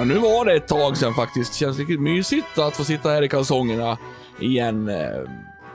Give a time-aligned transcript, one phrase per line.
[0.00, 1.54] Ja, nu var det ett tag sedan faktiskt.
[1.54, 3.98] Känns riktigt mysigt att få sitta här i kalsongerna
[4.40, 4.88] igen.
[4.88, 4.96] Eh,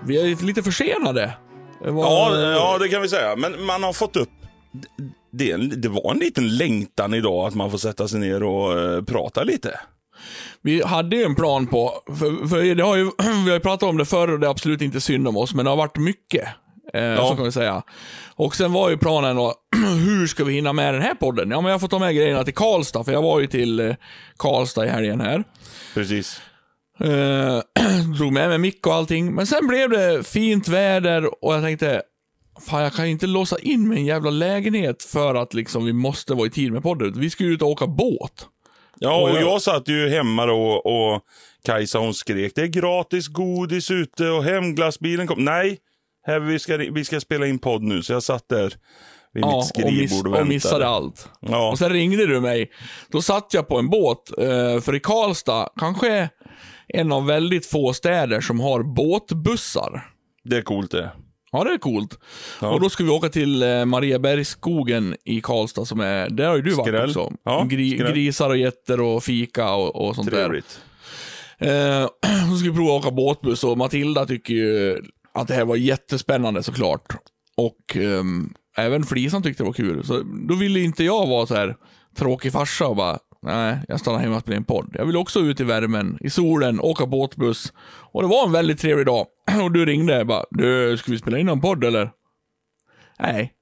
[0.06, 1.34] Vi är lite försenade.
[1.82, 3.36] Var, Ja, ja, det kan vi säga.
[3.36, 4.30] Men man har fått upp...
[5.32, 9.04] Det, det var en liten längtan idag att man får sätta sig ner och eh,
[9.04, 9.80] prata lite.
[10.62, 13.04] Vi hade ju en plan på, för, för det har ju,
[13.46, 15.54] vi har ju pratat om det förr och det är absolut inte synd om oss,
[15.54, 16.48] men det har varit mycket.
[16.94, 17.84] Eh, Så kan vi säga.
[18.36, 19.54] Och sen var ju planen då,
[20.06, 21.52] hur ska vi hinna med den här podden?
[21.52, 23.96] Ja, men jag får ta med grejerna till Karlstad, för jag var ju till eh,
[24.38, 25.44] Karlstad i helgen här.
[25.94, 26.42] Precis.
[27.00, 27.62] Eh,
[28.18, 29.34] drog med mig mick och allting.
[29.36, 32.02] Men sen blev det fint väder och jag tänkte,
[32.68, 35.94] fan jag kan inte låsa in mig i en jävla lägenhet för att liksom vi
[35.94, 37.14] måste vara i tid med podden.
[37.20, 38.48] Vi ska ju ut och åka båt.
[39.00, 41.22] Ja, och Och jag- jag satt ju hemma då och
[41.66, 45.46] Kajsa hon skrek det är gratis godis ute och hemglassbilen kom.
[45.46, 45.78] Nej,
[46.26, 48.04] här vi, ska, vi ska spela in podd nu.
[48.04, 48.74] Så jag satt där
[49.34, 51.30] vid Ja, mitt och, skrivbord miss, och, och missade allt.
[51.40, 51.70] Ja.
[51.72, 52.72] Och sen ringde du mig.
[53.12, 56.30] Då satt jag på en båt, eh, för i Karlstad, kanske
[56.88, 60.08] en av väldigt få städer som har båtbussar.
[60.44, 61.12] Det är coolt det.
[61.52, 62.20] Ja, det är coolt.
[62.62, 62.70] Ja.
[62.70, 66.62] Och då ska vi åka till eh, Mariabergsskogen i Karlstad som är, där har ju
[66.62, 67.10] du varit Skräll.
[67.10, 67.32] också.
[67.46, 70.80] Ja, Gri, grisar och getter och fika och, och sånt Trevligt.
[71.60, 72.02] där.
[72.02, 72.08] Eh,
[72.52, 75.02] så ska vi prova att åka båtbuss och Matilda tycker ju
[75.36, 77.16] att det här var jättespännande såklart.
[77.58, 80.06] Och ehm, även Flisan tyckte det var kul.
[80.06, 81.76] Så då ville inte jag vara så här
[82.18, 84.96] tråkig farsa och bara, nej, jag stannar hemma och spelar en podd.
[84.98, 87.74] Jag vill också ut i värmen, i solen, åka båtbuss.
[88.12, 89.28] Och det var en väldigt trevlig dag.
[89.64, 92.12] Och du ringde och bara, du, ska vi spela in en podd eller?
[93.20, 93.54] Nej,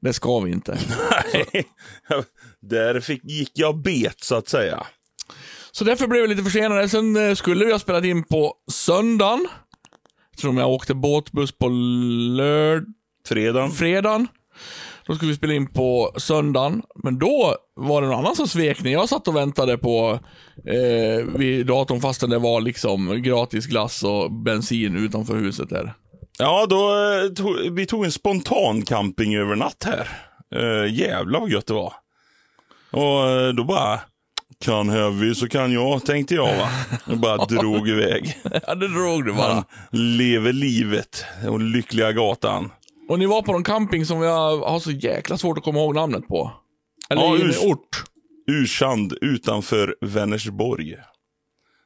[0.00, 0.78] det ska vi inte.
[1.34, 1.64] Nej,
[2.60, 4.86] där fick, gick jag bet så att säga.
[5.72, 6.88] Så därför blev vi lite försenade.
[6.88, 9.48] Sen eh, skulle vi ha spelat in på söndagen.
[10.36, 12.84] Tror jag åkte båtbuss på lörd...
[13.28, 13.70] Fredagen.
[13.70, 14.28] fredagen.
[15.06, 16.82] Då skulle vi spela in på söndagen.
[16.94, 20.18] Men då var det någon annan som svek när jag satt och väntade på
[20.66, 25.94] eh, vid datorn fastän det var liksom gratis glass och bensin utanför huset där.
[26.38, 30.08] Ja, då eh, tog, vi tog en spontan camping över natt här.
[30.56, 31.92] Uh, jävlar vad gött det var.
[32.90, 34.00] Och eh, då bara,
[34.64, 36.68] kan Heavy så kan jag, tänkte jag va.
[37.06, 38.38] Och bara drog iväg.
[38.66, 39.52] ja, det drog du bara.
[39.52, 41.24] Han lever livet.
[41.48, 42.70] Och lyckliga gatan.
[43.08, 45.94] Och ni var på någon camping som jag har så jäkla svårt att komma ihåg
[45.94, 46.52] namnet på.
[47.10, 48.02] Eller Ja, en urs- ort.
[48.50, 50.94] Ursand utanför Vänersborg.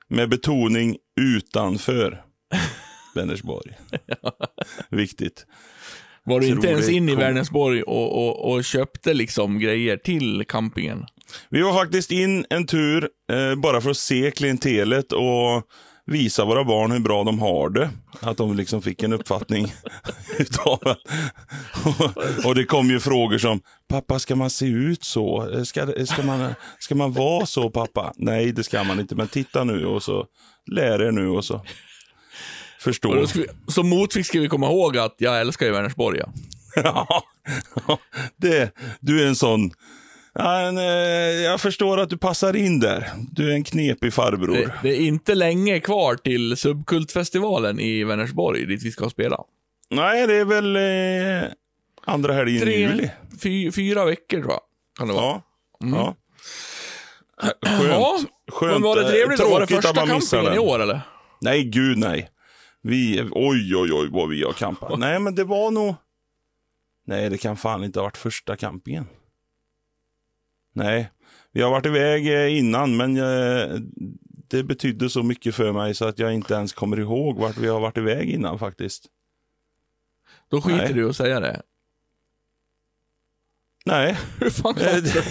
[0.08, 2.22] Med betoning utanför
[3.14, 3.72] Vänersborg.
[4.90, 5.46] Viktigt.
[6.24, 10.44] Var du inte ens det in i Vänersborg och, och, och köpte liksom grejer till
[10.48, 11.04] campingen?
[11.50, 15.62] Vi var faktiskt in en tur eh, bara för att se klientelet och
[16.06, 17.90] visa våra barn hur bra de har det.
[18.20, 19.72] Att de liksom fick en uppfattning
[20.38, 20.96] utav det.
[21.84, 25.50] och, och det kom ju frågor som, pappa ska man se ut så?
[25.50, 28.12] Eh, Ska, ska, man, ska man vara så pappa?
[28.16, 30.26] Nej det ska man inte, men titta nu och så
[30.70, 31.64] lär er nu och så
[32.80, 33.26] förstå.
[33.34, 36.20] vi, som motvikt ska vi komma ihåg att jag älskar ju Vänersborg.
[36.76, 37.22] Ja.
[37.86, 37.98] Ja,
[38.36, 39.70] det, du är en sån...
[40.38, 40.84] Eh,
[41.44, 43.10] jag förstår att du passar in där.
[43.32, 44.54] Du är en knepig farbror.
[44.54, 49.44] Det, det är inte länge kvar till Subkultfestivalen i Vänersborg, dit vi ska spela.
[49.90, 51.50] Nej, det är väl eh,
[52.04, 53.10] andra helgen i juli.
[53.42, 54.60] fy, fyra veckor tror jag.
[54.98, 55.24] Kan det vara.
[55.24, 55.42] Ja.
[55.78, 56.14] ja.
[57.66, 57.80] Skönt.
[57.80, 57.90] Mm.
[57.90, 58.18] Ja,
[58.52, 58.72] Skönt.
[58.72, 59.40] Men var det trevligt?
[59.40, 60.58] Var det första campingen i den.
[60.58, 61.00] år eller?
[61.40, 62.30] Nej, gud nej.
[62.82, 64.98] Vi, oj, oj, oj vad vi har campat.
[64.98, 65.94] nej, men det var nog...
[67.06, 69.06] Nej, det kan fan inte ha varit första campingen.
[70.78, 71.10] Nej,
[71.52, 73.76] vi har varit iväg eh, innan, men eh,
[74.48, 77.68] det betydde så mycket för mig så att jag inte ens kommer ihåg vart vi
[77.68, 79.06] har varit iväg innan faktiskt.
[80.50, 80.92] Då skiter Nej.
[80.92, 81.62] du att säga det.
[83.86, 85.22] Nej, Hur fan kan, Eh, du,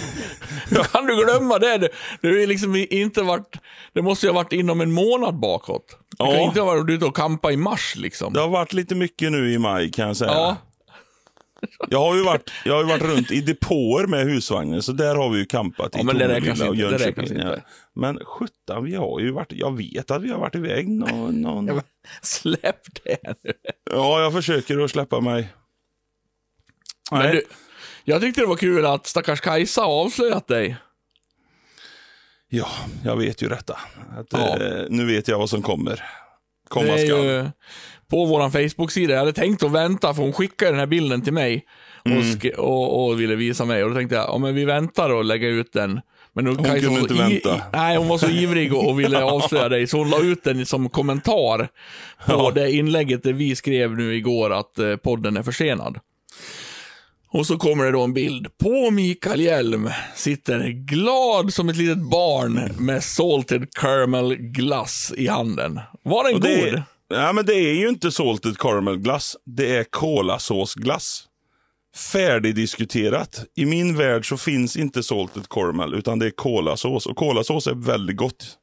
[0.76, 1.78] hur kan du glömma det?
[2.22, 3.56] Det, är liksom inte varit,
[3.92, 5.98] det måste ju ha varit inom en månad bakåt.
[6.10, 6.40] Du kan Ja.
[6.40, 8.32] inte ha varit ute och campa i mars liksom.
[8.32, 10.30] det har varit lite mycket nu i maj kan jag säga.
[10.32, 10.56] Ja.
[11.88, 15.30] Jag har ju varit, jag har varit runt i depåer med husvagnen, så där har
[15.30, 17.62] vi ju campat i Ja, men det räknas och inte, det räknas inte.
[17.94, 21.80] Men sjutton, vi har ju varit, jag vet att vi har varit iväg någon, någon...
[22.22, 23.52] Släpp det nu.
[23.90, 25.48] Ja, jag försöker att släppa mig.
[27.10, 27.32] Men Nej.
[27.32, 27.42] du,
[28.04, 30.76] jag tyckte det var kul att stackars Kajsa avslöjat dig.
[32.48, 32.68] Ja,
[33.04, 33.78] jag vet ju detta.
[34.16, 34.56] Att, Ja.
[34.62, 36.04] eh, nu vet jag vad som kommer.
[36.68, 37.24] Det Komma är skall.
[37.24, 37.44] ju
[38.10, 39.12] på vår Facebook-sida.
[39.12, 41.64] Jag hade tänkt att vänta, för hon skickade den här bilden till mig
[42.04, 42.22] och, Mm.
[42.22, 43.84] sk- och, och ville visa mig.
[43.84, 46.00] Och då tänkte jag, ja, men vi väntar och lägga ut den.
[46.32, 47.60] Men Hon Kajsa kunde inte vänta.
[47.72, 50.66] nej, hon var så ivrig och, och ville avslöja dig, så hon la ut den
[50.66, 51.58] som kommentar
[52.26, 52.52] på Ja.
[52.54, 55.98] det inlägget där vi skrev nu igår att eh, podden är försenad.
[57.30, 59.90] Och så kommer det då en bild på Mikael Hjelm.
[60.14, 65.80] Sitter glad som ett litet barn med salted caramel glass i handen.
[66.08, 66.50] Var den Och god?
[66.50, 69.36] det, är, ja, men det är ju inte salted caramel glass.
[69.46, 71.24] Det är kolasåsglass.
[72.12, 73.44] Färdigdiskuterat.
[73.56, 77.06] I min värld så finns inte salted caramel, utan det är kolasås.
[77.06, 78.58] Och kolasås är väldigt gott.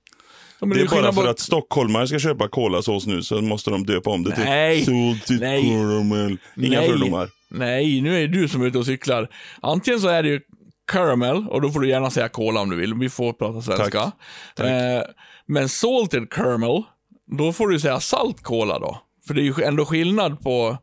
[0.59, 3.86] Ja, det är bara för på- att stockholmare ska köpa kolasås nu så måste de
[3.86, 4.86] döpa om det till Nej.
[4.86, 5.63] salted Nej.
[5.63, 6.38] caramel.
[6.57, 6.89] Inga Nej.
[6.89, 7.30] fördomar.
[7.50, 9.27] Nej, nu är det du som är ute och cyklar.
[9.62, 10.39] Antingen så är det ju
[10.91, 12.94] caramel, och då får du gärna säga cola om du vill.
[12.94, 14.12] Vi får prata svenska.
[14.56, 14.68] Tack.
[14.68, 15.01] Eh,
[15.48, 16.83] men salted caramel,
[17.27, 19.01] då får du säga salt cola då.
[19.27, 20.77] För det är ju ändå skillnad på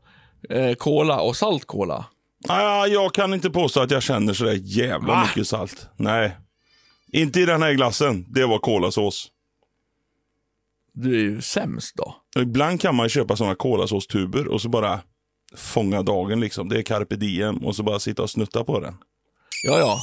[0.50, 2.04] eh, cola och salt cola.
[2.48, 5.22] Ah, jag kan inte påstå att jag känner sådär jävla Va?
[5.22, 5.88] mycket salt.
[5.96, 6.36] Nej.
[7.12, 8.26] Inte i den här glassen.
[8.28, 9.28] Det var kolasås.
[10.94, 12.16] Du är ju sämst då.
[12.42, 15.00] Ibland kan man köpa sådana kolasåstuber och så bara
[15.56, 16.68] fånga dagen liksom.
[16.68, 18.94] Det är carpe diem och så bara sitta och snutta på den.
[19.64, 20.00] Ja, ja.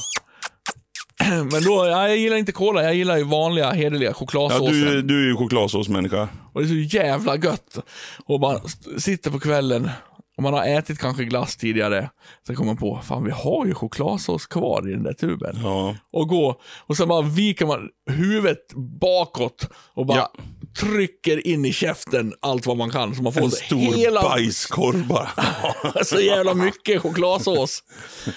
[1.52, 4.72] Men då, ja, jag gillar inte cola, jag gillar ju vanliga hederliga Ja, chokladsåsen.
[4.80, 6.28] du, du är ju chokladsåsmänniska.
[6.52, 7.78] Och det är så jävla gött.
[8.26, 8.60] Och man
[8.98, 9.90] sitter på kvällen
[10.36, 12.10] och man har ätit kanske glass tidigare.
[12.46, 15.56] Sen kommer man på, fan vi har ju chokladsås kvar i den där tuben.
[15.62, 15.96] Ja.
[16.12, 20.32] Och gå, och sen bara viker man huvudet bakåt och bara Ja.
[20.78, 23.14] Trycker in i käften allt vad man kan.
[23.14, 25.28] Så man får En stor hela, bajskorv bara.
[26.04, 27.82] så jävla mycket chokladsås.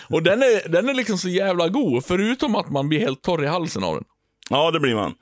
[0.09, 3.43] Och den är, den är liksom så jävla god, förutom att man blir helt torr
[3.43, 4.03] i halsen av den.
[4.49, 5.13] ja, det blir man.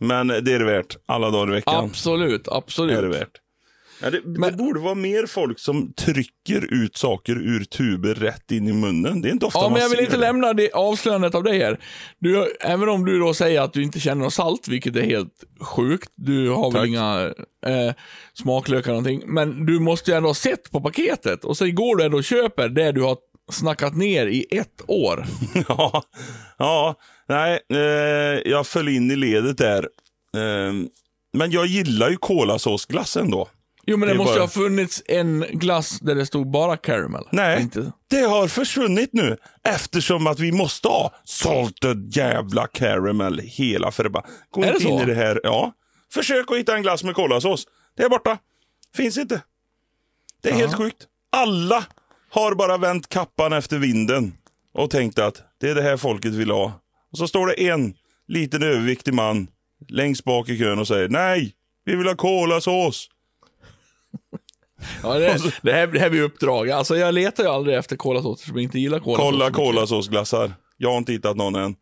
[0.00, 0.96] Men det är det värt.
[1.06, 1.84] Alla dagar i veckan.
[1.84, 2.98] Absolut, absolut.
[2.98, 3.40] är det värt.
[4.02, 8.68] Ja, det, det borde vara mer folk som trycker ut saker ur tuber rätt in
[8.68, 9.20] i munnen.
[9.20, 10.20] Det är inte ofta Ja, man men jag vill inte det.
[10.20, 11.78] lämna det avslöjandet av dig här.
[12.18, 15.44] Du, även om du då säger att du inte känner något salt, vilket är helt
[15.60, 16.12] sjukt.
[16.16, 16.88] Du har väl Tack.
[16.88, 17.32] inga
[17.66, 17.94] eh,
[18.34, 19.22] smaklökar eller någonting.
[19.34, 21.44] Men du måste ju ändå ha sett på paketet.
[21.44, 23.16] Och så går du ändå och köper det du har
[23.52, 25.26] snackat ner i ett år.
[25.68, 26.02] Ja,
[26.58, 26.94] ja
[27.28, 29.88] nej, eh, jag föll in i ledet där.
[30.36, 30.72] Eh,
[31.32, 33.48] men jag gillar ju kolasåsglass ändå.
[33.88, 37.24] Jo, men det, Det måste bara- ha funnits en glass där det stod bara caramel.
[37.32, 37.92] Nej, Inte...
[38.10, 39.36] det har försvunnit nu
[39.68, 44.24] eftersom att vi måste ha salted jävla caramel hela förba.
[44.50, 45.02] Gå Är det inte in så?
[45.02, 45.40] i det här.
[45.42, 45.72] Ja.
[46.12, 47.66] Försök att hitta en glass med kolasås.
[47.96, 48.38] Det är borta.
[48.96, 49.42] Finns inte.
[50.42, 51.06] Det är helt sjukt.
[51.32, 51.84] Alla
[52.30, 54.34] har bara vänt kappan efter vinden
[54.74, 56.80] och tänkt att det är det här folket vill ha.
[57.12, 57.94] Och så står det en
[58.28, 59.48] liten överviktig man
[59.88, 61.52] längst bak i kön och säger nej,
[61.84, 63.08] vi vill ha kolasås.
[65.02, 66.70] Ja, det, det, här, det här blir uppdrag.
[66.70, 69.24] Alltså, jag letar ju aldrig efter kolasås som inte gillar kolasås.
[69.24, 70.52] Kolla kolasåsglassar.
[70.76, 71.76] Jag har inte hittat någon än.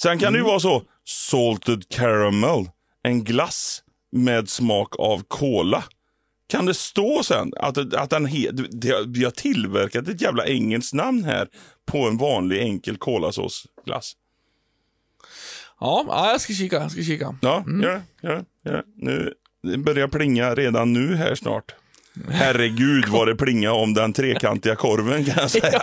[0.00, 2.70] Sen kan det ju vara så, salted caramel,
[3.02, 3.82] en glass
[4.12, 5.84] med smak av kola.
[6.46, 8.50] Kan det stå sen att, att den he,
[9.06, 11.48] vi har tillverkat ett jävla engelskt namn här
[11.86, 14.16] på en vanlig enkel kolasåsglass?
[15.80, 16.76] Ja, ja, jag ska kika.
[16.76, 17.36] Jag ska kika.
[17.42, 18.02] Ja, gör det.
[18.28, 18.84] Gör det, gör det.
[18.96, 21.64] Nu, det börjar plinga redan nu här snart.
[22.30, 25.82] Herregud vad det plinga om den trekantiga korven kan jag säga.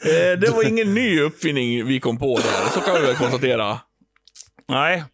[0.00, 3.78] Eh, det var ingen ny uppfinning vi kom på där, så kan vi väl konstatera.
[4.68, 5.04] Nej,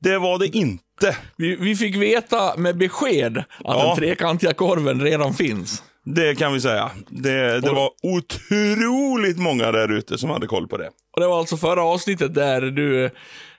[0.00, 1.16] det var det inte.
[1.36, 3.86] Vi, vi fick veta med besked att Ja.
[3.86, 5.82] den trekantiga korven redan finns.
[6.04, 6.90] Det kan vi säga.
[7.08, 10.90] Det, det var otroligt många där ute som hade koll på det.
[11.16, 13.10] Och det var alltså förra avsnittet där du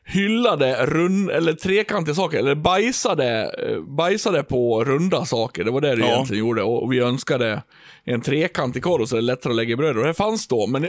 [0.05, 5.63] hyllade rund, eller trekantiga saker, eller bajsade, eh, bajsade på runda saker.
[5.63, 6.07] Det var det du Ja.
[6.07, 6.63] egentligen gjorde.
[6.63, 7.61] Och vi önskade
[8.05, 9.97] en trekantig korv så det är lättare att lägga bröd.
[9.97, 10.87] Och det fanns då, men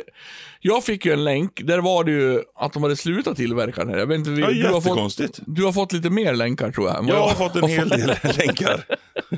[0.61, 3.99] jag fick ju en länk, där var det ju att de hade slutat tillverka den.
[3.99, 7.09] Jag vet inte, Ja, du, har fått, du har fått lite mer länkar tror jag.
[7.09, 8.07] Jag har fått en hel del
[8.39, 8.85] länkar.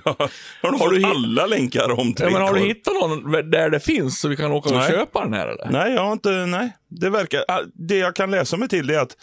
[0.04, 0.28] Har
[0.62, 2.68] du Har fått du alla länkar om Ja, men har du trekorv?
[2.68, 4.90] hittat någon där det finns så vi kan åka och Nej.
[4.90, 5.68] köpa den här eller?
[5.70, 6.30] Nej, jag har inte.
[6.30, 7.44] Nej, det verkar.
[7.48, 9.16] ah, Det jag kan läsa mig till är att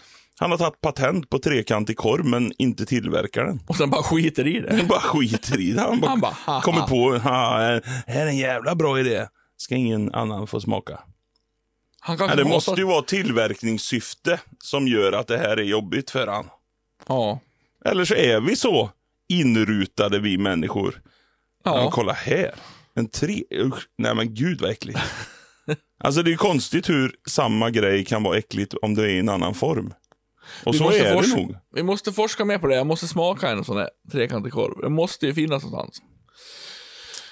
[0.43, 3.59] han har tagit patent på trekantig korv men inte tillverkar den.
[3.67, 4.75] Och sen bara skiter i det.
[4.77, 5.81] Han bara skiter i det.
[5.81, 9.27] Han bara, Han bara, kommer på, ha, här är en jävla bra idé.
[9.57, 10.99] Ska ingen annan få smaka.
[11.99, 15.63] Han Nej, kanske det hatar- måste ju vara tillverkningssyfte som gör att det här är
[15.63, 16.45] jobbigt för han.
[17.07, 17.39] Ja.
[17.85, 18.89] Eller så är vi så
[19.29, 21.01] inrutade vi människor.
[21.63, 21.77] Ja.
[21.77, 21.91] Ja.
[21.91, 22.51] kolla här.
[22.95, 23.43] En tre...
[23.51, 23.87] Usch.
[23.97, 24.99] Nej men gud vad äckligt.
[26.03, 29.19] alltså det är ju konstigt hur samma grej kan vara äckligt om det är i
[29.19, 29.93] en annan form.
[30.65, 31.55] Och Vi så måste är forska- det nog.
[31.75, 32.75] Vi måste forska mer på det.
[32.75, 34.81] Jag måste smaka en sån här trekantig korv.
[34.81, 36.01] Det måste ju finnas någonstans.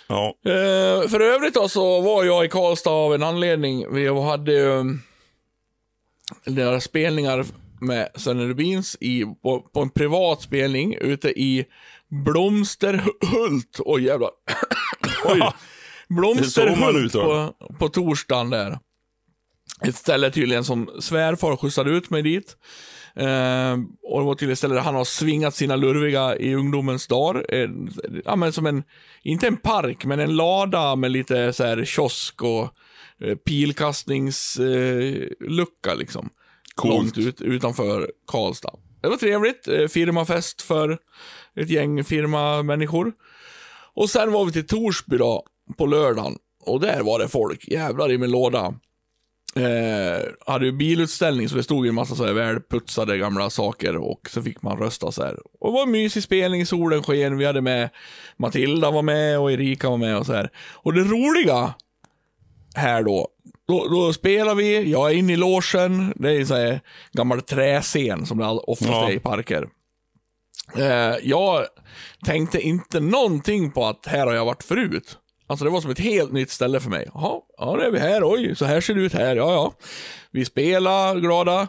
[0.07, 0.35] Ja.
[0.45, 3.93] Eh, för övrigt då så var jag i Karlstad av en anledning.
[3.93, 4.97] Vi hade ju
[6.45, 7.45] några spelningar
[7.81, 11.65] med Sven Rubins i, på, på en privat spelning ute i
[12.09, 13.79] Blomsterhult.
[13.79, 14.29] Oj jävlar.
[15.25, 15.41] Oj.
[16.09, 18.79] Blomsterhult på, på torsdagen där.
[19.85, 22.57] Ett ställe tydligen som svärfar skjutsade ut mig dit.
[23.15, 27.07] Eh, och det var tydligen ett ställe där han har svingat sina lurviga i ungdomens
[27.07, 27.45] dagar.
[27.49, 27.69] Eh,
[28.25, 28.83] ja, men som en,
[29.23, 32.69] inte en park, men en lada med lite så här kiosk och
[33.23, 36.29] eh, pilkastningslucka lucka liksom.
[36.75, 36.95] Coolt.
[36.95, 38.73] Långt ut, utanför Karlstad.
[39.01, 39.91] Det var trevligt.
[39.91, 40.97] Firmafest för
[41.55, 43.13] ett gäng firmamänniskor.
[43.93, 45.43] Och sen var vi till Torsby då,
[45.77, 46.37] på lördagen.
[46.65, 47.67] Och där var det folk.
[47.67, 48.73] Jävlar i min låda.
[49.55, 53.95] Eh, hade ju bilutställning så det stod ju en massa så här välputsade gamla saker
[53.97, 55.37] och så fick man rösta så här.
[55.59, 57.89] Och det var en mysig spelning, solen sken, vi hade med
[58.37, 60.49] Matilda var med och Erika var med och så här.
[60.73, 61.73] Och det roliga
[62.75, 63.27] här då,
[63.67, 66.79] då, då spelar vi, jag är inne i logen, det är en sån här
[67.11, 69.09] gammal träscen som det oftast Ja.
[69.09, 69.67] är i parker.
[70.77, 71.65] Eh, jag
[72.25, 75.17] tänkte inte någonting på att här har jag varit förut.
[75.51, 77.07] Alltså det var som ett helt nytt ställe för mig.
[77.13, 79.73] Jaha, ja det är vi här, oj, så här ser det ut här, ja ja.
[80.31, 81.67] Vi spelar glada.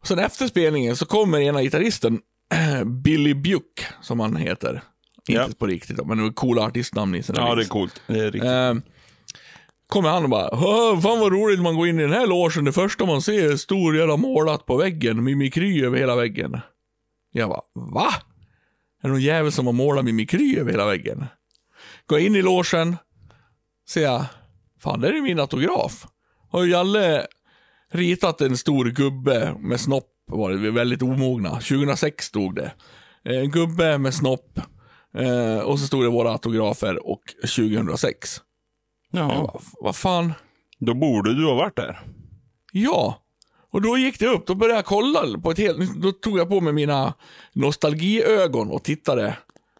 [0.00, 2.20] Och sen efter spelningen så kommer ena gitarristen,
[3.02, 4.82] Billy Buck, som han heter.
[5.26, 5.44] Ja.
[5.44, 8.02] Inte på riktigt men det är coola artistnamn i sina Ja, det är coolt.
[8.06, 8.42] Det är riktigt.
[8.50, 8.74] Eh,
[9.88, 12.64] kommer han och bara, "Åh, fan vad roligt man går in i den här logen.
[12.64, 16.60] Det första man ser är stor jävla målat på väggen, mimikry över hela väggen.
[17.32, 18.08] Jag bara, va?
[19.02, 21.24] Är det någon jävel som har målat mimikry över hela väggen?
[22.06, 22.96] Går in i logen,
[23.88, 24.24] ser jag,
[24.80, 26.06] fan där är min autograf.
[26.50, 27.26] Har Jalle
[27.90, 31.50] ritat en stor gubbe med snopp, var det väldigt omogna.
[31.50, 32.72] 2006 stod det.
[33.24, 34.58] Eh, En gubbe med snopp.
[35.18, 37.22] Eh, och så stod det våra autografer och
[37.56, 38.36] 2006.
[39.10, 40.32] Jag Ja, vad fan?
[40.78, 42.00] då borde du ha varit där.
[42.72, 43.18] Ja.
[43.70, 46.48] Och då gick det upp, då började jag kolla på ett helt Då tog jag
[46.48, 47.14] på mig mina
[47.52, 49.36] nostalgiögon och tittade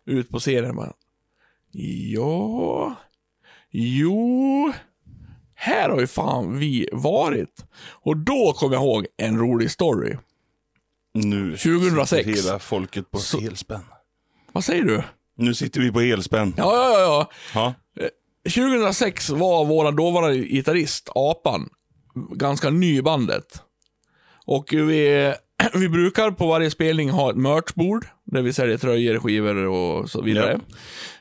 [0.06, 0.76] ut på serien.
[2.12, 2.94] Ja,
[3.72, 4.72] jo,
[5.54, 7.64] här har ju fan vi varit.
[7.90, 10.16] Och då kom jag ihåg en rolig story.
[11.14, 12.10] Nu 2006.
[12.26, 13.84] sitter hela folket på Så- helspänn.
[14.52, 15.02] Vad säger du?
[15.36, 16.54] Nu sitter vi på helspänn.
[16.56, 17.74] Ja, ja, ja.
[17.94, 18.08] Ja.
[18.50, 21.68] 2006 var vår dåvarande gitarrist, Apan,
[22.30, 23.62] ganska ny i bandet.
[24.46, 25.34] Och vi,
[25.74, 30.22] vi brukar på varje spelning ha ett merchbord, där vi säljer tröjor, skivor och så
[30.22, 30.60] vidare.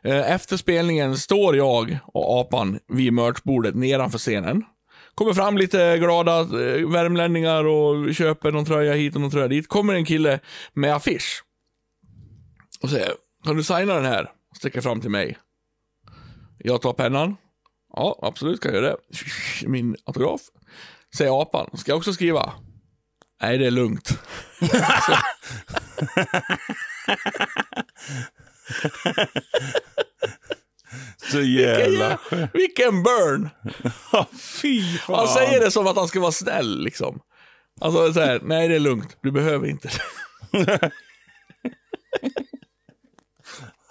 [0.03, 4.63] Eh, Efter spelningen står jag och Apan vid merchbordet nedanför scenen.
[5.15, 9.67] Kommer fram lite glada eh, värmlänningar och köper någon tröja hit och någon tröja dit.
[9.67, 10.39] Kommer en kille
[10.73, 11.43] med affisch.
[12.81, 13.11] Och säger,
[13.45, 14.31] kan du signa den här?
[14.57, 15.37] Sträcker fram till mig.
[16.57, 17.35] Jag tar pennan.
[17.93, 18.97] Ja, absolut kan jag göra det.
[19.67, 20.41] Min autograf.
[21.17, 21.69] Säger apan.
[21.77, 22.53] Ska jag också skriva?
[23.41, 24.19] Nej, det är lugnt.
[31.31, 33.49] Så jävla Vilken, vilken burn!
[34.11, 34.27] Ja,
[34.61, 35.15] Fy fan.
[35.15, 37.19] Han säger det som att han ska vara snäll liksom.
[37.81, 39.17] Alltså så här, nej det är lugnt.
[39.21, 39.89] Du behöver inte.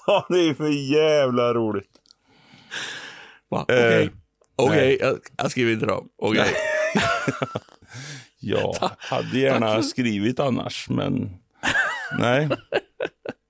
[0.07, 1.91] Ja, det är för jävla roligt.
[3.49, 4.03] Okej.
[4.03, 4.11] Eh,
[4.57, 6.07] Okej, jag, jag skriver inte då.
[6.19, 6.55] Okej.
[8.41, 11.31] Ja, hade gärna skrivit annars, men
[12.19, 12.49] nej.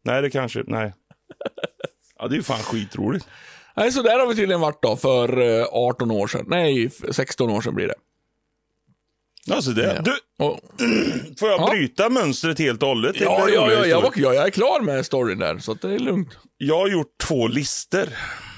[0.04, 0.94] Nej, det kanske, nej.
[2.18, 3.26] Ja, det är ju fan skitroligt.
[3.76, 6.44] Nej, så där har vi tydligen varit då för eh, 18 år sedan.
[6.48, 7.94] Nej, f- 16 år sedan blir det.
[9.54, 10.60] Alltså det, du, Och,
[11.38, 11.70] får jag Ja.
[11.70, 13.20] bryta mönstret helt och hållet?
[13.20, 15.98] ja, ja, ja, jag, var, ja, jag är klar med storyn där, så det är
[15.98, 16.38] lugnt.
[16.58, 18.08] Jag har gjort två lister.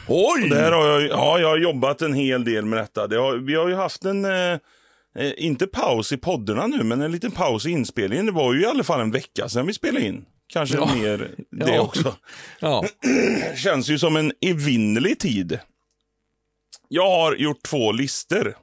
[0.08, 0.48] Oj!
[0.48, 3.06] Det här har jag, ja, jag har jobbat en hel del med detta.
[3.06, 4.58] Det har, vi har ju haft en, eh,
[5.18, 8.26] eh, inte paus i poddarna nu, men en liten paus i inspelningen.
[8.26, 10.24] Det var ju i alla fall en vecka sedan vi spelade in.
[10.46, 10.94] Kanske Ja.
[10.94, 11.18] mer
[11.50, 11.80] det Ja.
[11.80, 12.16] också.
[12.60, 12.84] Ja.
[13.56, 15.58] Känns ju som en evinnerlig tid.
[16.88, 18.56] Jag har gjort två lister.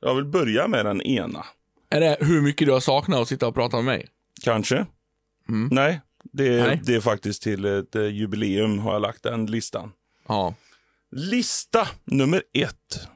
[0.00, 1.46] Jag vill börja med den ena.
[1.90, 4.08] Är det hur mycket du har saknat att sitta och prata med mig?
[4.42, 4.86] Kanske?
[5.70, 6.00] Nej,
[6.32, 6.66] det, är- Mm.
[6.66, 6.80] Nej.
[6.84, 9.92] det är faktiskt till ett eh, jubileum har jag lagt den listan.
[10.28, 10.54] Ja.
[11.10, 13.08] Lista nummer ett.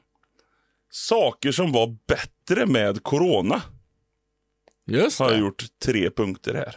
[0.91, 3.61] Saker som var bättre med corona.
[4.87, 5.39] Just Har jag det.
[5.41, 6.75] gjort tre punkter här.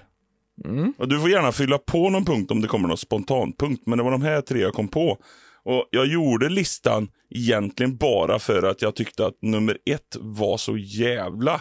[0.65, 0.93] Mm.
[0.99, 3.87] Och Du får gärna fylla på någon punkt om det kommer någon spontanpunkt.
[3.87, 5.19] Men det var de här tre jag kom på.
[5.63, 10.77] Och Jag gjorde listan egentligen bara för att jag tyckte att nummer ett var så
[10.77, 11.61] jävla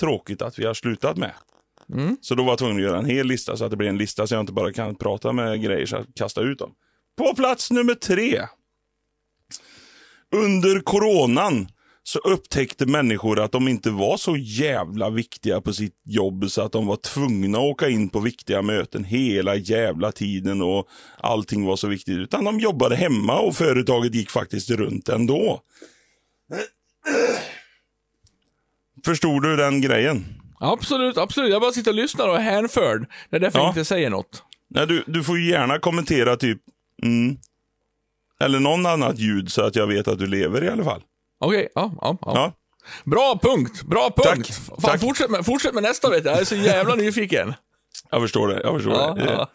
[0.00, 1.32] tråkigt att vi har slutat med.
[1.92, 2.16] Mm.
[2.20, 3.98] Så då var jag tvungen att göra en hel lista så att det blir en
[3.98, 6.74] lista så jag inte bara kan prata med grejer så jag kastar ut dem.
[7.16, 8.42] På plats nummer tre.
[10.32, 11.68] Under coronan
[12.06, 16.72] så upptäckte människor att de inte var så jävla viktiga på sitt jobb så att
[16.72, 20.88] de var tvungna att åka in på viktiga möten hela jävla tiden och
[21.20, 22.16] allting var så viktigt.
[22.18, 25.60] Utan de jobbade hemma och företaget gick faktiskt runt ändå.
[29.04, 30.24] Förstod du den grejen?
[30.60, 31.50] Absolut, absolut.
[31.50, 33.06] Jag bara sitter och lyssnar och är hänförd.
[33.30, 33.64] Det är därför Ja.
[33.64, 34.42] jag inte säger något.
[34.70, 36.58] Nej, du, du får gärna kommentera typ
[37.02, 37.36] mm,
[38.40, 41.02] eller någon annat ljud så att jag vet att du lever i alla fall.
[41.44, 42.32] Okej, ja, ja, ja.
[42.34, 42.52] Ja.
[43.04, 44.46] Bra punkt, bra punkt.
[44.48, 45.00] Tack, Fan, tack.
[45.00, 46.34] Fortsätt, med, fortsätt med nästa vet jag.
[46.34, 47.54] Jag är så jävla nyfiken.
[48.10, 48.60] Jag förstår det.
[48.64, 49.46] Jag förstår Ja, det.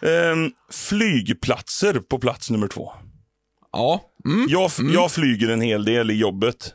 [0.00, 0.08] ja.
[0.08, 2.92] Ehm, flygplatser på plats nummer två.
[3.72, 4.00] ja.
[4.24, 4.46] Mm.
[4.48, 6.74] Jag, f- jag flyger en hel del i jobbet.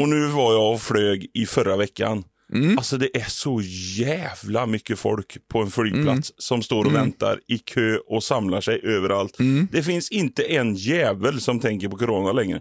[0.00, 2.24] Och nu var jag och flög i förra veckan.
[2.54, 2.78] Mm.
[2.78, 3.60] Alltså det är så
[3.96, 8.80] jävla mycket folk på en flygplats som står och väntar i kö och samlar sig
[8.84, 9.36] överallt.
[9.72, 12.60] Det finns inte en jävel som tänker på corona längre.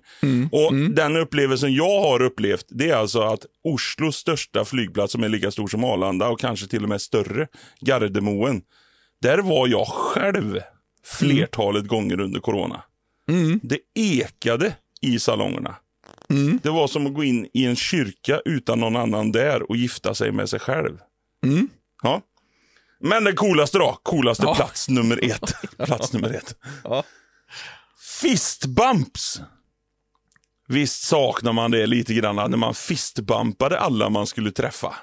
[0.51, 5.29] Och Den upplevelsen jag har upplevt, det är alltså att Oslos största flygplats som är
[5.29, 7.48] lika stor som Arlanda och kanske till och med större,
[7.82, 8.62] Gardermoen.
[9.22, 10.60] Där var jag själv
[11.06, 12.84] flertalet gånger under corona.
[13.62, 15.75] Det ekade i salongerna.
[16.63, 20.15] Det var som att gå in i en kyrka utan någon annan där och gifta
[20.15, 20.98] sig med sig själv.
[22.03, 22.22] Ja.
[23.00, 24.00] Men det coolaste då?
[24.03, 24.55] Coolaste Ja.
[24.55, 25.53] plats nummer ett.
[25.88, 26.55] plats nummer ett.
[26.84, 27.03] Ja.
[28.22, 29.41] Fistbumps.
[30.67, 34.96] Visst saknar man det lite grann när man fistbumpade alla man skulle träffa.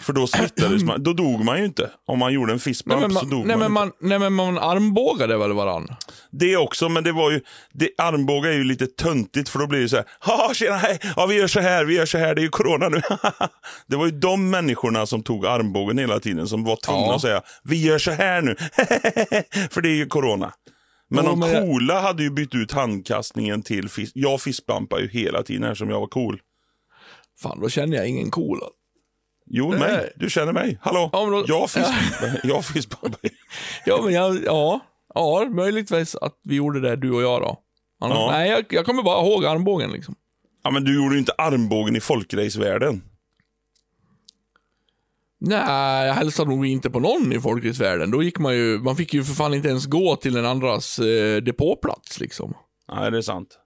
[0.00, 1.02] För då smittades man.
[1.02, 1.90] Då dog man ju inte.
[2.06, 3.96] Om man gjorde en Nej, fistbump så man, dog nej, man, men inte.
[4.00, 5.88] man, nej, men man armbågade väl varann?
[6.30, 7.40] Det också, men det var ju,
[7.72, 11.26] det, armbågar är ju lite töntigt för då blir det så här, tjena hej, ja
[11.26, 13.00] vi gör så här, vi gör så här, det är ju corona nu.
[13.86, 17.14] det var ju de människorna som tog armbågen hela tiden som var tvungna Ja.
[17.14, 18.54] att säga, vi gör så här nu,
[19.70, 20.52] för det är ju corona.
[21.08, 24.12] Men de men coola hade ju bytt ut handkastningen till fist.
[24.14, 26.40] Jag fistbumpar ju hela tiden här som jag var cool.
[27.42, 28.60] Fan, då känner jag ingen cool.
[29.52, 29.78] Jo, mig.
[29.78, 30.12] Nej.
[30.16, 30.78] Du känner mig.
[30.82, 31.10] Hallå?
[31.12, 32.40] Ja, men då- Jag fistbumpar.
[32.44, 33.20] jag fistbumpar.
[33.86, 34.80] Ja, men jag, ja,
[35.14, 37.58] ja, möjligtvis att vi gjorde det, du och jag då.
[38.00, 38.30] Annars, Ja.
[38.30, 40.14] Nej, jag, jag kommer bara ihåg armbågen liksom.
[40.64, 43.02] Ja, men du gjorde ju inte armbågen i folkracevärlden.
[45.40, 48.10] Nej, jag hälsade nog inte på någon i folkracevärlden.
[48.10, 50.98] Då gick man ju, man fick ju för fan inte ens gå till en andras
[50.98, 52.54] eh, depåplats liksom.
[52.94, 53.58] Nej, det är sant.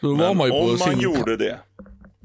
[0.00, 1.00] Så då var Men man ju på om man sin...
[1.00, 1.60] gjorde det,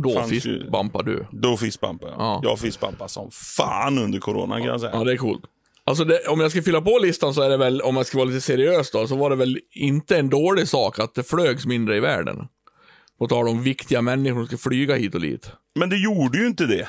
[0.01, 1.25] Då fistbumpar du.
[1.31, 2.19] Då fistbumpar jag.
[2.19, 2.39] Ja.
[2.43, 4.91] Jag fistbumpar som fan under corona kan jag säga.
[4.93, 5.41] Ja, det är coolt.
[5.83, 8.17] Alltså det, om jag ska fylla på listan så är det väl, om jag ska
[8.17, 11.65] vara lite seriös då, så var det väl inte en dålig sak att det flögs
[11.65, 12.47] mindre i världen.
[13.19, 15.51] På tal om viktiga människor som ska flyga hit och dit.
[15.75, 16.87] Men det gjorde ju inte det.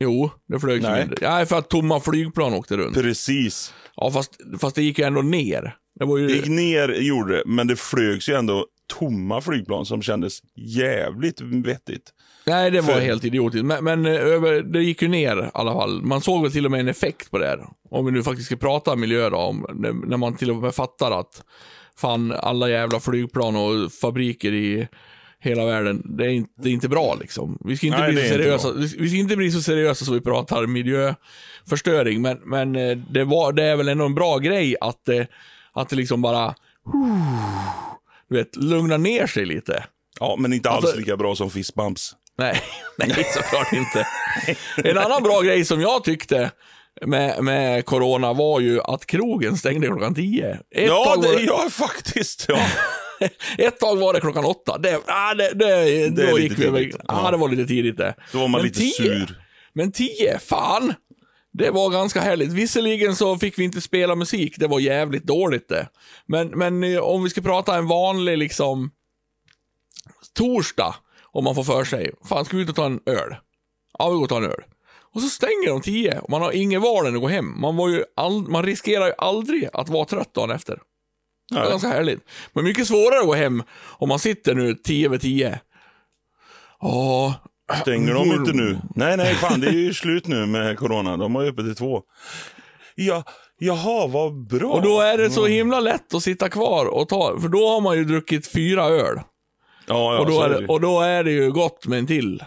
[0.00, 1.00] Jo, det flögs Nej.
[1.00, 1.16] mindre.
[1.20, 2.94] Ja, för att tomma flygplan åkte runt.
[2.94, 3.74] Precis.
[3.96, 5.76] Ja, fast, fast det gick ju ändå ner.
[6.00, 6.26] Det ju...
[6.26, 8.66] Det gick ner, gjorde det, men det flögs ju ändå
[8.98, 12.10] tomma flygplan som kändes jävligt vettigt.
[12.44, 13.64] Nej, det var För- helt idiotiskt.
[13.64, 16.02] Men, men eh, över, det gick ju ner i alla fall.
[16.02, 17.66] Man såg väl till och med en effekt på det här.
[17.90, 19.66] Om vi nu faktiskt ska prata miljö då, om,
[20.06, 21.42] när, man till och med fattar att
[21.96, 24.88] fan, alla jävla flygplan och fabriker i
[25.42, 27.58] hela världen, det är inte, det är inte bra liksom.
[27.64, 30.04] Vi ska inte, Nej, bli så är inte seriösa, vi ska inte bli så seriösa
[30.04, 34.38] så vi pratar miljöförstöring, men, men eh, det, var, det är väl ändå en bra
[34.38, 35.26] grej att det,
[35.72, 36.54] att det liksom bara,
[38.28, 39.84] du vet, lugna ner sig lite.
[40.20, 42.16] Ja, men inte alls Alltså- lika bra som fistbumps.
[42.98, 44.06] Nej, nej såklart inte.
[44.84, 46.50] En annan bra grej som jag tyckte
[47.06, 50.50] med, med corona var ju att krogen stängde klockan 10.
[50.50, 52.46] Ett, Ja, det ja, faktiskt.
[52.48, 52.66] Ja.
[53.58, 54.78] ett tag var det klockan 8.
[54.78, 55.66] Det, ah, det, det,
[56.10, 56.78] Det är då gick vi över.
[56.78, 56.96] tidigt.
[57.08, 58.14] Ja, det var lite tidigt det.
[58.32, 59.36] Då var man Men lite 10 sur.
[59.72, 60.94] Men 10, fan.
[61.52, 62.52] Det var ganska härligt.
[62.52, 65.88] Visserligen så fick vi inte spela musik, det var jävligt dåligt det.
[66.26, 68.90] Men, men eh, om vi ska prata en vanlig liksom
[70.36, 70.94] torsdag,
[71.32, 72.10] om man får för sig.
[72.24, 73.36] Fan, ska vi ut och ta en öl?
[73.98, 74.62] Ja, vi går och tar en öl.
[75.14, 77.60] Och så stänger de 10 och man har ingen val än att gå hem.
[77.60, 80.78] Man, var ju all, man riskerar ju aldrig att vara trött dagen efter.
[81.50, 82.20] Det är ganska härligt.
[82.52, 85.60] Men mycket svårare att gå hem om man sitter nu 10 över 10.
[86.80, 87.34] Ja,
[87.80, 88.78] Stänger de inte nu?
[88.94, 91.16] Nej, nej, fan det är ju slut nu med corona.
[91.16, 92.02] De har ju öppet till två.
[92.94, 93.24] Ja,
[93.58, 94.72] jaha, vad bra.
[94.72, 97.80] Och då är det så himla lätt att sitta kvar och ta, för då har
[97.80, 99.20] man ju druckit fyra öl.
[99.90, 102.42] Ja, ja, och, då är det, och då är det ju gott med en till.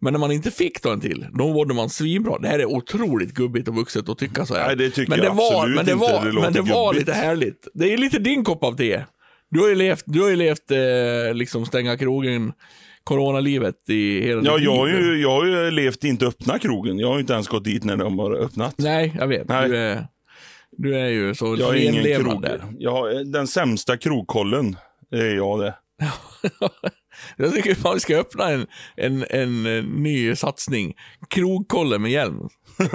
[0.00, 2.38] Men när man inte fick ta en till, då mådde man svinbra.
[2.38, 4.66] Det här är otroligt gubbigt och vuxet att tycka så här.
[4.66, 6.04] Nej, det tycker men jag det var, absolut men det inte.
[6.04, 7.06] var, Det Men det var gubbigt.
[7.08, 7.68] lite härligt.
[7.74, 9.02] Det är lite din kopp av te.
[9.50, 12.52] Du har ju levt, du har ju levt eh, liksom stänga krogen,
[13.04, 14.96] coronalivet i hela Ja, ditt jag har, liv.
[15.00, 16.98] ju, jag har ju levt inte öppna krogen.
[16.98, 18.74] Jag har ju inte ens gått dit när de har öppnat.
[18.78, 19.48] Nej, jag vet.
[19.48, 19.68] Nej.
[19.68, 20.06] Du, är,
[20.70, 22.44] du är ju så Jag är ingen krog.
[22.78, 24.76] Jag har den sämsta krogkollen.
[25.12, 25.74] Är jag det.
[27.36, 30.94] Jag tycker fan vi ska öppna en, en, en, eh, ny satsning.
[31.30, 32.48] Krogkolle med hjälm.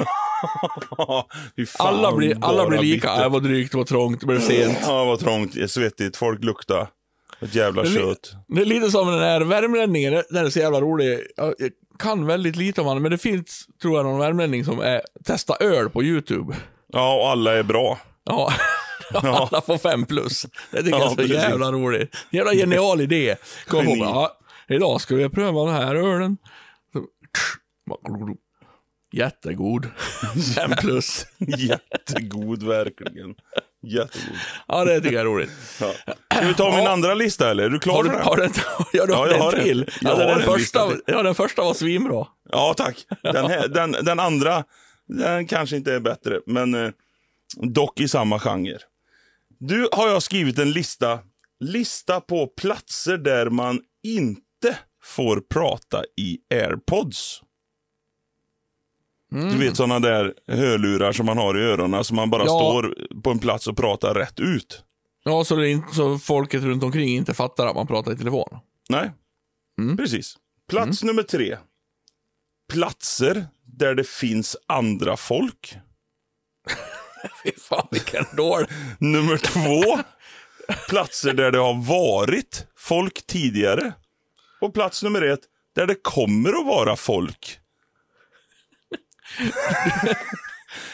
[1.79, 3.07] Alla blir, alla blir lika.
[3.07, 3.23] bitter.
[3.23, 4.77] Äh, vad drygt, vad trångt, det blev sent.
[4.81, 6.87] Ja, vad trångt, det svettigt, folk luktar.
[7.41, 8.31] Ett jävla Det kött.
[8.47, 11.19] Det är lite som den där värmlänningen, den är så jävla rolig.
[11.35, 14.79] Jag jag kan väldigt lite om honom, men det finns, tror jag, någon värmlänning som
[14.79, 16.55] är, testar öl på YouTube.
[16.93, 17.99] Ja, och alla är bra.
[18.23, 18.53] Ja.
[19.23, 20.45] Alla får fem plus.
[20.71, 21.33] Det tycker Ja, jag är så precis.
[21.33, 22.15] jävla roligt.
[22.29, 23.35] Jävla genial idé.
[23.67, 26.37] Kom på, ja, idag ska vi pröva den här ölen.
[29.13, 29.87] Jättegod.
[30.55, 31.25] Fem plus.
[31.57, 33.35] Jättegod, verkligen.
[33.83, 34.37] Jättegod.
[34.67, 35.49] Ja, det tycker jag är roligt.
[35.79, 35.93] Ja.
[36.37, 36.91] Ska vi ta min Ja.
[36.91, 37.63] andra lista eller?
[37.63, 38.25] Är du klar Har du, för den?
[38.25, 38.51] har den,
[38.93, 39.63] ja, du Ja, jag har en.
[39.63, 39.89] till?
[40.01, 41.01] Jag Alltså, har den, en första, till.
[41.05, 42.27] ja, den första var svinbra.
[42.49, 42.97] Ja, tack.
[43.23, 44.63] Den, här, den, den andra,
[45.07, 46.91] den kanske inte är bättre, men eh,
[47.57, 48.77] dock i samma genre.
[49.63, 51.19] Du har jag skrivit en lista,
[51.59, 57.41] lista på platser där man inte får prata i airpods.
[59.29, 62.49] Du vet såna där hörlurar som man har i öronen, som man bara Ja.
[62.49, 64.83] står på en plats och pratar rätt ut.
[65.23, 68.17] Ja, så, det är inte, så folket runt omkring inte fattar att man pratar i
[68.17, 68.59] telefon.
[68.89, 69.11] Nej,
[69.79, 69.97] Mm.
[69.97, 70.37] precis.
[70.69, 71.57] Plats nummer tre.
[72.71, 75.75] Platser där det finns andra folk.
[77.43, 78.69] Fy fan vilken dålig.
[78.99, 79.99] Nummer två.
[80.89, 83.93] Platser där det har varit folk tidigare.
[84.61, 85.39] Och plats nummer ett.
[85.75, 87.57] Där det kommer att vara folk.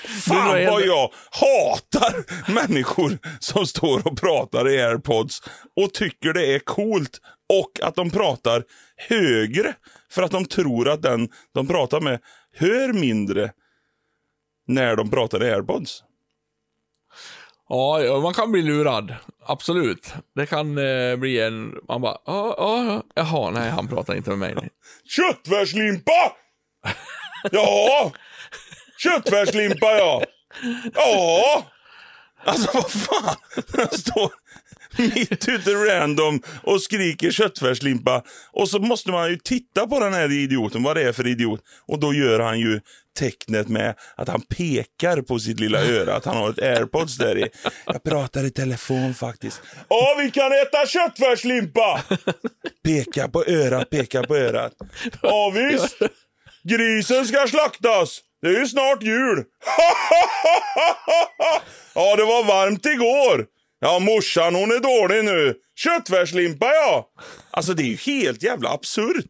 [0.08, 5.42] Fan vad jag hatar människor som står och pratar i airpods
[5.76, 8.64] och tycker det är coolt och att de pratar
[8.98, 9.74] högre
[10.12, 12.20] för att de tror att den de pratar med
[12.54, 13.52] hör mindre
[14.68, 16.04] när de pratar i airpods.
[17.70, 19.16] Ja, man kan bli lurad.
[19.46, 20.14] Absolut.
[20.36, 21.76] Det kan eh, bli en...
[21.88, 24.70] Man bara, ja, ja, jaha, nej, han pratar inte med mig.
[25.06, 26.32] Köttfärslimpa!
[27.52, 28.12] Ja!
[28.98, 30.24] Köttfärslimpa, ja!
[30.94, 31.66] Ja!
[32.46, 33.36] Alltså, vad fan?
[33.74, 34.32] Jag står
[34.98, 38.24] mitt ute random och skriker köttfärslimpa.
[38.52, 41.62] Och så måste man ju titta på den här idioten, vad det är för idiot.
[41.88, 42.80] Och då gör han ju
[43.20, 47.38] tecknet med att han pekar på sitt lilla öra, att han har ett airpods där
[47.38, 47.50] i.
[47.86, 49.62] Jag pratar i telefon faktiskt.
[49.90, 52.02] Ja, vi kan äta köttfärslimpa!
[52.84, 54.74] Peka på örat, peka på örat.
[55.22, 55.98] Ja, visst.
[56.64, 58.22] Grisen ska slaktas.
[58.42, 59.38] Det är ju snart jul.
[61.96, 63.46] ja, det var varmt igår.
[63.80, 65.56] Ja, morsan hon är dålig nu.
[65.76, 67.10] Köttfärslimpa ja.
[67.52, 69.30] Alltså det är ju helt jävla absurt.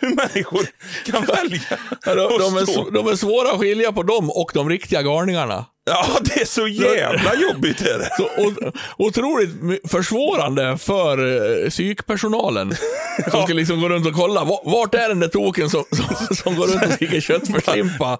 [0.00, 0.66] Hur människor
[1.06, 1.60] kan välja
[2.06, 5.02] Ja, de, de, är, stå- de är svåra att skilja på dem och de riktiga
[5.02, 5.66] galningarna.
[5.90, 8.08] Ja, det är så jävla jobbigt är det.
[8.16, 8.52] Så,
[8.98, 9.50] otroligt
[9.90, 11.18] försvårande för
[11.64, 12.74] eh, psykpersonalen.
[13.30, 14.44] Som ska liksom gå runt och kolla.
[14.44, 18.18] va- Vart är den där token som, som, som går runt och skriker köttfärslimpa?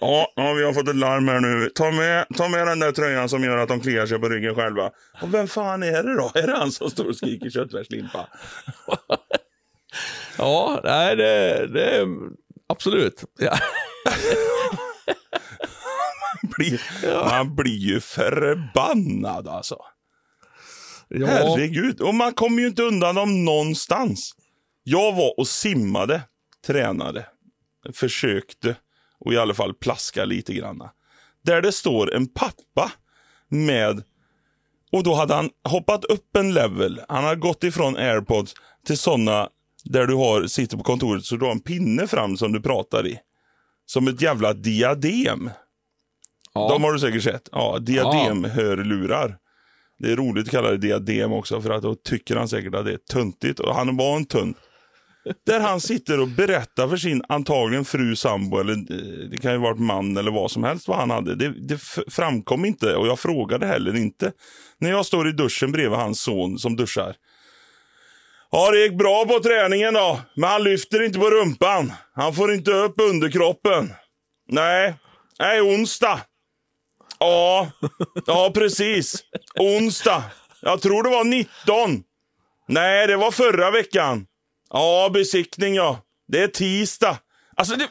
[0.00, 1.70] Ja, ja, vi har fått ett larm här nu.
[1.74, 4.54] Ta med, ta med den där tröjan som gör att de kliar sig på ryggen
[4.54, 4.90] själva.
[5.22, 6.30] Och vem fan är det då?
[6.34, 8.26] Är det han som står och skriker köttfärslimpa?
[10.38, 12.06] Ja, nej, det, det är
[12.68, 13.24] absolut.
[13.38, 13.58] Ja.
[16.56, 16.80] Blir,
[17.28, 19.78] Man blir ju förbannad alltså.
[21.08, 22.00] Ja, Herregud.
[22.00, 24.34] Och man kommer ju inte undan dem någonstans.
[24.84, 26.22] Jag var och simmade,
[26.66, 27.26] tränade,
[27.92, 28.76] försökte
[29.20, 30.90] och i alla fall plaska lite granna.
[31.44, 32.92] Där det står en pappa
[33.48, 34.02] med
[34.92, 37.00] och då hade han hoppat upp en level.
[37.08, 38.54] Han hade gått ifrån airpods
[38.86, 39.48] till såna
[39.90, 43.06] där du har, sitter på kontoret så du har en pinne fram som du pratar
[43.06, 43.18] i.
[43.86, 45.50] Som ett jävla diadem.
[46.54, 46.68] ja.
[46.68, 47.48] De har du säkert sett.
[47.52, 49.36] Ja, diademhörlurar.
[49.98, 52.84] Det är roligt att kalla det diadem också för att då tycker han säkert att
[52.84, 53.60] det är töntigt.
[53.60, 54.56] Och han var en tunt.
[55.46, 59.58] Där han sitter och berättar för sin antagligen fru, sambo eller eh, det kan ju
[59.58, 61.34] vara ett man eller vad som helst vad han hade.
[61.34, 64.32] Det, det framkom inte och jag frågade heller inte.
[64.78, 67.14] När jag står i duschen bredvid hans son som duschar.
[68.56, 71.92] Ja, det gick bra på träningen då, men han lyfter inte på rumpan.
[72.14, 73.92] Han får inte upp underkroppen.
[74.48, 74.94] Nej,
[75.38, 76.20] nej, onsdag.
[77.18, 77.70] Ja,
[78.26, 79.24] ja precis.
[79.58, 80.22] Onsdag.
[80.62, 82.02] Jag tror det var 19.
[82.68, 84.26] Nej, det var förra veckan.
[84.70, 85.98] Ja, besiktning ja.
[86.28, 87.18] Det är tisdag.
[87.56, 87.88] Alltså, det,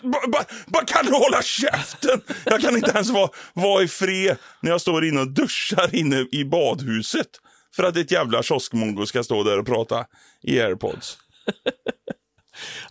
[0.68, 2.22] bara, kan du hålla käften?
[2.46, 6.26] Jag kan inte ens vara, vara i fred när jag står inne och duschar inne
[6.32, 7.30] i badhuset.
[7.76, 10.06] För att ett jävla kioskmongo ska stå där och prata
[10.44, 11.18] i airpods.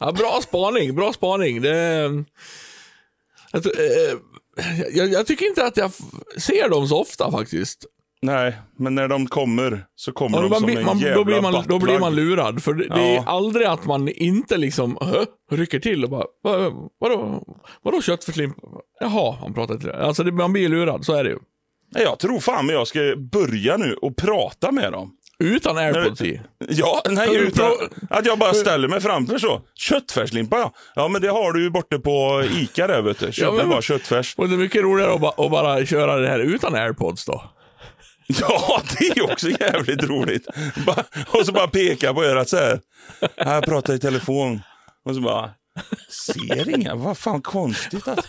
[0.01, 1.63] Ja, bra spaning, bra spaning.
[1.63, 2.03] Det,
[3.53, 4.19] jag, eh,
[4.95, 5.91] jag, jag tycker inte att jag
[6.39, 7.85] ser dem så ofta faktiskt.
[8.23, 11.25] Nej, men när de kommer så kommer Ja, de man, som en man, jävla då,
[11.25, 12.63] blir man, då blir man lurad.
[12.63, 13.25] För det, det är Ja.
[13.27, 17.43] aldrig att man inte liksom hö, rycker till och bara, "Va- vadå,
[17.83, 18.61] vadå köttfärslimpa?
[19.01, 20.03] Jaha, han pratar inte det.
[20.07, 21.39] Alltså det, man blir lurad, så är det ju.
[21.95, 23.01] Jag tror fan men jag ska
[23.33, 25.13] börja nu och prata med dem.
[25.39, 26.41] Utan airpods i.
[26.69, 27.71] Ja, nej, utan
[28.11, 29.63] att jag bara ställer mig framför så.
[29.75, 30.73] Köttfärslimpa ja.
[30.95, 33.33] Ja, men det har du ju borta på Ica där vet du.
[33.33, 34.35] Köper Ja, men- bara köttfärs.
[34.37, 37.45] Och det är mycket roligare att, ba, att bara köra det här utan airpods då.
[38.27, 40.47] Ja, det är också jävligt roligt.
[40.87, 42.81] Bara, och så bara peka på örat så här.
[43.37, 44.61] Jag pratar i telefon.
[45.05, 45.51] Och så bara,
[46.11, 46.95] ser inga.
[46.95, 48.27] Vad fan konstigt att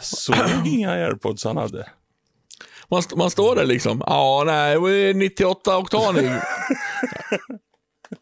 [0.00, 1.88] såg inga airpods han hade.
[2.90, 6.30] Man, st- man står där liksom, ja nej, det är 98 oktanig.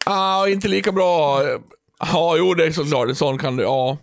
[0.05, 1.41] Ja, inte lika bra.
[1.99, 3.97] Ja, jo det är såklart, sån kan du, ja.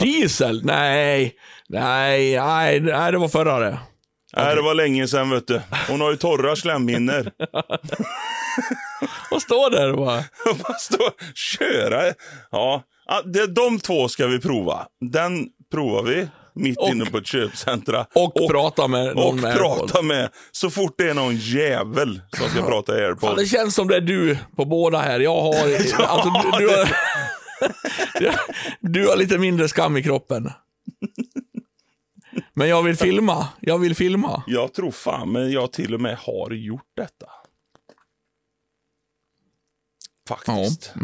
[0.00, 0.64] Diesel?
[0.64, 1.34] Nej,
[1.68, 3.78] nej, nej, nej det var förra det.
[4.36, 5.60] Nej, det var länge sedan vet du.
[5.88, 7.30] Hon har ju torra slemhinnor.
[9.30, 10.24] Och står där och bara,
[10.62, 12.14] bara stå köra.
[12.50, 14.86] Ja, Ja, det, de två ska vi prova.
[15.00, 18.06] Den provar vi mitt Och- inne på ett köpcentra.
[18.14, 19.92] och, prata med någon och med airpods.
[19.92, 20.30] prata med.
[20.52, 23.36] Så fort det är någon jävel som ska prata Fan, airpods.
[23.36, 25.20] det känns som det är du på båda här.
[25.20, 25.54] Jag har,
[26.02, 26.88] alltså, du, du, har,
[28.80, 30.50] du, har lite mindre skam i kroppen.
[32.54, 33.48] Men jag vill filma.
[33.60, 34.42] Jag vill filma.
[34.46, 37.26] Jag tror fan men jag till och med har gjort detta.
[40.28, 40.94] Faktiskt.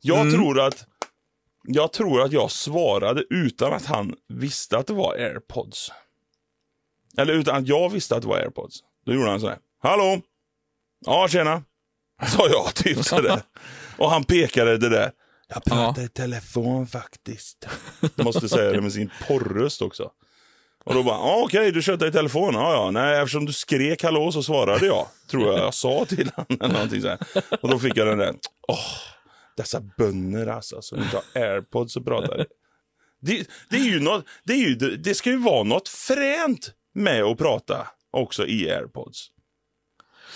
[0.00, 0.86] Jag tror att
[1.62, 5.92] jag tror att jag svarade utan att han visste att det var airpods.
[7.18, 8.80] Eller utan att jag visste att det var airpods.
[9.06, 9.58] Då gjorde han så här.
[9.82, 10.20] Hallå?
[11.06, 11.62] Ja, tjena.
[12.36, 13.42] Sa jag typ sådär.
[13.96, 15.12] Och han pekade det där.
[15.48, 17.68] Jag pratar i telefon faktiskt.
[18.16, 20.10] Måste säga det med sin porröst också.
[20.84, 22.54] Och då bara, ah, okej, du köpte i telefon.
[22.54, 25.06] Ja, ja, nej, eftersom du skrek hallå så svarade jag.
[25.30, 27.18] Tror jag jag sa till honom eller någonting så här.
[27.60, 28.34] Och då fick jag den där,
[28.68, 28.78] åh,
[29.56, 32.46] dessa bönder alltså, som inte har airpods och pratar.
[33.22, 37.22] Det, det är ju något, det, är ju, det, ska ju vara något fränt med
[37.22, 39.26] att prata också i airpods.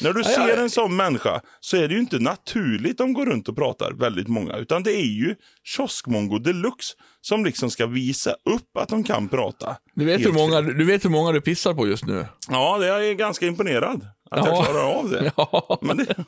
[0.00, 3.48] När du ser en sån människa så är det ju inte naturligt de går runt
[3.48, 4.56] och pratar väldigt många.
[4.56, 9.76] Utan det är ju kioskmongo deluxe som liksom ska visa upp att de kan prata.
[9.94, 12.26] Du vet, hur många, du vet hur många du pissar på just nu?
[12.48, 14.46] Ja, det är jag ganska imponerad att Ja.
[14.46, 15.32] jag klarar av det.
[15.36, 16.24] Ja, Men det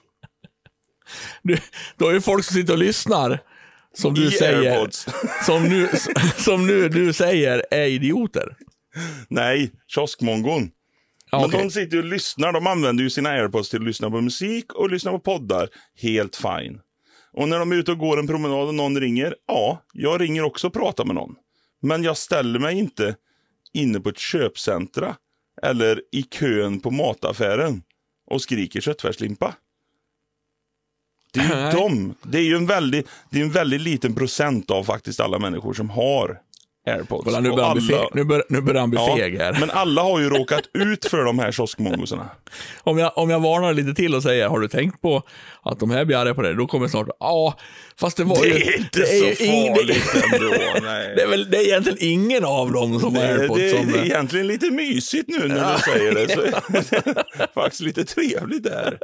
[1.42, 1.58] du,
[1.96, 3.38] då är det folk som sitter och lyssnar.
[3.94, 5.06] Som du I säger, airpods.
[5.46, 5.88] som nu,
[6.36, 8.56] som nu du säger är idioter.
[9.28, 10.70] Nej, kioskmongon.
[11.30, 11.62] Ja, Men okej.
[11.62, 12.52] de sitter ju och lyssnar.
[12.52, 15.68] De använder ju sina airpods till att lyssna på musik och lyssna på poddar.
[16.02, 16.80] Helt fine.
[17.32, 20.42] Och när de är ute och går en promenad och någon ringer, ja, jag ringer
[20.42, 21.34] också och pratar med någon.
[21.82, 23.14] Men jag ställer mig inte
[23.74, 25.16] inne på ett köpcentra
[25.62, 27.82] eller i kön på mataffären
[28.30, 29.54] och skriker köttfärslimpa.
[31.32, 31.72] Det är ju Nej.
[31.72, 32.14] de.
[32.22, 35.74] Det är ju en väldigt, det är en väldigt liten procent av faktiskt alla människor
[35.74, 36.38] som har
[36.88, 37.24] airpods.
[37.24, 39.56] Kolla, nu börjar alla- feg, nu bör, nu börjar han bli Ja, feg här.
[39.60, 42.28] Men alla har ju råkat ut för de här kioskmongosarna.
[42.82, 45.22] Om jag, om jag varnar lite till och säger, har du tänkt på
[45.62, 46.54] att de här blir arga på dig?
[46.54, 47.54] Då kommer snart, ja,
[48.00, 48.52] fast det var ju...
[48.52, 50.54] Det är inte det är så ju ing- farligt det, ändå.
[50.86, 51.12] Nej.
[51.16, 53.92] det, är väl, det är egentligen ingen av dem som har airpods det, som...
[53.92, 56.28] det är egentligen lite mysigt nu när du säger det.
[56.34, 56.48] Så det
[57.42, 58.98] är faktiskt lite trevligt där.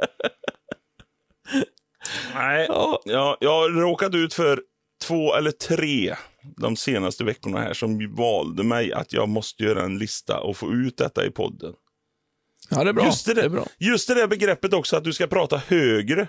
[2.35, 3.01] Nej, Ja.
[3.05, 4.61] jag, jag har råkat ut för
[5.07, 6.15] två eller tre
[6.57, 10.71] de senaste veckorna här som valde mig att jag måste göra en lista och få
[10.73, 11.73] ut detta i podden.
[12.69, 13.05] Ja, det är bra.
[13.05, 13.65] Just det, det bra.
[13.79, 16.27] just det där begreppet också att du ska prata högre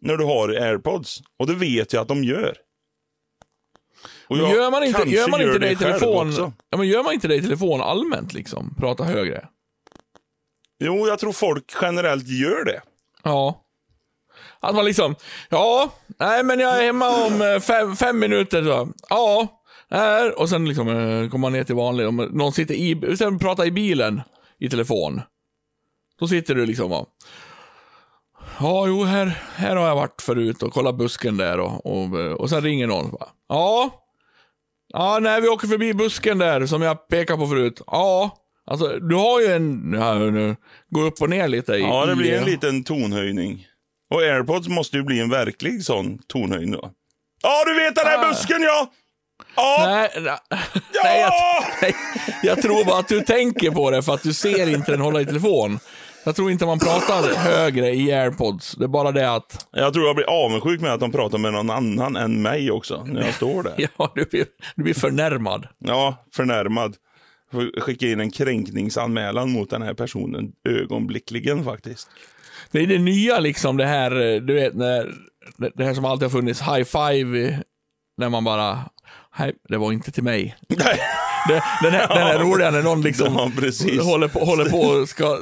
[0.00, 1.20] när du har airpods.
[1.38, 2.56] Och det vet jag att de gör.
[4.26, 6.32] Och Men jag gör man inte, gör man inte det i telefon,
[6.70, 8.74] ja, men gör man inte det i telefon allmänt liksom?
[8.78, 9.48] Prata högre?
[10.78, 12.82] Jo, jag tror folk generellt gör det.
[13.22, 13.63] Ja.
[14.64, 15.14] Att man liksom,
[15.48, 18.62] ja, nej men jag är hemma om eh, fem, fem minuter.
[18.62, 18.88] Så.
[19.08, 19.48] Ja,
[19.90, 20.38] här.
[20.38, 22.08] Och sen liksom eh, kommer man ner till vanlig.
[22.08, 24.22] Om någon sitter i, sen pratar i bilen
[24.58, 25.20] i telefon.
[26.18, 27.08] Då sitter du liksom och,
[28.60, 32.50] ja, jo, här, här har jag varit förut och kollat busken där och, och, och
[32.50, 33.10] sen ringer någon.
[33.10, 33.90] Bara, ja,
[34.88, 37.80] ja, nej, vi åker förbi busken där som jag pekade på förut.
[37.86, 40.56] Ja, alltså du har ju en, ja, nu,
[40.90, 41.80] gå upp och ner lite i.
[41.80, 43.66] Ja, det blir en liten tonhöjning.
[44.14, 46.90] Och airpods måste ju bli en verklig sån tonhöjning då.
[47.42, 48.28] Ja, du vet den här Ah.
[48.28, 48.90] busken ja!
[49.56, 49.82] Ja!
[49.86, 50.38] Nej, nej,
[51.04, 51.64] nej, jag, Ja!
[51.82, 51.94] nej,
[52.42, 55.20] jag tror bara att du tänker på det för att du ser inte den hålla
[55.20, 55.78] i telefon.
[56.24, 58.72] Jag tror inte man pratar högre i airpods.
[58.72, 61.52] Det är bara det att, Jag tror jag blir avundsjuk med att de pratar med
[61.52, 63.74] någon annan än mig också, när jag står där.
[63.98, 64.46] ja, du blir,
[64.76, 65.68] du blir förnärmad.
[65.78, 66.96] Ja, förnärmad.
[67.80, 72.08] Skicka in en kränkningsanmälan mot den här personen ögonblickligen faktiskt.
[72.74, 75.10] Det är det nya liksom, det här, eh, du vet, när,
[75.74, 77.54] det- här som alltid har funnits, high five, eh,
[78.16, 78.78] när man bara,
[79.32, 80.56] hej, det var inte till mig.
[80.68, 81.00] Nej,
[81.48, 83.26] Det, den, här, den här roliga när någon liksom
[83.96, 85.38] Ja, håller på, håller på och ska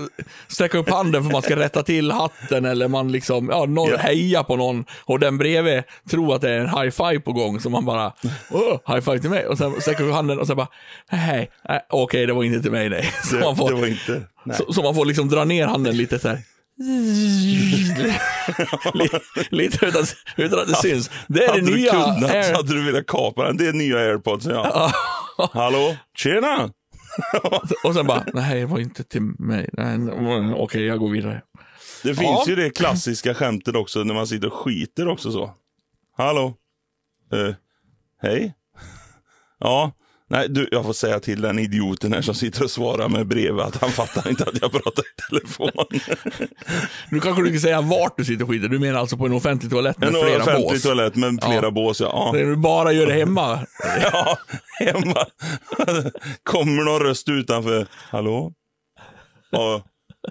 [0.48, 3.96] sträcka upp handen för man ska rätta till hatten eller man liksom, ja, någon Ja.
[3.96, 7.60] hejar på någon och den bredvid tror att det är en high five på gång
[7.60, 8.12] så man bara,
[8.88, 10.68] high five till mig och sen sträcker upp handen och sen bara,
[11.08, 13.10] hej, nej, okej det var inte till mig nej.
[13.24, 14.22] Så man får, det var inte.
[14.56, 16.38] Så, så man får liksom dra ner handen lite så här.
[19.50, 20.04] Lite, utan,
[20.36, 21.10] utan att det syns.
[21.28, 23.56] Det är hade det du nya kunnat Air- hade du velat kapa den.
[23.56, 24.92] Det är nya airpods ja.
[25.52, 25.96] Hallå?
[26.16, 26.70] Tjena!
[27.84, 29.68] Och sen bara, nej det var inte till mig.
[30.56, 31.42] Okej, jag går vidare.
[32.02, 32.44] Det finns Ja.
[32.48, 35.54] ju det klassiska skämtet också när man sitter och skiter också så.
[36.16, 36.54] Hallå?
[37.32, 37.54] Eh,
[38.22, 38.54] hej?
[39.58, 39.92] Ja,
[40.32, 43.60] nej du, jag får säga till den idioten här som sitter och svarar med brev
[43.60, 45.70] att han fattar inte att jag pratar i telefon.
[47.10, 48.68] Nu kanske du kan säga vart du sitter och skiter.
[48.68, 50.82] Du menar alltså på en offentlig toalett med En flera offentlig bås?
[50.82, 51.70] toalett med flera Ja.
[51.70, 52.30] bås ja.
[52.34, 53.66] När du bara gör det hemma.
[54.12, 54.38] Ja,
[54.78, 55.26] hemma.
[56.42, 57.86] Kommer någon röst utanför.
[58.10, 58.52] Hallå?
[59.50, 59.82] Ja,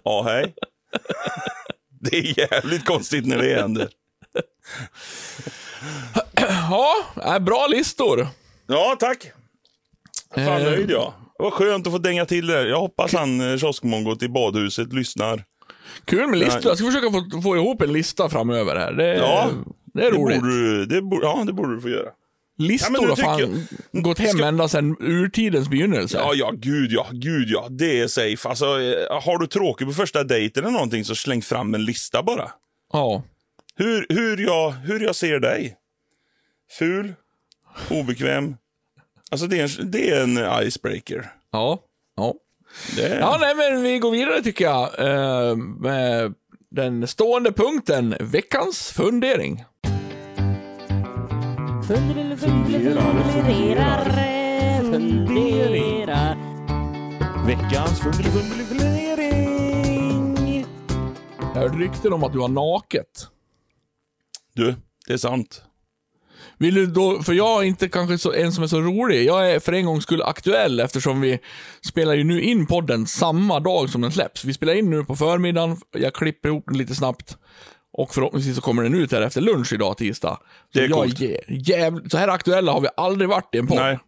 [0.04, 0.54] ja hej.
[2.00, 3.90] Det är jävligt konstigt när det händer.
[6.70, 8.28] Ja, äh, bra listor.
[8.68, 9.32] Ja, tack.
[10.36, 10.64] Fan Eh.
[10.64, 11.14] nöjd jag.
[11.38, 12.68] Det var skönt att få dänga till det.
[12.68, 15.44] Jag hoppas han eh, kioskmongot i badhuset lyssnar.
[16.06, 16.62] Kul med listor.
[16.66, 18.94] Jag ska försöka få, få ihop en lista framöver här.
[18.94, 19.50] Det, Ja,
[19.94, 20.40] det är Det roligt.
[20.42, 22.10] borde, du- det, borde, ja, det borde du få göra.
[22.58, 26.18] Listor Ja, har fan tycker gått hem Ska- ända sedan urtidens begynnelse.
[26.18, 27.68] Ja, ja, gud ja, gud ja.
[27.70, 28.50] Det är safe.
[28.50, 32.24] Alltså, eh, har du tråkigt på första dejten eller någonting så släng fram en lista
[32.24, 32.52] bara.
[32.94, 33.24] ja.
[33.76, 35.76] Hur, hur, jag, hur jag ser dig.
[36.80, 37.14] Ful,
[37.90, 38.56] obekväm.
[39.32, 41.32] Alltså det är en, det är en icebreaker.
[41.52, 41.80] Ja.
[42.16, 42.34] ja.
[42.96, 45.00] Det är, Ja, nej, men vi går vidare tycker jag.
[45.00, 46.34] Eh, med
[46.70, 49.64] den stående punkten, veckans fundering.
[51.88, 54.06] Funderar, funderar,
[54.92, 56.38] funderar.
[57.48, 58.62] Veckans fundering.
[61.40, 63.28] Jag hörde rykten om att du har naket.
[64.54, 64.76] Du,
[65.08, 65.64] det är sant.
[66.62, 69.26] Vill du då, för jag är inte kanske så, en som är så rolig.
[69.26, 71.40] Jag är för en gångs skull aktuell eftersom vi
[71.88, 74.46] spelar ju nu in podden samma dag som den släpps.
[74.46, 77.38] Vi spelar in nu på förmiddagen, jag klipper ihop den lite snabbt.
[77.94, 80.38] Och förhoppningsvis så kommer den ut här efter lunch idag, tisdag.
[80.74, 81.20] Så Det är jag coolt.
[81.48, 83.78] jävl- så här aktuella har vi aldrig varit i en podd.
[83.78, 84.00] Nej.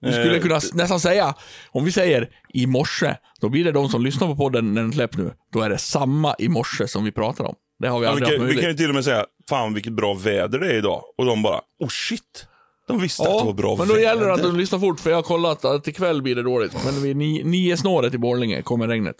[0.00, 1.34] Vi skulle Eh, kunna nästan säga,
[1.70, 4.92] om vi säger i morse, då blir det de som lyssnar på podden när den
[4.92, 5.32] släpps nu.
[5.52, 7.54] Då är det samma i morse som vi pratar om.
[7.78, 9.74] Det har vi Ja, vi, aldrig kan, vi kan ju till och med säga, fan
[9.74, 11.04] vilket bra väder det är idag.
[11.18, 12.46] Och de bara, oh shit.
[12.88, 14.06] De visste att det var bra men då väder.
[14.06, 16.84] gäller det att du lyssnar fort, för jag har kollat att ikväll blir det dåligt.
[16.84, 19.16] Men vid ni, nio snåret i Borlänge kommer regnet.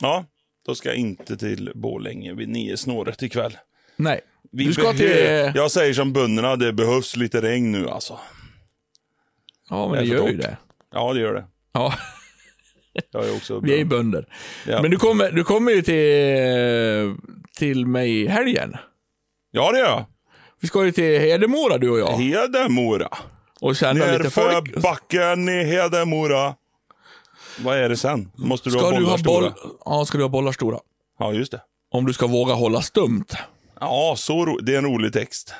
[0.00, 0.24] Ja,
[0.66, 3.56] då ska jag inte till Borlänge vid nio snåret ikväll.
[3.96, 4.20] Nej.
[4.52, 5.52] Vi du ska till...
[5.54, 8.18] Jag säger som bönderna, det behövs lite regn nu alltså.
[9.70, 10.56] Ja, men det det gör ju det.
[10.92, 11.44] Ja, det gör det.
[11.72, 11.94] Ja,
[13.10, 13.96] Jag är också vi är bönder.
[13.96, 14.26] bönder.
[14.66, 14.82] Ja.
[14.82, 17.16] Men du kommer, du kommer ju till,
[17.58, 18.76] till mig i helgen.
[19.50, 20.04] Ja, det gör jag.
[20.60, 22.12] Vi ska ju till Hedemora du och jag.
[22.12, 23.08] Hedemora.
[23.60, 24.76] Och känna lite Nerför folk.
[24.82, 26.54] backen i Hedemora.
[27.60, 28.30] Vad är det sen?
[28.36, 29.52] Måste du Ska ha du bollar ha stora?
[29.84, 30.78] Ja, ska du ha bollar stora.
[31.18, 31.60] Ja, just det.
[31.90, 33.24] Om du ska våga hålla stumt.
[33.80, 35.54] Ja, så ro- det är en rolig text.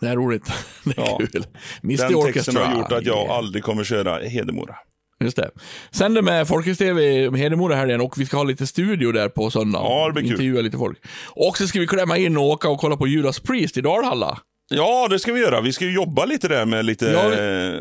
[0.00, 0.52] Det är roligt.
[0.84, 1.18] Det är Ja.
[1.18, 1.46] kul.
[1.84, 2.32] Mr Den Orchestra.
[2.32, 4.76] texten har gjort att jag aldrig kommer köra Hedemora.
[5.20, 5.50] Just det.
[5.90, 9.78] Sänder med Folkis-TV med Hedemora helgen och vi ska ha lite studio där på söndag.
[9.82, 10.30] Ja, det blir kul.
[10.30, 10.98] Intervjua lite folk.
[11.30, 14.38] Och så ska vi klämma in och åka och kolla på Judas Priest i Dalhalla.
[14.68, 15.60] Ja, det ska vi göra.
[15.60, 17.80] Vi ska ju jobba lite där med lite Ja, ja,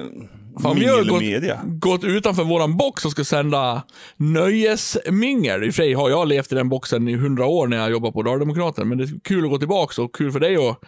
[0.62, 3.84] Fan, vi har gått, gått utanför våran box och ska sända
[4.18, 5.64] nöjesmingel.
[5.64, 7.92] I och för sig har jag levt i den boxen i hundra år när jag
[7.92, 10.80] jobbar på Daldemokraten, men det är kul att gå tillbaka och kul för dig att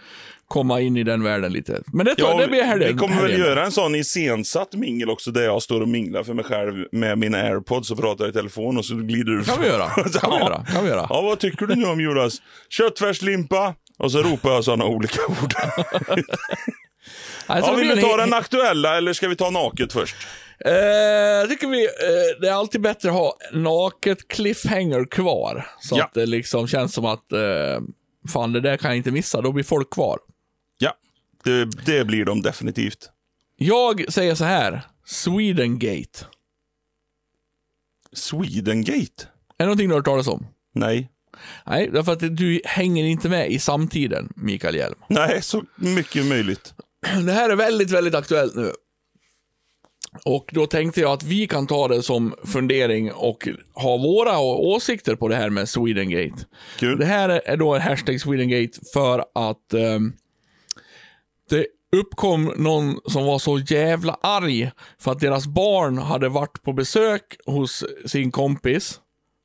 [0.48, 1.82] komma in i den världen lite.
[1.94, 2.88] Men det, tror jag- det blir helgen.
[2.94, 6.34] vi kommer väl göra en sån iscensatt mingel också där jag står och minglar för
[6.34, 9.68] mig själv med mina airpods och pratar i telefon och så glider du Kan vi
[9.68, 9.90] göra.
[9.96, 10.40] Kan vi Ja.
[10.40, 10.66] göra.
[10.66, 11.08] Kan vi göra.
[11.10, 12.42] Ja, vad tycker du nu om Jonas?
[12.70, 13.76] Köttfärslimpa?
[14.00, 15.54] Och så ropar jag sådana olika ord.
[17.50, 20.16] Nej, så Ja, vill du ta den aktuella eller ska vi ta naket först?
[20.66, 25.66] Eh, jag tycker vi, eh, det är alltid bättre att ha naket cliffhanger kvar.
[25.82, 26.04] Så Ja.
[26.04, 27.82] att det liksom känns som att, eh,
[28.34, 30.18] fan det där kan jag inte missa, då blir folk kvar.
[31.48, 33.10] Det, det blir de definitivt.
[33.56, 36.26] Jag säger så här, Swedengate.
[38.14, 39.24] Swedengate?
[39.58, 40.48] Är det någonting du har hört talas om?
[40.74, 41.12] Nej.
[41.66, 44.96] Nej, därför att du hänger inte med i samtiden, Mikael Hjelm.
[45.08, 46.74] Nej, så mycket möjligt.
[47.26, 48.72] Det här är väldigt, väldigt aktuellt nu.
[50.26, 55.16] Och då tänkte jag att vi kan ta det som fundering och ha våra åsikter
[55.16, 56.46] på det här med Swedengate.
[56.78, 57.00] Kul.
[57.00, 60.14] Det här är då en hashtag Swedengate för att ehm,
[61.50, 66.74] det uppkom någon som var så jävla arg för att deras barn hade varit på
[66.74, 69.00] besök hos sin kompis.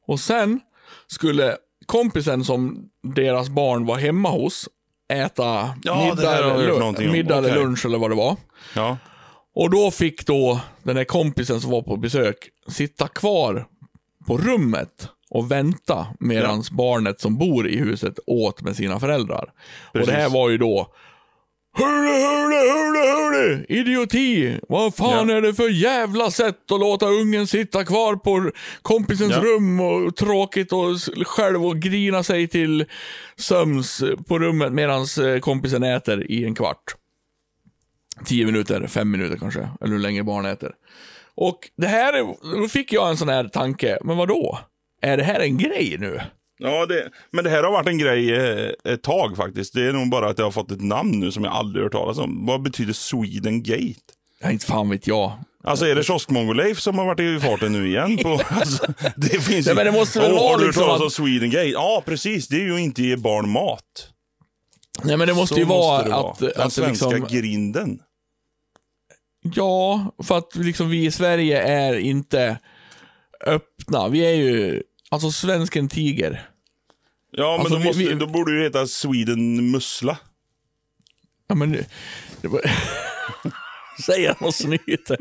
[0.06, 0.60] Och sen
[1.06, 4.68] skulle kompisen som deras barn var hemma hos
[5.12, 8.36] äta Ja, middag, eller, middag eller lunch eller vad det var.
[8.74, 8.98] Ja.
[9.54, 13.66] Och då fick då den här kompisen som var på besök sitta kvar
[14.26, 19.52] på rummet och vänta medan barnet som bor i huset åt med sina föräldrar.
[19.86, 20.08] Och Precis.
[20.08, 20.94] det här var ju då
[21.74, 23.64] Hörde, hörde, hörde, hörde!
[23.68, 24.58] Idioti!
[24.68, 25.36] Vad fan Ja.
[25.36, 28.50] är det för jävla sätt att låta ungen sitta kvar på
[28.82, 29.42] kompisens Ja.
[29.42, 30.96] rum och tråkigt och
[31.26, 32.84] själv och grina sig till
[33.36, 35.06] söms på rummet medan
[35.40, 36.94] kompisen äter i en kvart.
[38.24, 40.72] 10 minuter, 5 minuter kanske, eller hur länge barn äter.
[41.34, 44.58] Och det här, är- då fick jag en sån här tanke, men vad då?
[45.02, 46.20] Är det här en grej nu?
[46.62, 49.74] Ja, det, men det här har varit en grej eh, ett tag faktiskt.
[49.74, 51.92] Det är nog bara att jag har fått ett namn nu som jag aldrig hört
[51.92, 52.46] talas om.
[52.46, 54.00] Vad betyder Sweden Gate?
[54.40, 55.32] Ja, inte fan vet jag.
[55.64, 58.16] Alltså är det kioskmongo-Leif som har varit i farten nu igen?
[58.18, 58.86] På, alltså,
[59.16, 61.10] det finns ju- men det måste väl Åh, vara Har du liksom talas att- om
[61.10, 61.66] Sweden Gate?
[61.68, 62.48] Ja, precis.
[62.48, 64.08] Det är ju inte ge barn mat.
[65.04, 67.98] Nej men det måste Så ju vara måste det att, Den att svenska liksom, grinden.
[69.42, 72.58] ja, för att liksom vi i Sverige är inte
[73.46, 74.08] öppna.
[74.08, 76.48] Vi är ju, alltså svensken tiger.
[77.36, 80.18] Ja, men Alltså, då, vi- måste, vi- då borde det heta Sweden Mussla.
[81.48, 81.86] Ja men, det-
[82.40, 82.60] det var,
[84.28, 85.18] han och snyter.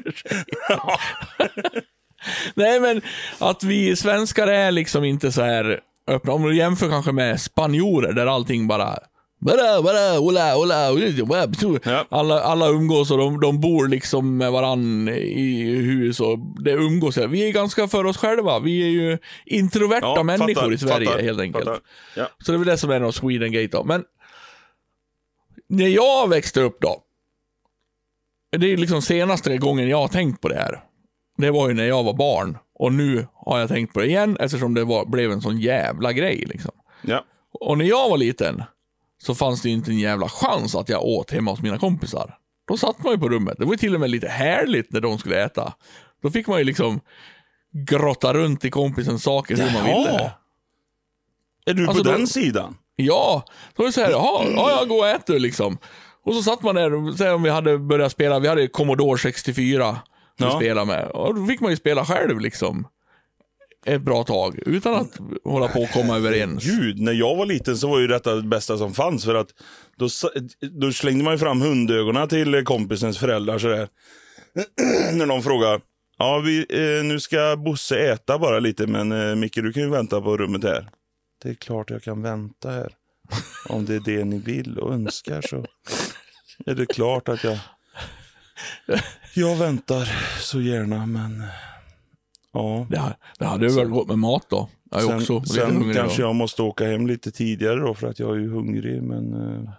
[2.56, 3.02] Nej men,
[3.40, 6.34] att vi svenskar är liksom inte så här öppna.
[6.34, 9.00] Om du jämför kanske med spanjorer där allting bara
[9.42, 11.48] bara, bara, ola, ola, ola,
[11.84, 12.06] Ja.
[12.10, 17.18] alla, alla umgås och de, de bor liksom med varann i hus och det umgås.
[17.18, 18.60] Vi är ganska för oss själva.
[18.60, 21.66] Vi är ju introverta människor fattar, i Sverige fattar, helt enkelt.
[21.66, 21.82] fattar.
[22.16, 22.28] Ja.
[22.40, 23.84] Så det är väl det som är någon Sweden Gate då.
[23.84, 24.04] Men
[25.70, 27.04] när jag växte upp då.
[28.58, 30.84] Det är liksom senaste gången jag har tänkt på det här.
[31.38, 32.58] Det var ju när jag var barn.
[32.76, 36.14] Och nu har jag tänkt på det igen eftersom det var, blev en sån jävla
[36.14, 36.72] grej liksom.
[37.02, 37.26] Ja.
[37.54, 38.64] Och när jag var liten
[39.22, 42.38] så fanns det ju inte en jävla chans att jag åt hemma hos mina kompisar.
[42.68, 43.58] Då satt man ju på rummet.
[43.60, 45.74] Det var ju till och med lite härligt när de skulle äta.
[46.24, 47.00] Då fick man ju liksom
[47.88, 50.32] grotta runt i kompisens saker hur man ville.
[51.66, 52.78] Är du Alltså, på då- den sidan?
[52.96, 53.44] Ja,
[53.76, 55.78] då var det så här, jaha, ja, jag går och äter liksom.
[56.24, 59.90] Och så satt man där och om vi hade börjat spela, vi hade Commodore 64
[59.90, 60.00] att
[60.38, 60.56] Ja.
[60.60, 61.08] spela med.
[61.08, 62.88] Och då fick man ju spela själv liksom.
[63.86, 66.64] Ett bra tag, utan att hålla på och komma överens.
[66.64, 69.26] Gud, när jag var liten så var ju detta det bästa som fanns.
[69.26, 69.48] För att
[69.98, 70.08] då,
[70.72, 73.90] då slängde man ju fram hundögonen till kompisens föräldrar sådär.
[75.14, 75.82] när de frågar.
[76.18, 79.90] Ja, vi, eh, nu ska Bosse äta bara lite, men eh, Micke du kan ju
[79.90, 80.90] vänta på rummet här.
[81.44, 82.94] Det är klart jag kan vänta här.
[83.70, 85.66] Om det är det ni vill och önskar så
[86.66, 87.58] är det klart att jag...
[89.34, 90.10] Jag väntar
[90.40, 91.42] så gärna, men...
[91.42, 91.71] Eh,
[92.54, 92.88] Ja.
[92.90, 94.70] Det, det hade ju väl gått med mat då.
[94.92, 96.28] Jag Sen, också sen kanske då.
[96.28, 99.04] jag måste åka hem lite tidigare då för att jag är ju hungrig.
[99.04, 99.70] Men eh,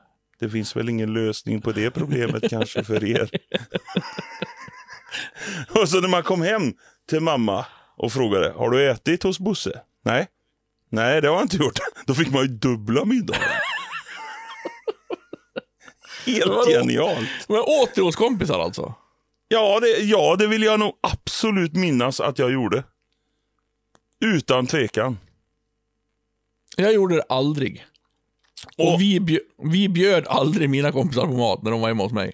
[0.40, 3.30] det finns väl ingen lösning på det problemet kanske för er.
[5.80, 6.72] och så när man kom hem
[7.08, 7.66] till mamma
[7.96, 9.80] och frågade, har du ätit hos Bosse?
[10.04, 10.26] Nej.
[10.90, 11.78] Nej, det har jag inte gjort.
[12.06, 13.42] Då fick man ju dubbla middagar.
[16.26, 17.28] Helt genialt.
[17.48, 18.94] Men åt du hos kompisar alltså?
[19.52, 22.84] Ja det, ja, det vill jag nog absolut minnas att jag gjorde.
[24.24, 25.18] Utan tvekan.
[26.76, 27.84] Jag gjorde det aldrig.
[28.78, 32.02] Och, Och- vi, bjöd, vi bjöd aldrig mina kompisar på mat när de var hemma
[32.02, 32.32] hos mig.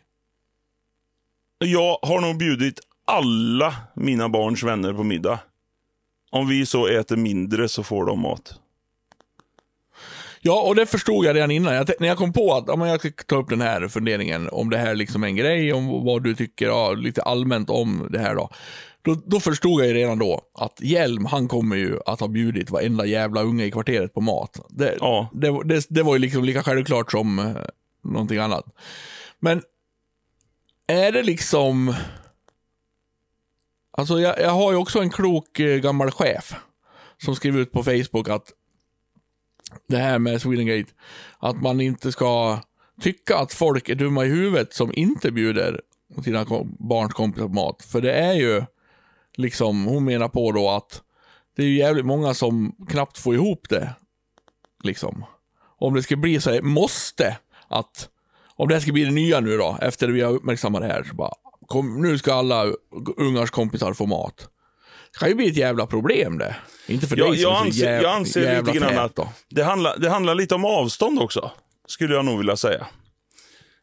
[1.58, 5.40] Jag har nog bjudit alla mina barns vänner på middag.
[6.30, 8.60] Om vi så äter mindre så får de mat.
[10.48, 11.74] Ja, och det förstod jag redan innan.
[11.74, 14.48] Jag, när jag kom på att ja, men jag ska ta upp den här funderingen,
[14.48, 18.08] om det här liksom är en grej, om vad du tycker ja, lite allmänt om
[18.10, 18.50] det här då.
[19.02, 22.70] Då, då förstod jag ju redan då att Hjelm, han kommer ju att ha bjudit
[22.70, 24.66] varenda jävla unge i kvarteret på mat.
[24.68, 25.30] Det, Ja.
[25.32, 27.54] det, det, det var ju liksom lika självklart som eh,
[28.04, 28.64] någonting annat.
[29.40, 29.62] Men
[30.86, 31.94] är det liksom...
[33.90, 36.54] Alltså jag, jag har ju också en klok eh, gammal chef
[37.24, 38.52] som skrev ut på Facebook att
[39.88, 40.92] det här med Swedengate,
[41.38, 42.58] att man inte ska
[43.00, 45.80] tycka att folk är dumma i huvudet som inte bjuder
[46.24, 46.46] sina
[46.78, 47.82] barns kompisar på mat.
[47.82, 48.62] För det är ju
[49.36, 51.02] liksom, hon menar på då att
[51.56, 53.94] det är ju jävligt många som knappt får ihop det.
[54.82, 55.24] Liksom.
[55.78, 57.38] Om det ska bli så här, måste
[57.68, 58.08] att,
[58.56, 61.02] om det här ska bli det nya nu då, efter vi har uppmärksammat det här,
[61.02, 61.32] så bara,
[61.66, 62.64] kom, nu ska alla
[63.16, 64.48] ungars kompisar få mat.
[65.12, 66.56] Det kan ju bli ett jävla problem det.
[66.86, 69.18] Inte för Jag, dig jag, anser, jäv, jag anser jävla lite grann att
[69.50, 71.50] det handlar, det handlar lite om avstånd också.
[71.86, 72.86] Skulle jag nog vilja säga.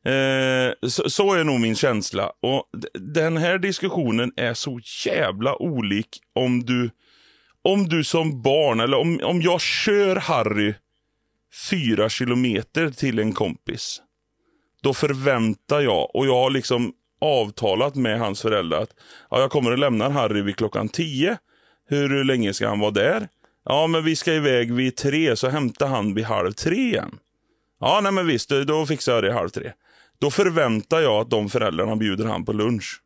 [0.05, 2.31] Eh, så, så är nog min känsla.
[2.41, 2.63] Och
[2.93, 6.89] Den här diskussionen är så jävla olik om du,
[7.63, 10.73] om du som barn, eller om, om jag kör Harry
[11.69, 14.01] fyra kilometer till en kompis.
[14.81, 16.93] Då förväntar jag, och jag har liksom
[17.25, 18.95] avtalat med hans föräldrar att
[19.29, 21.37] ja, jag kommer att lämna Harry vid klockan tio.
[21.89, 23.27] Hur länge ska han vara där?
[23.65, 27.19] Ja, men vi ska iväg vid tre, så hämtar han vid halv tre igen.
[27.79, 29.71] Ja, nej men visst, då fixar jag det halv tre.
[30.19, 33.01] Då förväntar jag att de föräldrarna bjuder han på lunch.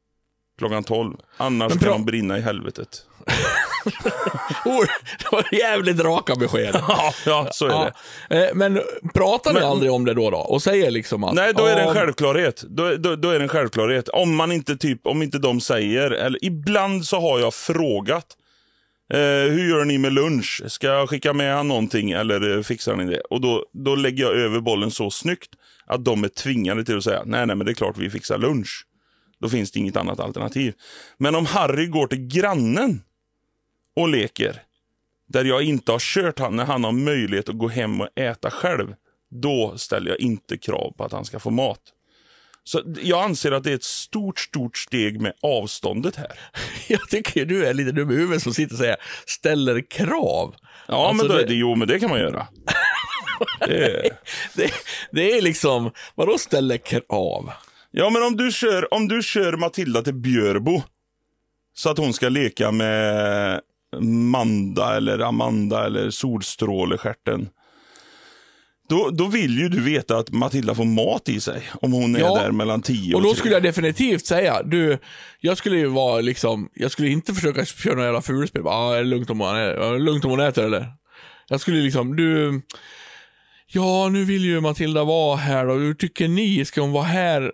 [0.57, 1.17] Klockan tolv.
[1.38, 3.05] Annars Men kan de brinna i helvetet.
[5.20, 6.76] Det var jävligt raka besked.
[6.88, 7.94] Ja, ja så är det.
[8.30, 8.36] Ja.
[8.36, 8.82] Eh, Men
[9.14, 10.38] pratar ni Men- aldrig om det då, då?
[10.38, 11.34] Och säger liksom att...
[11.34, 12.64] Nej, då är det en självklarhet.
[12.68, 14.10] Då, då, då är det en självklarhet.
[14.10, 18.26] Om man inte typ, om inte de säger, eller ibland så har jag frågat.
[19.14, 19.20] Eh,
[19.52, 20.62] hur gör ni med lunch?
[20.68, 23.20] Ska jag skicka med han någonting eller eh, fixar ni det?
[23.20, 25.50] Och då, då lägger jag över bollen så snyggt
[25.86, 28.38] att de är tvingade till att säga nej, nej, men det är klart vi fixar
[28.38, 28.86] lunch.
[29.42, 30.74] Då finns det inget annat alternativ.
[31.18, 33.02] Men om Harry går till grannen
[33.96, 34.62] och leker,
[35.28, 38.52] där jag inte har kört han när han har möjlighet att gå hem och äta
[38.52, 38.94] själv,
[39.32, 41.82] då ställer jag inte krav på att han ska få mat.
[42.64, 46.32] Så jag anser att det är ett stort, stort steg med avståndet här.
[46.88, 50.56] Jag tycker du är lite dum i huvudet som sitter och säger ställer krav.
[50.88, 52.48] Ja, Alltså, men då, det- jo, men det kan man göra.
[53.68, 54.10] Det är...
[54.56, 54.72] Det,
[55.12, 57.52] det är liksom, vadå ställer krav?
[57.92, 60.82] Ja, men om du, kör, om du kör Matilda till Björbo
[61.74, 63.62] så att hon ska leka med
[64.32, 67.50] Manda eller Amanda eller Solstrålestjärten.
[68.90, 72.20] Då, då vill ju du veta att Matilda får mat i sig om hon är
[72.20, 73.38] Ja, där mellan 10 och, Och då 3.
[73.38, 74.98] skulle jag definitivt säga, du,
[75.40, 78.64] jag skulle ju vara liksom, jag skulle inte försöka köra några jävla fulspel.
[78.64, 80.88] Bara, ah, är det lugnt om hon, är, är det lugnt om hon äter eller?
[81.50, 82.62] Jag skulle liksom, du,
[83.68, 87.52] ja nu vill ju Matilda vara här och hur tycker ni, ska hon vara här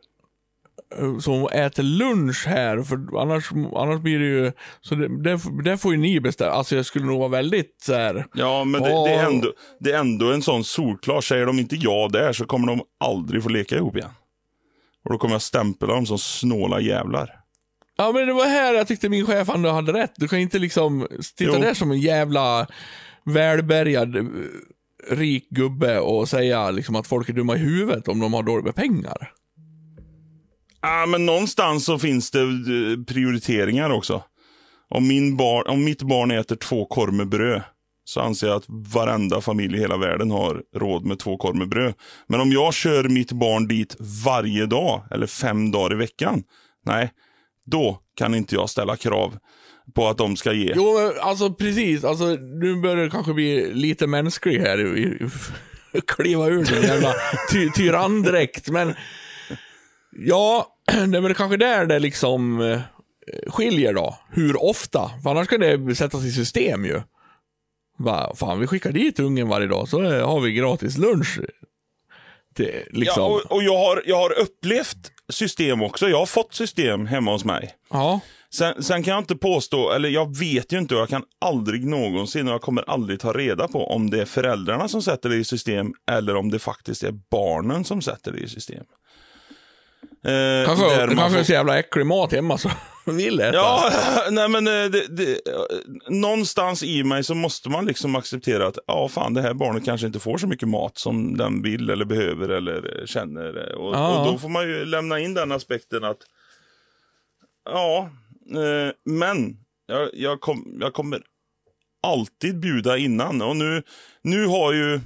[0.97, 2.81] eh, hon äter lunch här?
[2.81, 6.51] För annars, annars blir det ju, så det, det, det får ju ni bestämma.
[6.51, 8.25] Alltså jag skulle nog vara väldigt så här.
[8.33, 11.21] Ja, men det, det, är ändå, det är ändå en sån solklar.
[11.21, 14.11] Säger de inte ja där så kommer de aldrig få leka ihop igen.
[15.05, 17.29] Och då kommer jag stämpla dem som snåla jävlar.
[17.97, 20.13] Ja men det var här jag tyckte min chef ändå hade rätt.
[20.15, 21.61] Du kan inte liksom sitta Jo.
[21.61, 22.67] där som en jävla
[23.25, 24.23] välbärgad, eh,
[25.09, 28.65] rik gubbe och säga liksom att folk är dumma i huvudet om de har dåligt
[28.65, 29.31] med pengar.
[30.87, 34.23] Ah, men någonstans så finns det eh, prioriteringar också.
[34.89, 37.61] Om, min bar, om mitt barn äter två korv med bröd
[38.03, 41.69] så anser jag att varenda familj i hela världen har råd med två korv med
[41.69, 41.93] bröd.
[42.27, 46.43] Men om jag kör mitt barn dit varje dag eller fem dagar i veckan,
[46.85, 47.11] nej,
[47.65, 49.37] då kan inte jag ställa krav
[49.95, 50.73] på att de ska ge.
[50.75, 52.03] Jo, men alltså precis.
[52.03, 52.25] Alltså,
[52.61, 54.77] nu börjar det kanske bli lite mänsklig här.
[56.07, 57.13] Kliva ur din jävla
[57.51, 58.69] ty tyranndräkt.
[58.69, 58.93] Men
[60.11, 60.74] ja,
[61.07, 62.81] det är väl kanske där det liksom eh,
[63.47, 64.17] skiljer då.
[64.29, 65.11] Hur ofta?
[65.23, 67.01] För annars kan det sättas i system ju.
[67.97, 71.39] Va, fan, vi skickar dit ungen varje dag så eh, har vi gratis lunch.
[72.55, 73.23] Det, liksom.
[73.23, 76.09] Ja, och, och jag, har, jag har upplevt system också.
[76.09, 77.75] Jag har fått system hemma hos mig.
[77.91, 78.19] ja.
[78.53, 81.85] Sen, sen kan jag inte påstå, eller jag vet ju inte och jag kan aldrig
[81.85, 85.35] någonsin och jag kommer aldrig ta reda på om det är föräldrarna som sätter det
[85.35, 88.83] i system eller om det faktiskt är barnen som sätter det i system.
[90.25, 92.69] Eh, Kanske, där kanske får- så jävla äcklig mat hemma så
[93.05, 93.55] vill äta.
[93.57, 93.91] Ja,
[94.31, 95.61] nej men eh, det, det, eh,
[96.09, 100.07] någonstans i mig så måste man liksom acceptera att ja, fan det här barnet kanske
[100.07, 103.75] inte får så mycket mat som den vill eller behöver eller eh, känner.
[103.75, 104.19] Och, Ja.
[104.19, 106.17] och då får man ju lämna in den aspekten att
[107.69, 108.09] ja,
[108.51, 109.57] eh, men
[109.87, 111.21] jag, jag, kom, jag kommer
[112.07, 113.41] alltid bjuda innan.
[113.41, 113.83] Och nu,
[114.21, 114.99] nu har ju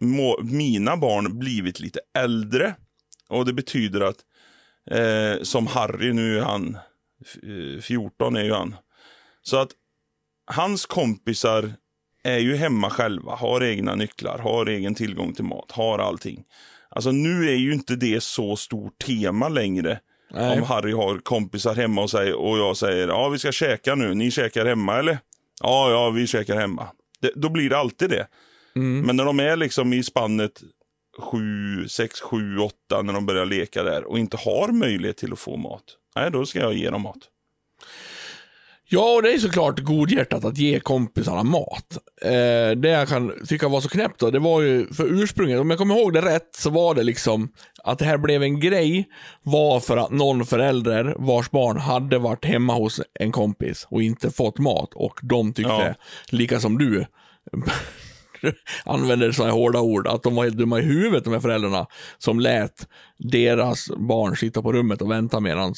[0.00, 2.74] må, mina barn blivit lite äldre.
[3.28, 4.16] Och det betyder att
[4.90, 6.78] eh, som Harry, nu är han
[7.22, 7.36] f-
[7.76, 8.76] eh, 14 är ju han.
[9.42, 9.70] Så att
[10.46, 11.72] hans kompisar
[12.24, 16.44] är ju hemma själva, har egna nycklar, har egen tillgång till mat, har allting.
[16.90, 20.00] Alltså nu är ju inte det så stort tema längre.
[20.30, 20.58] Nej.
[20.58, 24.14] Om Harry har kompisar hemma och, säger, och jag säger ja vi ska käka nu,
[24.14, 25.18] ni käkar hemma eller?
[25.60, 26.88] Ja, ja vi käkar hemma.
[27.20, 28.26] Det, då blir det alltid det.
[28.76, 29.00] Mm.
[29.00, 30.62] Men när de är liksom i spannet
[31.18, 35.38] 7, 6, 7, 8 när de börjar leka där och inte har möjlighet till att
[35.38, 35.82] få mat.
[36.16, 37.18] Nej, då ska jag ge dem mat.
[38.90, 41.98] Ja, och det är såklart godhjärtat att ge kompisarna mat.
[42.22, 42.30] Eh,
[42.76, 45.78] det jag kan tycka var så knäppt då, det var ju för ursprunget, om jag
[45.78, 47.52] kommer ihåg det rätt, så var det liksom
[47.84, 49.08] att det här blev en grej
[49.42, 54.30] var för att någon förälder vars barn hade varit hemma hos en kompis och inte
[54.30, 55.94] fått mat och de tyckte, Ja.
[56.36, 57.06] lika som du,
[58.84, 61.86] använder sådana här hårda ord, att de var helt dumma i huvudet de här föräldrarna
[62.18, 65.74] som lät deras barn sitta på rummet och vänta medan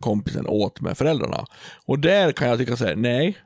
[0.00, 1.44] kompisen åt med föräldrarna.
[1.86, 3.38] Och där kan jag tycka såhär, nej,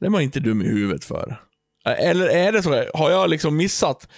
[0.00, 1.40] det är man inte dum i huvudet för.
[1.84, 4.08] Eller är det så, här, har jag liksom missat,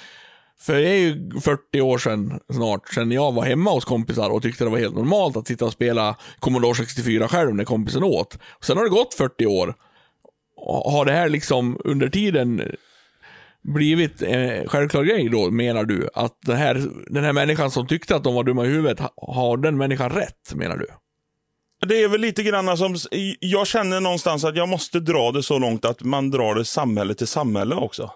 [0.61, 4.43] för det är ju 40 år sedan snart, sedan jag var hemma hos kompisar och
[4.43, 8.39] tyckte det var helt normalt att sitta och spela Commodore 64 själv när kompisen åt.
[8.61, 9.75] Sen har det gått 40 år.
[10.85, 12.63] Har det här liksom under tiden
[13.63, 16.09] blivit en självklar grej då, menar du?
[16.15, 19.57] Att den här, den här människan som tyckte att de var dumma i huvudet, har
[19.57, 20.87] den människan rätt, menar du?
[21.87, 22.97] Det är väl lite grann som,
[23.41, 27.15] jag känner någonstans att jag måste dra det så långt att man drar det samhälle
[27.15, 28.11] till samhälle också.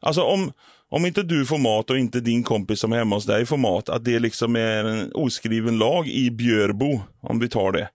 [0.00, 0.52] Alltså om,
[0.88, 3.56] om inte du får mat och inte din kompis som är hemma hos dig får
[3.56, 7.88] mat, att det liksom är en oskriven lag i Björbo, om vi tar det,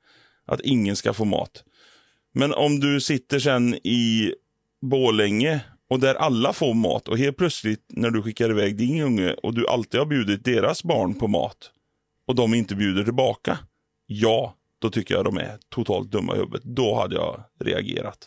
[0.46, 1.64] att ingen ska få mat.
[2.34, 4.34] Men om du sitter sen i
[4.82, 5.60] Bålänge
[5.90, 9.54] och där alla får mat och helt plötsligt när du skickar iväg din unge och
[9.54, 11.72] du alltid har bjudit deras barn på mat
[12.28, 13.58] och de inte bjuder tillbaka.
[14.06, 16.64] Ja, då tycker jag de är totalt dumma i huvudet.
[16.64, 18.18] Då hade jag reagerat.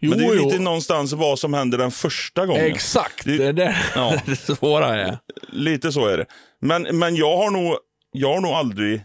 [0.00, 0.44] Jo, Men det är ju jo.
[0.44, 2.64] lite någonstans vad som händer den första gången.
[2.64, 4.14] Exakt, Det- det är där Ja.
[4.26, 5.18] det svåra är.
[5.48, 6.26] Lite så är det.
[6.60, 7.76] Men, men jag har nog,
[8.12, 9.04] jag har nog aldrig,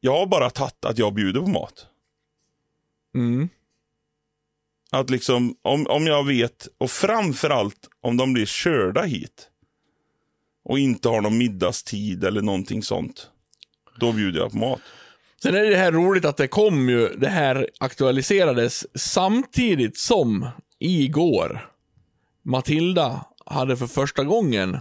[0.00, 1.86] jag har bara tagit att jag bjuder på mat.
[3.14, 3.48] Mm.
[4.92, 9.48] Att liksom, om, om jag vet, och framförallt om de blir körda hit
[10.64, 13.30] och inte har någon middagstid eller någonting sånt.
[14.00, 14.80] Då bjuder jag på mat.
[15.42, 21.70] Sen är det här roligt att det kom ju, det här aktualiserades samtidigt som igår
[22.42, 24.78] Matilda hade för första gången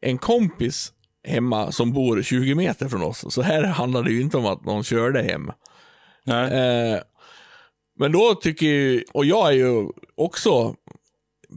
[0.00, 0.92] en kompis
[1.24, 3.34] hemma som bor 20 meter från oss.
[3.34, 5.50] Så här handlar det ju inte om att någon körde hem.
[6.24, 6.52] Nej.
[6.52, 7.00] Eh,
[7.96, 10.74] men då tycker ju, och jag är ju också,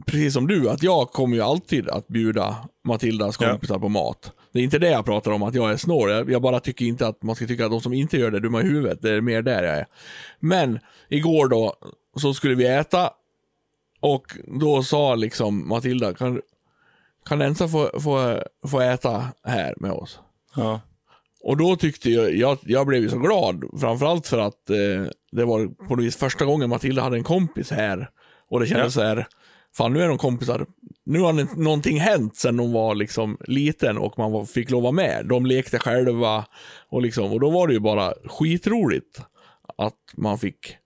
[0.06, 3.50] precis som du, att jag kommer ju alltid att bjuda Matildas Ja.
[3.50, 4.32] kompisar på mat.
[4.52, 6.10] Det är inte det jag pratar om, att jag är snål.
[6.10, 8.36] Jag, jag bara tycker inte att man ska tycka att de som inte gör det
[8.38, 9.02] är dumma i huvudet.
[9.02, 9.86] Det är mer där jag är.
[10.40, 10.78] Men
[11.08, 11.74] igår då,
[12.16, 13.10] så skulle vi äta
[14.00, 14.26] och
[14.60, 16.40] då sa liksom Matilda, kan,
[17.28, 20.20] kan Ensa få, få, få äta här med oss?
[20.56, 20.80] Ja.
[21.42, 24.76] Och då tyckte jag, jag, jag blev ju så glad, framförallt för att eh,
[25.32, 28.08] det var på något vis första gången Matilda hade en kompis här.
[28.50, 29.00] Och det kändes Ja.
[29.02, 29.26] så här,
[29.76, 30.66] fan nu är de kompisar.
[31.06, 34.82] Nu har det- någonting hänt sen hon var liksom liten och man var, fick lov
[34.82, 35.26] vara med.
[35.26, 36.44] De lekte själva
[36.90, 39.20] och liksom, och då var det ju bara skitroligt
[39.78, 40.76] att man fick,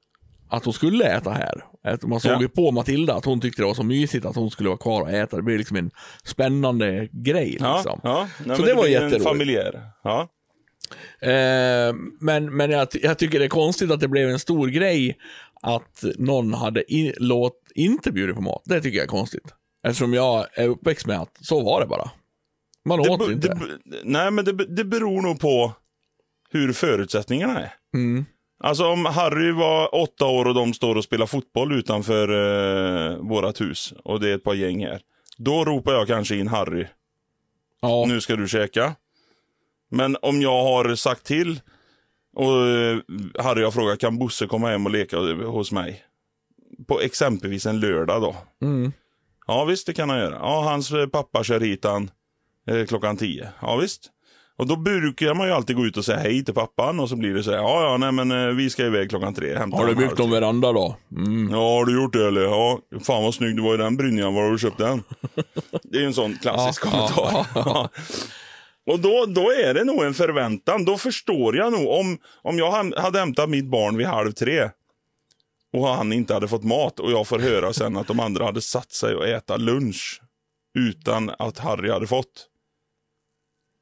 [0.51, 1.65] att hon skulle äta här.
[2.07, 2.41] Man såg Ja.
[2.41, 5.01] ju på Matilda att hon tyckte det var så mysigt att hon skulle vara kvar
[5.03, 5.37] och äta.
[5.37, 5.91] Det blev liksom en
[6.25, 8.01] spännande grej Ja, liksom.
[8.03, 8.29] ja.
[8.47, 9.25] Nej, Så men det var jätteroligt.
[9.25, 9.83] Familjär.
[10.05, 10.29] Ja.
[11.21, 15.19] Eh, men men jag, jag tycker det är konstigt att det blev en stor grej
[15.63, 18.63] att någon hade in, låt, inte bjudit på mat.
[18.65, 19.55] Det tycker jag är konstigt.
[19.87, 22.11] Eftersom jag är uppväxt med att så var det bara.
[22.85, 23.49] Man Det, åt inte.
[23.49, 23.69] det,
[24.05, 25.73] nej, men det, det beror nog på
[26.51, 27.73] hur förutsättningarna är.
[27.95, 28.25] Mm.
[28.59, 33.61] Alltså om Harry var åtta år och de står och spelar fotboll utanför eh, vårat
[33.61, 35.01] hus och det är ett par gäng här.
[35.39, 36.87] Då ropar jag kanske in Harry.
[37.81, 38.95] Ja, Nu ska du käka.
[39.95, 41.61] Men om jag har sagt till
[42.37, 42.99] och eh,
[43.39, 46.03] Harry har frågat kan Bosse komma hem och leka hos mig.
[46.89, 48.37] På exempelvis en lördag då.
[48.63, 48.93] mm.
[49.47, 50.35] Ja visst, det kan han göra.
[50.35, 52.11] Ja, hans eh, pappa kör hit han
[52.71, 53.49] eh, klockan tio.
[53.61, 54.11] Ja visst.
[54.57, 57.17] Och då brukar man ju alltid gå ut och säga hej till pappan och så
[57.17, 59.57] blir det så här, ja ja nej men eh, vi ska iväg klockan tre.
[59.57, 60.97] Hämta Har du en byggt någon veranda då?
[61.17, 61.49] Mm.
[61.53, 62.41] Ja, har du gjort det eller?
[62.41, 64.35] Ja, fan vad snygg du var i den brynjan.
[64.35, 65.03] Var har du köpt den?
[65.83, 67.47] Det är ju en sån klassisk kommentar.
[68.87, 70.85] Och då, då är det nog en förväntan.
[70.85, 74.71] Då förstår jag nog om, om jag hade hämtat mitt barn vid halv tre
[75.73, 78.61] och han inte hade fått mat och jag får höra sen att de andra hade
[78.61, 80.21] satt sig och äta lunch
[80.79, 82.47] utan att Harry hade fått.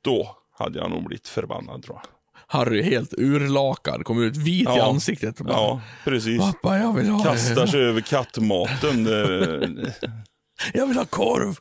[0.04, 2.08] Då hade jag nog blivit förbannad tror jag.
[2.46, 4.86] Harry är helt urlakad, kommer ut vit i Ja.
[4.90, 5.40] ansiktet.
[5.40, 6.40] Och bara, Ja, precis.
[6.40, 9.04] Pappa, jag vill ha Kastar sig över kattmaten.
[9.04, 9.92] Det-
[10.74, 11.58] Jag vill ha korv.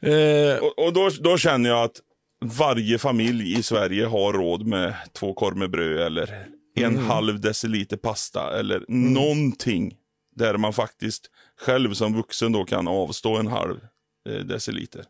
[0.00, 2.00] Eh, Och, och då, då känner jag att
[2.40, 7.96] varje familj i Sverige har råd med två korv med bröd eller en halv deciliter
[7.96, 9.94] pasta eller någonting.
[10.36, 11.30] Där man faktiskt
[11.60, 13.80] själv som vuxen då kan avstå en halv
[14.28, 15.04] eh, deciliter.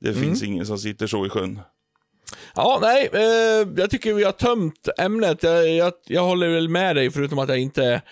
[0.00, 1.60] Det finns ingen som sitter så i sjön.
[2.54, 5.42] Ja, nej, eh, jag tycker vi har tömt ämnet.
[5.42, 8.02] Jag, jag, jag håller väl med dig, förutom att jag inte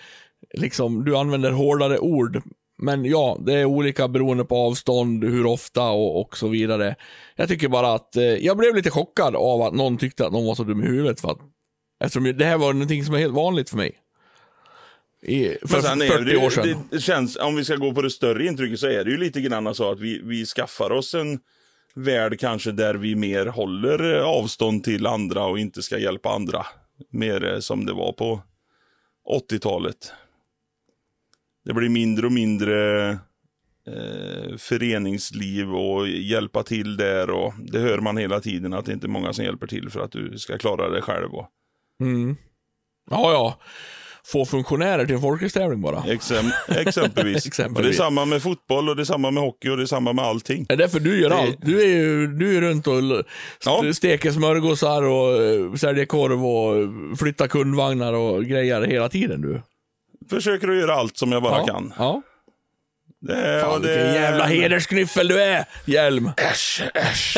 [0.54, 2.42] liksom, du använder hårdare ord.
[2.78, 6.94] Men ja, det är olika beroende på avstånd, hur ofta och, och så vidare.
[7.36, 10.46] Jag tycker bara att, eh, jag blev lite chockad av att någon tyckte att någon
[10.46, 11.20] var så dum i huvudet.
[11.20, 11.38] För att,
[12.04, 14.00] eftersom det här var någonting som är helt vanligt för mig.
[15.22, 16.66] I, för är 40 det, år sedan.
[16.66, 19.16] det, det känns, om vi ska gå på det större intrycket så är det ju
[19.16, 21.38] lite grann så att vi, vi skaffar oss en
[21.94, 26.66] värld kanske där vi mer håller eh, avstånd till andra och inte ska hjälpa andra.
[27.10, 28.40] Mer eh, som det var på
[29.50, 30.12] 80-talet.
[31.66, 33.08] Det blir mindre och mindre
[33.86, 39.06] eh, föreningsliv och hjälpa till där och det hör man hela tiden att det inte
[39.06, 41.34] är många som hjälper till för att du ska klara dig själv.
[41.34, 41.48] Och,
[42.00, 42.36] Mm.
[43.10, 43.58] Ja, ja.
[44.32, 46.04] Få funktionärer till en folkracetävling bara.
[46.08, 47.46] Exemp exempelvis.
[47.46, 47.78] Exempelvis.
[47.78, 49.86] Och det är samma med fotboll och det är samma med hockey och det är
[49.86, 50.64] samma med allting.
[50.68, 51.58] Det är därför du gör Det- allt.
[51.62, 52.94] Du är ju du är runt och
[53.64, 53.92] Ja.
[53.94, 59.62] steker smörgåsar och eh, säljer korv och flyttar kundvagnar och grejer hela tiden du.
[60.30, 61.66] Försöker att göra allt som jag bara ja.
[61.66, 61.92] kan.
[61.98, 62.22] Ja.
[63.20, 66.30] Det Fan det vilken jävla hedersknyffel du är, Hjelm.
[66.36, 67.36] Äsch, äsch.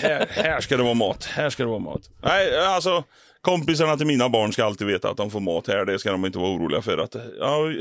[0.00, 1.24] här, här ska det vara mat.
[1.24, 2.00] Här ska det vara mat.
[2.22, 3.04] Nej, alltså
[3.40, 5.84] kompisarna till mina barn ska alltid veta att de får mat här.
[5.84, 6.98] Det ska de inte vara oroliga för.
[6.98, 7.72] Att, ja,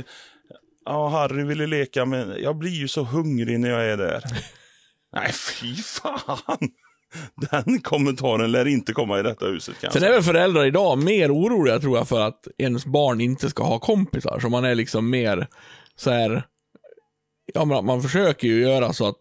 [0.86, 4.24] ja, Harry ville leka men jag blir ju så hungrig när jag är där.
[5.14, 6.72] Nej, fy fan.
[7.52, 10.00] Den kommentaren lär inte komma i detta huset kanske.
[10.00, 13.64] Sen är väl föräldrar idag mer oroliga tror jag för att ens barn inte ska
[13.64, 14.40] ha kompisar.
[14.40, 15.48] Så man är liksom mer
[15.96, 16.44] så här.
[17.54, 19.18] Ja, men man försöker ju göra så att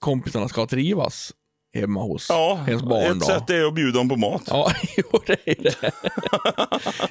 [0.00, 1.32] kompisarna ska trivas
[1.74, 3.12] hemma hos Ja, ens barn.
[3.12, 3.26] ett då.
[3.26, 4.42] sätt är att bjuda dem på mat.
[4.46, 5.92] Ja, jo det är det.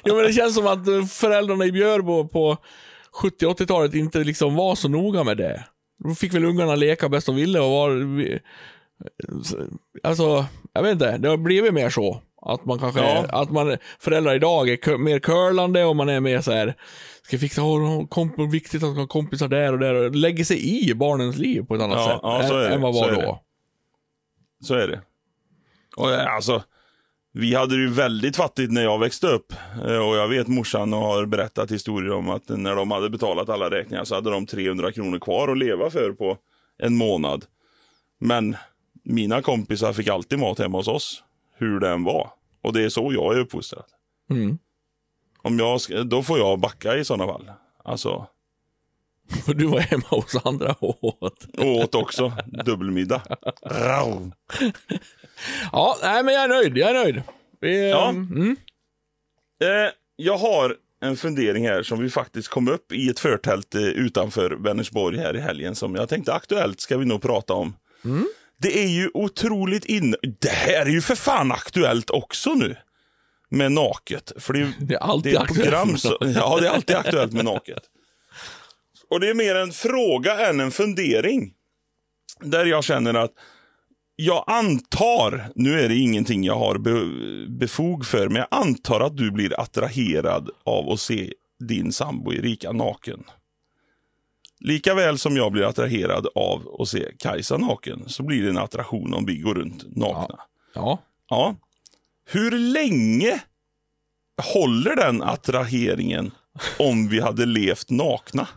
[0.04, 2.56] jo men det känns som att föräldrarna i Björbo på
[3.22, 5.64] 70-80-talet inte liksom var så noga med det.
[6.04, 7.90] Då fick väl ungarna leka bäst de ville och var...
[10.02, 11.18] Alltså, jag vet inte.
[11.18, 12.22] Det har blivit mer så.
[12.42, 13.26] Att man kanske, Ja.
[13.28, 16.74] att man, föräldrar idag är mer curlande och man är mer så här.
[17.22, 19.94] Ska fixa, oh, komp viktigt att ha kompisar där och där.
[19.94, 22.20] Och lägger sig i barnens liv på ett annat Ja, sätt.
[22.22, 23.40] ja, så är än, det, än vad så var är då.
[24.64, 25.00] Så är det.
[25.96, 26.62] Och eh, alltså,
[27.32, 29.52] vi hade det ju väldigt fattigt när jag växte upp.
[29.86, 33.70] Eh, Och jag vet morsan har berättat historier om att när de hade betalat alla
[33.70, 36.36] räkningar så hade de 300 kronor kvar att leva för på
[36.78, 37.44] en månad.
[38.20, 38.56] Men
[39.06, 41.22] mina kompisar fick alltid mat hemma hos oss.
[41.58, 42.30] Hur det än var.
[42.62, 43.84] Och det är så jag är uppfostrad.
[44.30, 44.58] Mm.
[45.42, 47.50] Om jag ska, då får jag backa i sådana fall.
[47.84, 48.26] Alltså,
[49.46, 51.46] För du var hemma hos andra och åt.
[51.58, 52.32] och åt också
[52.64, 53.22] dubbelmiddag.
[55.72, 56.76] Ja, nej men jag är nöjd.
[56.78, 57.22] Jag är nöjd.
[57.60, 58.08] Vi, Ja.
[58.08, 58.56] Mm.
[59.62, 63.82] Eh, jag har en fundering här som vi faktiskt kom upp i ett förtält eh,
[63.82, 67.74] utanför Vänersborg här i helgen som jag tänkte aktuellt ska vi nog prata om.
[68.58, 70.16] Det är ju otroligt inne...
[70.40, 72.76] Det här är ju för fan aktuellt också nu.
[73.48, 74.32] Med naket.
[74.38, 76.96] För det är, Det är alltid det är aktuellt program så, Ja, det är alltid
[76.96, 77.82] aktuellt med naket.
[79.10, 81.52] Och det är mer en fråga än en fundering.
[82.40, 83.32] Där jag känner att
[84.16, 86.92] jag antar, nu är det ingenting jag har be,
[87.58, 92.72] befog för, men jag antar att du blir attraherad av att se din sambo Erika
[92.72, 93.24] naken.
[94.60, 98.58] Lika väl som jag blir attraherad av att se Kajsa naken, så blir det en
[98.58, 100.40] attraktion om vi går runt nakna.
[100.74, 100.98] Ja.
[101.30, 101.56] Ja.
[102.28, 103.40] Hur länge
[104.52, 106.30] håller den attraheringen
[106.78, 108.48] om vi hade levt nakna?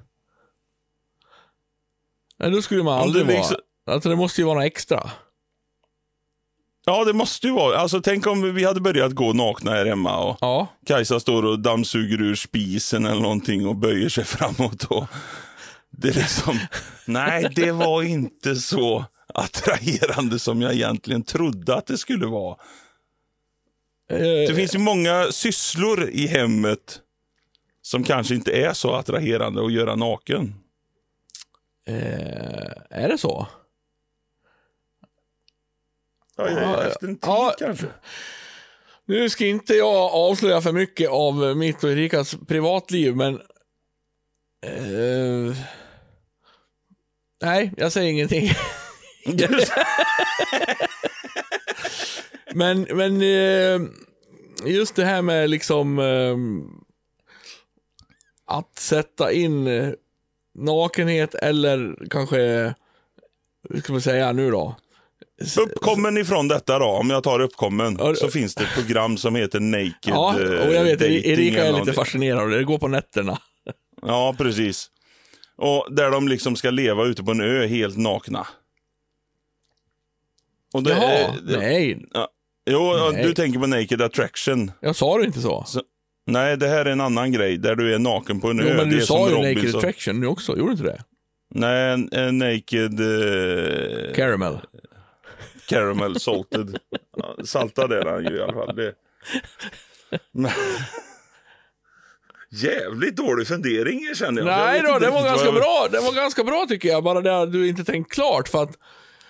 [2.40, 3.38] Nej, då skulle man aldrig du vara...
[3.38, 5.10] liksom- Alltså det måste ju vara något extra.
[6.86, 7.78] Ja, det måste ju vara.
[7.78, 10.68] Alltså, tänk om vi hade börjat gå nakna här hemma och Ja.
[10.86, 14.84] Kajsa står och dammsuger ur spisen eller någonting och böjer sig framåt.
[14.84, 15.06] Och
[15.92, 16.60] det är liksom,
[17.06, 22.58] nej, det var inte så attraherande som jag egentligen trodde att det skulle vara.
[24.48, 27.02] Det finns ju många sysslor i hemmet
[27.82, 30.56] som kanske inte är så attraherande att göra naken.
[31.86, 33.48] eh, är det så?
[36.38, 37.56] Ja, Ja, efter en tid ja.
[37.60, 37.88] kanske.
[39.06, 43.42] Nu ska inte jag avslöja för mycket av mitt och Erikas privatliv, men...
[44.66, 45.56] Eh,
[47.42, 48.52] nej, jag säger ingenting.
[52.54, 53.82] men, men eh,
[54.66, 56.36] just det här med liksom eh,
[58.56, 59.90] att sätta in eh,
[60.58, 62.38] nakenhet eller kanske,
[63.70, 64.76] hur ska man säga nu då?
[65.60, 69.36] Uppkommen ifrån detta då, om jag tar uppkommen, Ja, så finns det ett program som
[69.36, 70.36] heter Naked Ja,
[70.66, 72.58] och jag vet, Erika är lite fascinerad av det.
[72.58, 73.38] Det går på nätterna.
[74.02, 74.90] Ja, precis.
[75.62, 78.48] Och där de liksom ska leva ute på en ö helt nakna.
[80.74, 82.06] Och det, Jaha, det, nej.
[82.70, 83.24] Jo, ja, Nej.
[83.24, 84.72] du tänker på Naked Attraction.
[84.80, 85.64] Jag sa det inte så.
[85.68, 85.82] Så,
[86.26, 88.74] Nej, det här är en annan grej där du är naken på en Jo, ö.
[88.78, 89.78] men du sa ju Naked Robinson.
[89.80, 91.04] Attraction nu också, gjorde du inte det?
[91.52, 91.98] Nej,
[92.32, 94.60] naked eh, Caramel.
[95.68, 96.78] caramel salted.
[97.44, 98.76] Saltad är den ju i alla fall.
[98.76, 98.94] Det.
[102.52, 104.52] Jävligt dålig fundering känner jag.
[104.52, 104.58] jag.
[104.66, 105.88] Nej vet då, det var ganska jag- bra.
[105.92, 108.72] Det var ganska bra tycker jag, bara det att du inte tänkt klart för att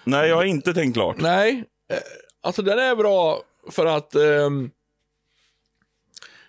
[0.04, 1.16] Nej, jag har inte tänkt klart.
[1.20, 1.98] Nej, eh,
[2.44, 3.42] alltså den är bra
[3.72, 4.70] för att ehm,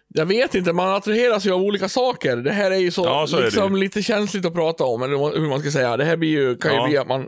[0.08, 2.36] jag vet inte, man attraheras ju av olika saker.
[2.36, 3.80] Det här är ju så, Ja, så liksom ju.
[3.80, 5.96] lite känsligt att prata om, eller hur man ska säga.
[5.96, 6.86] Det här blir ju, kan ju Ja.
[6.88, 7.26] bli att man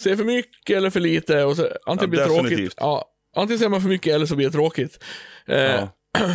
[0.00, 1.44] ser för mycket eller för lite.
[1.44, 2.74] Och så, antingen Ja, blir tråkigt.
[2.76, 3.04] Ja,
[3.36, 5.04] antingen ser man för mycket eller så blir det tråkigt.
[5.46, 5.88] Eh, Ja.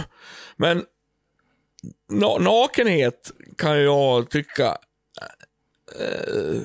[0.57, 0.83] Men
[2.09, 4.77] na nakenhet kan jag tycka
[5.99, 6.61] eh,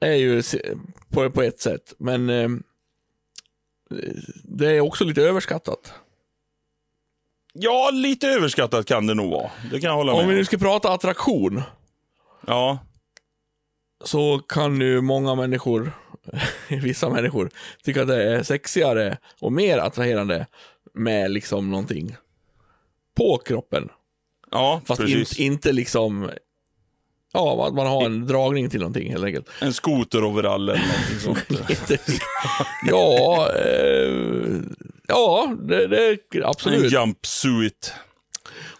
[0.00, 0.42] är ju
[1.10, 2.48] på, på ett sätt, men eh,
[4.44, 5.92] det är också lite överskattat.
[7.52, 9.50] ja, lite överskattat kan det nog vara.
[9.70, 11.62] Det kan jag hålla Om vi med nu ska prata attraktion,
[12.46, 12.78] Ja,
[14.04, 15.92] så kan ju många människor,
[16.68, 17.50] vissa människor,
[17.82, 20.46] tycka att det är sexigare och mer attraherande
[20.94, 22.16] med liksom någonting
[23.14, 23.88] på kroppen.
[24.50, 25.18] Ja Fast precis.
[25.30, 26.30] inte, inte liksom,
[27.32, 29.48] ja, att man har en dragning till någonting helt enkelt.
[29.60, 31.18] En skoteroverall eller någonting
[31.48, 31.70] sånt.
[31.70, 31.98] Inte-
[32.86, 34.60] ja, eh,
[35.08, 36.92] ja, det, det en absolut.
[36.92, 37.92] jumpsuit.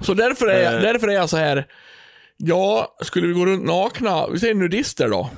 [0.01, 0.81] Så därför är, jag, Eh.
[0.81, 1.67] därför är jag så här.
[2.37, 5.31] Ja, skulle vi gå runt nakna, vi säger nudister då.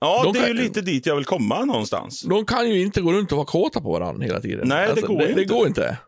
[0.00, 2.22] Ja, De det är ju kan- lite dit jag vill komma någonstans.
[2.22, 4.68] De kan ju inte gå runt och vara kåta på varandra hela tiden.
[4.68, 5.54] Nej, det går det, ju det inte.
[5.54, 5.98] går inte.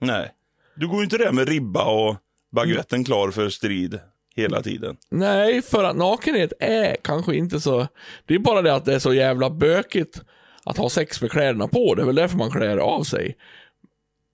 [0.00, 0.30] Nej.
[0.76, 2.16] Du går ju inte där med ribba och
[2.56, 4.00] baguetten klar för strid
[4.36, 4.96] hela tiden.
[5.10, 7.86] Nej, för att nakenhet är kanske inte så...
[8.26, 10.20] Det är bara det att det är så jävla bökigt
[10.64, 11.94] att ha sex med kläderna på.
[11.94, 13.36] Det är väl därför man klär av sig.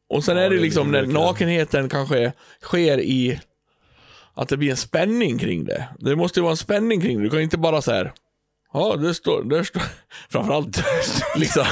[0.09, 3.41] Och sen Ja, är det det liksom när nakenheten kanske sker i
[4.35, 5.89] att det blir en spänning kring det.
[5.99, 7.25] Det måste ju vara en spänning kring det.
[7.25, 8.13] Du kan inte bara så här.
[8.73, 9.83] Ja, det står, där står,
[10.31, 10.85] framförallt
[11.37, 11.65] liksom.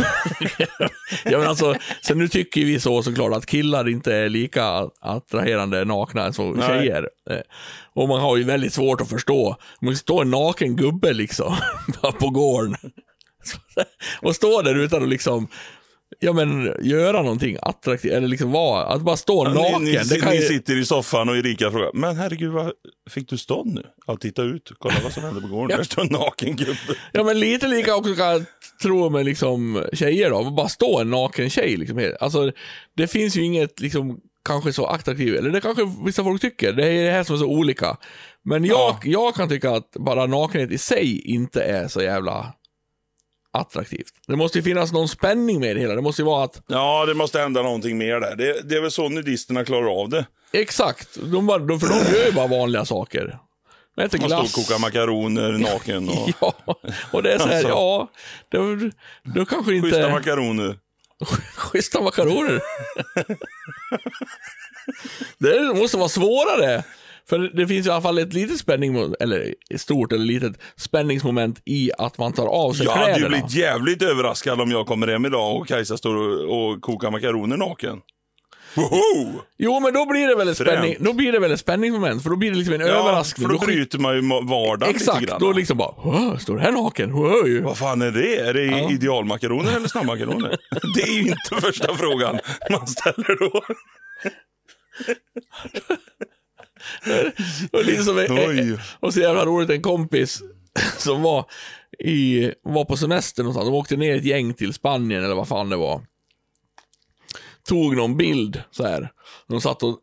[1.25, 4.65] ja, men alltså, sen nu tycker vi så såklart att killar inte är lika
[5.01, 6.69] attraherande nakna som Nej.
[6.69, 7.09] tjejer.
[7.31, 7.41] Eh,
[7.95, 9.57] Och man har ju väldigt svårt att förstå.
[9.81, 11.57] Det står en naken gubbe liksom
[12.21, 12.77] på gården
[14.23, 15.49] och står där utan att liksom
[16.19, 19.85] Ja men göra någonting attraktivt, eller liksom vara, att bara stå naken.
[19.85, 22.73] Ni, ni, ni ju, sitter i soffan och Erika frågar, men herregud, vad,
[23.11, 23.83] fick du stånd nu?
[24.07, 25.69] Ja, titta ut, kolla vad som händer på gården.
[25.71, 25.77] Ja.
[25.77, 26.77] Där står en naken gubbe.
[27.13, 28.45] Ja men lite lika också kan jag
[28.83, 32.13] tro med liksom tjejer då, bara stå en naken tjej liksom.
[32.21, 32.53] Alltså
[32.97, 36.87] det finns ju inget liksom kanske så attraktivt, eller det kanske vissa folk tycker, det
[36.87, 37.97] är det här som är så olika.
[38.45, 39.01] Men jag, Ja.
[39.05, 42.55] jag kan tycka att bara nakenhet i sig inte är så jävla
[43.53, 44.13] attraktivt.
[44.27, 47.07] Det måste ju finnas någon spänning med det hela, det måste ju vara att, Ja,
[47.07, 48.37] det måste hända någonting mer där.
[48.37, 50.27] Det, det är väl så nudisterna klarar av det.
[50.53, 53.39] exakt, de bara, de, för de gör ju bara vanliga saker.
[53.97, 54.55] De äter Man står och glass.
[54.55, 56.55] kokar makaroner naken och Ja,
[57.13, 57.69] och det är så här, Alltså.
[57.69, 58.11] ja,
[58.49, 58.77] då,
[59.35, 59.89] då kanske inte...
[59.91, 60.79] schyssta makaroner.
[61.57, 62.61] Schyssta makaroner.
[65.39, 66.85] det måste vara svårare.
[67.31, 71.91] För det finns i alla fall ett litet spänning, eller stort eller litet spänningsmoment i
[71.99, 73.29] att man tar av sig Jag hade ju kläderna.
[73.37, 77.57] blivit jävligt överraskad om jag kommer hem idag och Kajsa står och, och kokar makaroner
[77.57, 78.01] naken.
[78.75, 79.41] Woho!
[79.59, 82.31] Jo, men då blir det väl ett spänning, då blir det väl ett spänningsmoment, för
[82.31, 83.49] då blir det liksom en överraskning.
[83.49, 85.41] för då bryter man ju vardagen lite Exakt, grann.
[85.41, 87.13] då liksom bara, "Åh, står här naken?
[87.15, 87.61] Oj.
[87.61, 88.37] Vad fan är det?
[88.37, 90.57] Är det idealmakaroner eller snabbmakaroner?
[90.95, 92.39] det är ju inte första frågan
[92.71, 93.63] man ställer då.
[97.73, 98.79] Och lite som en, Oj.
[99.01, 100.43] och så jävla roligt, en kompis
[100.99, 101.45] som var,
[101.99, 103.69] i, var på semester någonstans.
[103.69, 106.07] De åkte ner ett gäng till Spanien eller vad fan det var.
[107.65, 109.13] Tog någon bild så här.
[109.47, 110.01] De satt och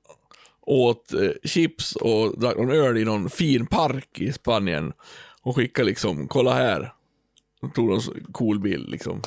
[0.61, 4.93] åt eh, chips och drack någon öl i någon fin park i Spanien.
[5.41, 6.93] Och skickade liksom, kolla här.
[7.61, 9.21] De tog en cool bild liksom.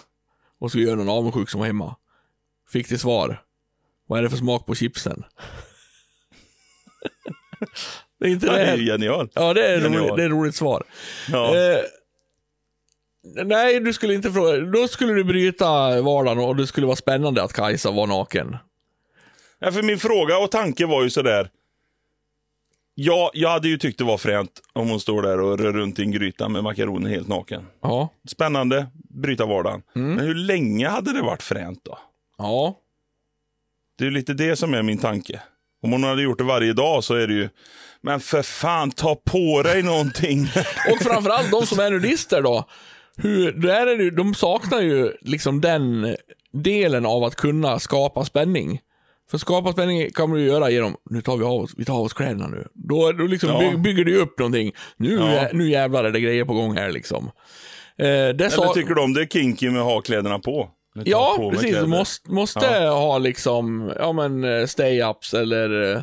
[0.59, 1.97] Och så gör någon avundsjuk som var hemma.
[2.69, 3.43] Fick till svar.
[4.07, 5.25] Vad är det för smak på chipsen?
[8.21, 8.53] det är inte det.
[8.53, 9.33] det är genialt.
[9.35, 10.83] Ja, det är, roligt, det är ett roligt svar.
[11.33, 11.57] Ja.
[11.57, 11.85] Eh,
[13.45, 14.57] nej, du skulle inte fråga.
[14.61, 18.57] Då skulle du bryta vardagen och det skulle vara spännande att Kajsa var naken.
[19.59, 21.51] Ja, för min fråga och tanke var ju sådär.
[22.95, 25.99] Ja, jag hade ju tyckt det var fränt om hon står där och rör runt
[25.99, 27.67] i en gryta med makaroner helt naken.
[27.83, 28.09] Ja.
[28.29, 29.83] Spännande, bryta vardagen.
[29.93, 31.99] Men hur länge hade det varit fränt då?
[32.39, 32.79] Ja.
[33.99, 35.43] Det är lite det som är min tanke.
[35.83, 37.49] Om hon hade gjort det varje dag så är det ju,
[38.03, 40.41] men för fan ta på dig någonting.
[40.93, 42.65] Och framförallt de som är nudister då.
[43.17, 46.17] Hur, där är det, de saknar ju liksom den
[46.53, 48.81] delen av att kunna skapa spänning.
[49.31, 51.95] För skapa spänning kan man ju göra genom, nu tar vi av oss, vi tar
[51.95, 52.67] av oss kläderna nu.
[52.75, 53.71] Då, då liksom Ja.
[53.71, 54.73] by, bygger du upp någonting.
[54.97, 55.49] Nu, Ja.
[55.53, 57.31] nu jävlar är det grejer på gång här liksom.
[57.99, 60.69] Eh, det sa, Eller tycker de det är kinky med att ha kläderna på?
[61.05, 61.67] Ja, precis.
[61.67, 61.87] Du kläder?
[61.87, 66.03] måste, måste ha liksom, ja men eh, stay-ups eller eh,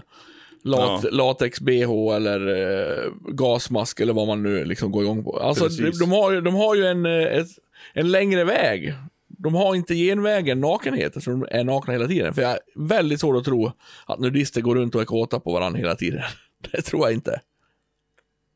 [0.63, 1.09] lat, Ja.
[1.11, 5.39] latex-bh eller eh, gasmask eller vad man nu liksom går igång på.
[5.39, 7.47] Alltså, de, de, har, de har ju en, eh, ett,
[7.93, 8.93] en längre väg.
[9.27, 12.33] De har inte genvägen nakenhet, så de är nakna hela tiden.
[12.33, 13.71] För jag är väldigt svårt att tro
[14.05, 16.21] att nudister går runt och är kåta på varandra hela tiden.
[16.71, 17.41] Det tror jag inte.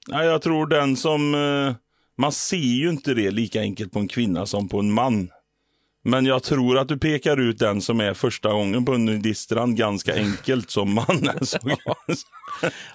[0.08, 1.32] Nej, jag tror den som...
[2.18, 5.30] Man ser ju inte det lika enkelt på en kvinna som på en man.
[6.04, 9.78] Men jag tror att du pekar ut den som är första gången på en nudiststrand
[9.78, 11.30] ganska enkelt som man.
[11.30, 11.58] Alltså.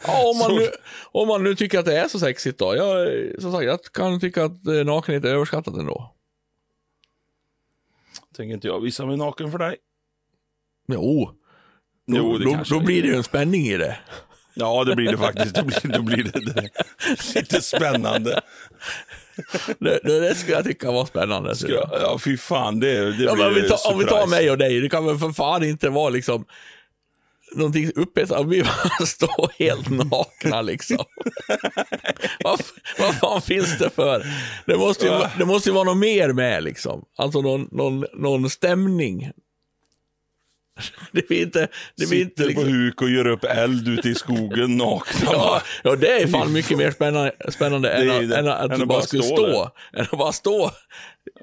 [0.06, 0.68] Ja, om man, nu,
[1.12, 2.76] om man nu tycker att det är så sexigt då.
[2.76, 3.08] Jag,
[3.42, 6.14] som sagt, jag kan tycka att eh, nakenhet är överskattat ändå.
[8.36, 9.76] Tänker inte jag visa mig naken för dig.
[10.88, 11.30] Jo.
[12.06, 13.98] Då, Jo, då, då blir det ju en spänning i det.
[14.54, 15.54] Ja, det blir det faktiskt.
[15.54, 16.70] Då blir, då blir det, det
[17.34, 18.40] lite spännande.
[19.78, 21.56] Det, det, skulle jag tycka var spännande.
[21.56, 22.80] Ska, ja, fy fan.
[22.80, 24.30] Det, det ja, blir om, vi tar, om vi tar surprise.
[24.30, 26.44] mig och dig, det kan väl för fan inte vara liksom
[27.54, 28.46] någonting upphetsat.
[28.46, 31.04] Vi bara står helt nakna liksom.
[32.44, 32.60] vad,
[32.98, 34.26] vad fan finns det för?
[34.66, 37.04] Det måste, ju, det måste ju vara något mer med liksom.
[37.16, 39.30] Alltså någon, någon, någon stämning.
[41.12, 41.68] Det blir inte...
[41.96, 45.30] Det blir inte Sitter på liksom, huk och gör upp eld ute i skogen nakna.
[45.32, 48.86] Ja, ja, det är fan mycket mer spännande, spännande än, att, än att, Än du
[48.86, 49.70] bara skulle stå stå.
[49.92, 50.70] Än att bara stå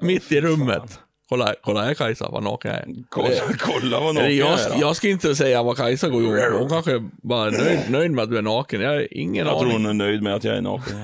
[0.00, 1.00] mitt i rummet.
[1.28, 2.86] Kolla, kolla här Kajsa, vad naken jag är.
[3.08, 3.28] Kolla,
[3.58, 4.70] kolla vad naken jag, jag är.
[4.70, 4.76] då.
[4.80, 6.58] jag ska inte säga vad Kajsa går på.
[6.58, 8.80] Hon kanske bara är nöjd, nöjd med att du är naken.
[8.80, 9.72] Jag har ingen Jag tror aning.
[9.72, 10.96] hon är nöjd med att jag är naken.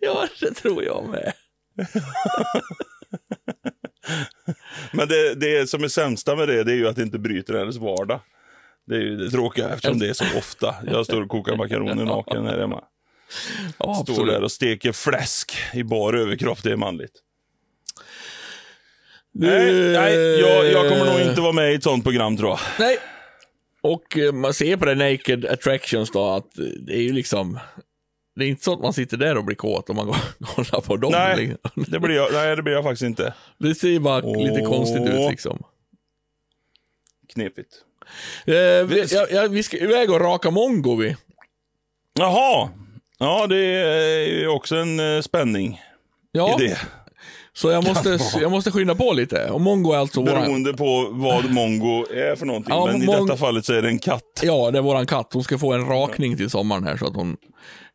[0.00, 1.32] Ja, det tror jag med.
[4.92, 7.54] Men det, det som är sämsta med det, det är ju att det inte bryter
[7.54, 8.20] hennes vardag.
[8.86, 10.74] Det är ju det tråkiga eftersom det är så ofta.
[10.86, 12.84] Jag står och kokar makaroner naken här hemma.
[13.78, 17.12] Ja, Står där och steker fläsk i bar överkropp, det är manligt.
[19.32, 22.50] Du, Nej, nej jag, jag kommer nog inte vara med i ett sånt program tror
[22.50, 22.58] jag.
[22.78, 22.98] Nej.
[23.80, 27.58] Och eh, man ser på det Naked Attractions då att eh, det är ju liksom...
[28.36, 30.16] Det är inte så att man sitter där och blir kåt om man går
[30.54, 31.12] kollar på dem.
[31.12, 31.36] Nej.
[31.36, 31.84] liksom.
[31.92, 33.34] Det blir jag, nej, det blir jag faktiskt inte.
[33.58, 34.68] Det ser bara lite Åh.
[34.68, 35.62] konstigt ut liksom.
[37.32, 37.74] Knepigt.
[38.46, 38.54] Eh,
[38.86, 41.16] vi, ja, ja, vi ska iväg och raka mongo vi.
[42.18, 42.68] Jaha.
[43.18, 45.80] Ja, det är ju också en eh, spänning
[46.32, 46.78] Ja, i det.
[47.52, 49.50] så jag måste, jag måste skynda på lite.
[49.50, 50.42] Och mongo är alltså våran...
[50.42, 52.74] Beroende på vad mongo är för någonting.
[52.74, 54.40] Ja, men i detta fallet så är det en katt.
[54.42, 55.30] Ja, det är våran katt.
[55.32, 57.36] Hon ska få en rakning till sommaren här så att hon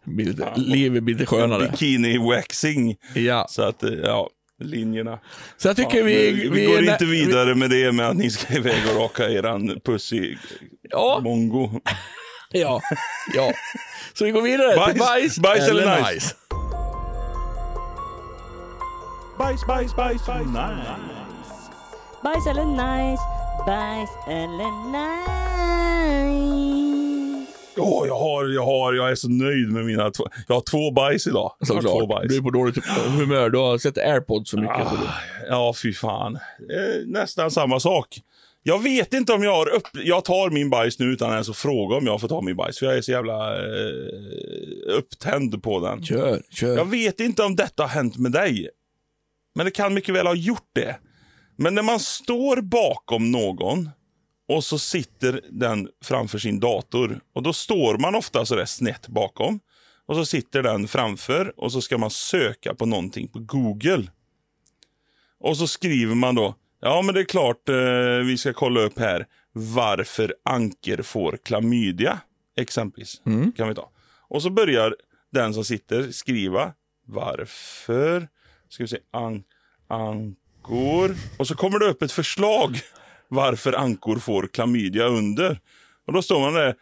[0.08, 1.68] lite, livet blir lite skönare.
[1.68, 2.96] Bikini-waxing.
[3.14, 4.30] Ja, Så att, eh, ja,
[4.64, 5.20] linjerna.
[5.58, 6.32] så jag tycker Ja, vi...
[6.32, 9.80] vi, vi går inte vidare med det med att ni ska iväg och raka eran
[9.86, 10.36] pussy
[10.90, 11.70] Ja, mongo.
[12.52, 12.82] ja,
[13.36, 13.52] ja.
[14.14, 16.36] Så vi går vidare till Bajs- bajs, bajs eller nice?
[19.38, 20.96] Bajs, bajs, bajs, nice.
[22.24, 23.24] Bajs eller nice,
[23.66, 26.05] bajs eller nice.
[27.78, 30.24] Ja, jag har, jag har, jag är så nöjd med mina två.
[30.48, 31.52] Jag har två bajs idag.
[31.60, 32.10] Har två Såklart.
[32.10, 32.32] bajs.
[32.32, 32.86] Du är på dåligt
[33.18, 33.50] humör.
[33.50, 34.78] Du har sett airpods så mycket.
[34.90, 35.14] så Ah,
[35.50, 36.36] ja, fy fan.
[36.36, 38.08] Eh, nästan samma sak.
[38.64, 39.88] Jag vet inte om jag har upp...
[39.94, 42.80] Jag tar min bajs nu utan ens att fråga om jag får ta min bajs.
[42.80, 46.04] För jag är så jävla eh, upptänd på den.
[46.04, 46.78] Kör, kör.
[46.78, 48.70] Jag vet inte om detta har hänt med dig.
[49.56, 50.96] Men det kan mycket väl ha gjort det.
[51.58, 53.90] Men när man står bakom någon
[54.48, 57.20] och så sitter den framför sin dator.
[57.34, 59.60] Och då står man ofta så där snett bakom.
[60.08, 64.04] Och så sitter den framför och så ska man söka på någonting på Google.
[65.40, 67.76] Och så skriver man då, ja men det är klart eh,
[68.26, 72.20] vi ska kolla upp här varför anker får klamydia,
[72.58, 73.22] exempelvis.
[73.58, 73.92] Kan vi ta.
[74.28, 74.96] Och så börjar
[75.32, 76.74] den som sitter skriva
[77.08, 78.28] varför,
[78.70, 79.44] ska vi se, an,
[79.88, 81.16] ankor.
[81.40, 82.80] Och så kommer det upp ett förslag
[83.30, 85.60] varför ankor får klamydia under.
[86.08, 86.76] Och då står man där,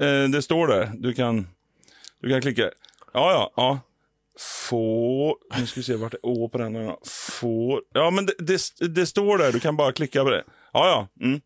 [0.00, 1.46] eh, det står där, du kan,
[2.20, 2.62] du kan klicka.
[2.62, 3.80] Ja, ja, ja.
[4.38, 6.74] Få, nu ska vi se vart det är å på den.
[6.76, 6.96] här.
[7.30, 8.60] Få, ja men det, det,
[8.94, 10.44] det står där, du kan bara klicka på det.
[10.72, 11.24] Ja, ja.
[11.26, 11.40] Mm.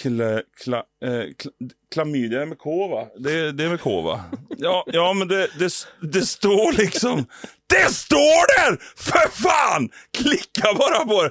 [0.00, 1.50] Kla, kla, eh, kla,
[1.92, 3.06] klamydia är med K va?
[3.18, 4.24] Det, det är med K va?
[4.58, 7.26] Ja, ja men det, det, det står liksom.
[7.66, 8.76] Det står där!
[8.96, 9.90] För fan!
[10.18, 11.30] Klicka bara på det.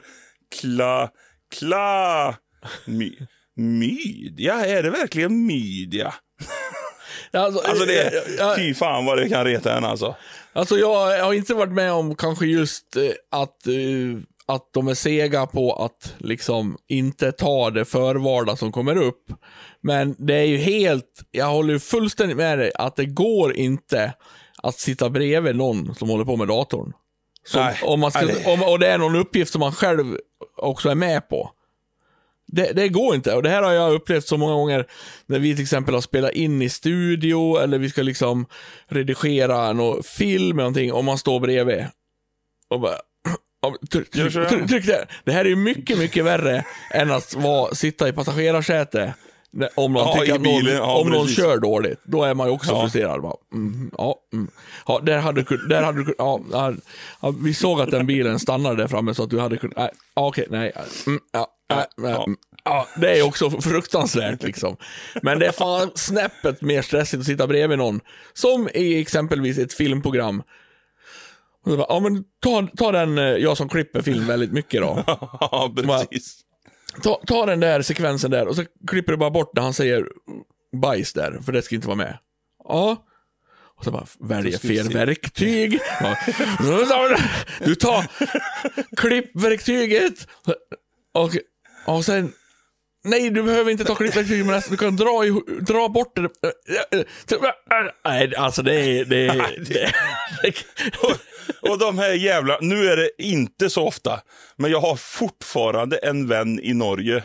[0.61, 1.09] Kla,
[1.53, 2.35] kla,
[2.85, 3.17] my,
[3.55, 4.65] mydja?
[4.65, 6.13] Är det verkligen mydja?
[7.33, 10.15] Alltså, Alltså det, jag, jag, fy fan vad det kan reta en alltså.
[10.53, 14.93] alltså jag har inte varit med om kanske just eh, att, eh, att de är
[14.93, 19.25] sega på att liksom inte ta det förvarda som kommer upp.
[19.81, 24.13] Men det är ju helt, jag håller ju fullständigt med dig, att det går inte
[24.63, 26.93] att sitta bredvid någon som håller på med datorn.
[27.45, 30.17] Som, om man ska, om, och det är någon uppgift som man själv
[30.55, 31.51] också är med på.
[32.47, 33.35] Det, det går inte.
[33.35, 34.85] Och det här har jag upplevt så många gånger
[35.25, 38.45] när vi till exempel har spelat in i studio eller vi ska liksom
[38.87, 41.85] redigera någon film eller någonting och man står bredvid.
[42.67, 42.97] Och bara...
[43.91, 45.07] Tryck, tryck, tryck, tryck där.
[45.23, 49.13] Det här är mycket, mycket värre än att vara, sitta i passagerarsäte.
[49.75, 50.75] Om någon, Ja, tycker att någon, bilen.
[50.75, 52.81] Ja, om någon kör dåligt, då är man ju också Ja.
[52.81, 53.21] frustrerad.
[53.21, 54.47] Bara, mm, ja, mm.
[54.87, 56.73] ja, där hade du där hade du ja, ja,
[57.43, 60.47] vi såg att den bilen stannade där framme så att du hade kunnat, nej, okej,
[60.49, 60.71] nej,
[61.07, 62.23] mm, ja, nej, nej, Ja.
[62.23, 64.77] mm, ja, det är också fruktansvärt liksom.
[65.21, 67.99] Men det är fan snäppet mer stressigt att sitta bredvid någon,
[68.33, 70.43] som i exempelvis ett filmprogram.
[71.65, 74.81] Och så bara, ja men ta, ta den, eh, jag som klipper film väldigt mycket
[74.81, 75.03] då.
[75.39, 76.39] Ja, precis.
[77.01, 80.07] Ta, ta den där sekvensen där och så klipper du bara bort när han säger
[80.81, 82.17] bajs där, för det ska inte vara med.
[82.63, 83.05] Ja.
[83.77, 84.93] Och så bara väljer fel se.
[84.93, 85.79] verktyg.
[85.99, 86.17] Ja.
[87.65, 88.05] Du tar
[88.97, 90.27] klippverktyget
[91.13, 91.31] och,
[91.85, 92.33] och sen
[93.05, 96.29] Nej, du behöver inte ta klippverktyget, men du kan dra, i, dra bort det.
[98.05, 99.05] Nej, alltså det är...
[99.05, 99.95] Det är, det är,
[101.69, 104.21] Och de här jävla, nu är det inte så ofta,
[104.55, 107.23] men jag har fortfarande en vän i Norge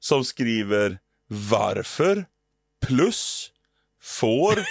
[0.00, 0.98] som skriver
[1.28, 2.24] varför
[2.86, 3.50] plus
[4.02, 4.64] får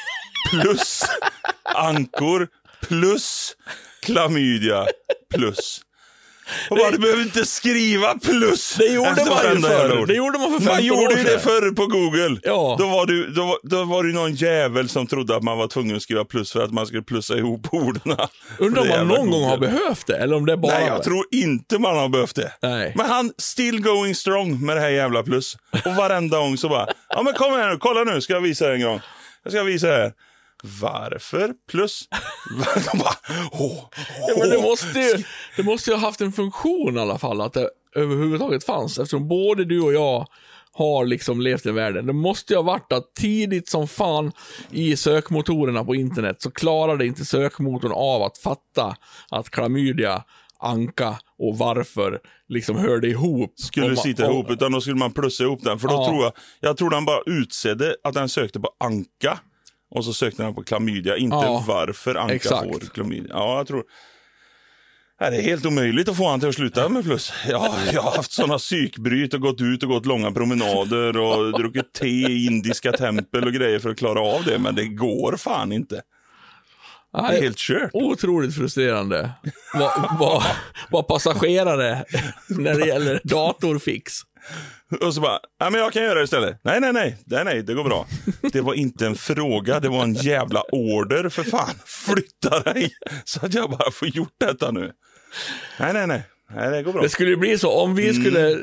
[0.52, 1.04] plus
[1.64, 2.48] ankor
[2.82, 3.56] plus
[4.02, 4.88] klamydia
[5.36, 5.82] plus.
[6.70, 10.06] Och bara, du behöver inte skriva plus Det gjorde man ju förr.
[10.08, 12.40] Det gjorde man för Man 15 gjorde år det förr på Google.
[12.44, 12.76] Ja.
[12.80, 15.96] Då var, du, då, då var det någon jävel som trodde att man var tvungen
[15.96, 18.18] att skriva plus för att man skulle plussa ihop orden.
[18.60, 19.68] Undrar om man någon gång har Google.
[19.72, 20.74] behövt det, eller om det bara...
[20.80, 22.52] Nej, jag tror inte man har behövt det.
[22.62, 22.94] Nej.
[22.96, 25.58] Men han still going strong med det här jävla plus.
[25.86, 28.66] Och varenda gång så bara, ja men kom här nu, kolla nu, ska jag visa
[28.66, 29.00] er en gång.
[29.44, 30.12] Jag ska visa er.
[30.82, 32.04] Varför plus?
[32.92, 33.16] De bara,
[33.52, 33.90] åh,
[34.28, 34.64] Ja, men det åh.
[34.64, 35.24] måste, ju,
[35.58, 39.00] det måste ju ha haft en funktion i alla fall, att det överhuvudtaget fanns.
[39.00, 40.26] Eftersom både du och jag
[40.72, 42.06] har liksom levt i världen.
[42.08, 44.32] Det måste ju ha varit att tidigt som fan
[44.72, 48.96] i sökmotorerna på internet så klarade inte sökmotorn av att fatta
[49.32, 50.24] att klamydia,
[50.60, 53.54] anka och varför liksom hörde ihop.
[53.60, 55.80] skulle man- sitta ihop, utan då skulle man plussa ihop den.
[55.80, 56.06] För då Ja.
[56.08, 59.40] tror jag, jag tror den bara utsedde att den sökte på anka.
[59.92, 62.64] Och så sökte den på klamydia, inte Ja, varför anka exakt.
[62.74, 63.28] får klamydia.
[63.30, 63.84] Ja, jag tror...
[65.22, 67.34] Nej, det är helt omöjligt att få han till att sluta med plus.
[67.48, 71.94] Ja, jag har haft sådana psykbryt och gått ut och gått långa promenader och druckit
[71.94, 74.60] te i indiska tempel och grejer för att klara av det.
[74.60, 76.02] Men det går fan inte.
[77.12, 77.90] Det är helt kört.
[77.94, 79.32] Otroligt frustrerande.
[79.74, 80.44] Var, var,
[80.92, 82.06] var passagerare
[82.48, 84.14] när det gäller datorfix.
[85.02, 86.62] Och så bara, nej men jag kan göra det istället.
[86.64, 88.08] Nej, nej, nej, nej, nej, det går bra.
[88.42, 91.76] Det var inte en fråga, det var en jävla order för fan.
[91.86, 92.92] Flytta dig
[93.26, 94.92] så att jag bara får gjort detta nu.
[95.80, 96.24] Nej, nej, nej,
[96.56, 97.02] nej det går bra.
[97.02, 98.22] Det skulle ju bli så om vi Mm.
[98.22, 98.58] skulle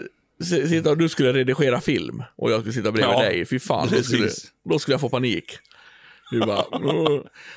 [0.68, 3.46] sitta och du skulle redigera film och jag skulle sitta bredvid Ja, dig.
[3.46, 4.30] Fy fan, då skulle,
[4.70, 5.58] då skulle jag få panik.
[6.30, 6.64] Du bara,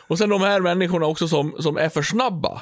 [0.07, 2.61] och sen de här människorna också som, som är för snabba.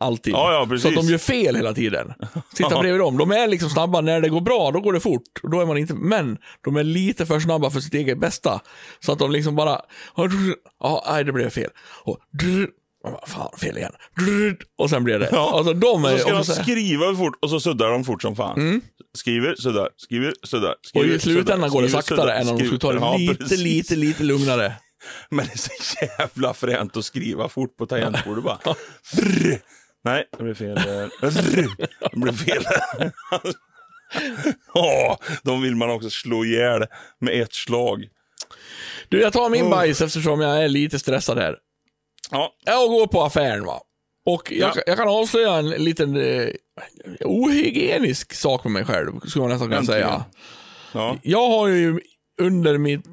[0.00, 0.32] Alltid.
[0.32, 2.12] Ja, ja, så att de gör fel hela tiden.
[2.54, 3.18] Sitta bredvid dem.
[3.18, 5.22] De är liksom snabba när det går bra, då går det fort.
[5.42, 8.60] Och Då är man inte, men de är lite för snabba för sitt eget bästa.
[9.00, 9.80] Så att de liksom bara,
[10.80, 11.70] ja, nej det blev fel.
[12.04, 12.18] Och,
[13.26, 13.92] fan, fel igen.
[14.78, 15.52] Och sen blir det Ja.
[15.58, 18.22] Alltså de är så ska de så här- skriva fort och så suddar de fort
[18.22, 18.80] som fan.
[19.16, 20.70] Skriver, suddar, skriver, suddar.
[20.70, 22.98] Och Skriver, i slutändan går det saktare suddar, än om de skulle ta det.
[22.98, 23.58] Ja, lite, precis.
[23.60, 24.72] lite, lite lugnare.
[25.30, 28.58] Men det är så jävla fränt att skriva fort på tangentbordet bara.
[29.04, 29.60] Frr.
[30.04, 30.74] Nej, det blev fel.
[30.74, 32.64] Det blev fel.
[34.74, 36.84] Åh, de vill man också slå ihjäl
[37.20, 38.04] med ett slag.
[39.08, 39.70] Du, jag tar min Oh.
[39.70, 41.56] bajs eftersom jag är lite stressad här.
[42.30, 43.80] Ja, Jag går på affären va.
[44.26, 44.82] Och jag, Ja.
[44.86, 46.48] jag kan avslöja en liten eh,
[47.24, 50.00] ohygienisk sak med mig själv, skulle man nästan kunna Äntligen.
[50.02, 50.24] säga.
[50.92, 51.16] ja.
[51.22, 52.00] Jag har ju
[52.40, 53.04] under mitt,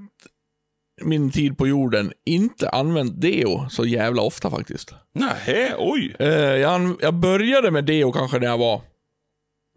[1.02, 4.94] min tid på jorden inte använt deo så jävla ofta faktiskt.
[5.14, 6.16] Nej, oj.
[6.20, 8.82] Eh, jag, jag började med deo kanske när jag var,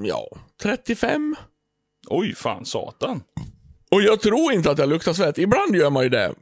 [0.02, 0.28] ja,
[0.62, 1.36] 35.
[2.09, 3.23] Oj, fan satan.
[3.90, 5.39] Och jag tror inte att jag luktar svett.
[5.39, 6.35] Ibland gör man ju det.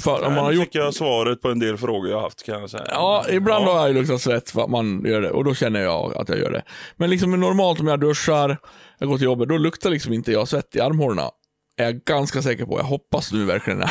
[0.00, 2.60] För om man har gjort fick jag svaret på en del frågor jag haft kan
[2.60, 2.84] jag säga.
[2.88, 3.72] Ja, ibland ja.
[3.78, 6.38] har jag luktat svett för att man gör det och då känner jag att jag
[6.38, 6.62] gör det.
[6.96, 8.56] Men liksom normalt om jag duschar,
[8.98, 11.30] jag går till jobbet, då luktar liksom inte jag svett i armhålorna.
[11.76, 12.78] Är jag ganska säker på.
[12.78, 13.82] Jag hoppas nu verkligen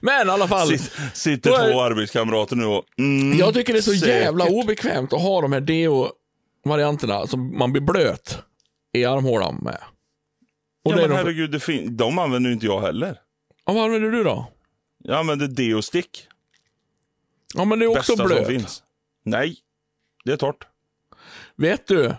[0.00, 0.66] Men i alla fall.
[0.68, 2.84] Sitt, sitter Då är- två arbetskamrater nu och...
[2.98, 4.08] Mm, Jag tycker det är så säkert.
[4.08, 8.38] jävla obekvämt att ha de här deo-varianterna som man blir blöt
[8.96, 9.78] i armhålan med.
[10.84, 13.16] Och Ja, det är men de, herregud, det fin- de använder ju inte jag heller.
[13.66, 14.52] Ja, vad använder du då?
[14.98, 16.28] Jag använder deo-stick.
[17.54, 18.46] Ja, men det är också Bästa som blöt.
[18.46, 18.82] finns.
[19.22, 19.56] Nej,
[20.24, 20.66] det är torrt.
[21.56, 22.14] Vet du,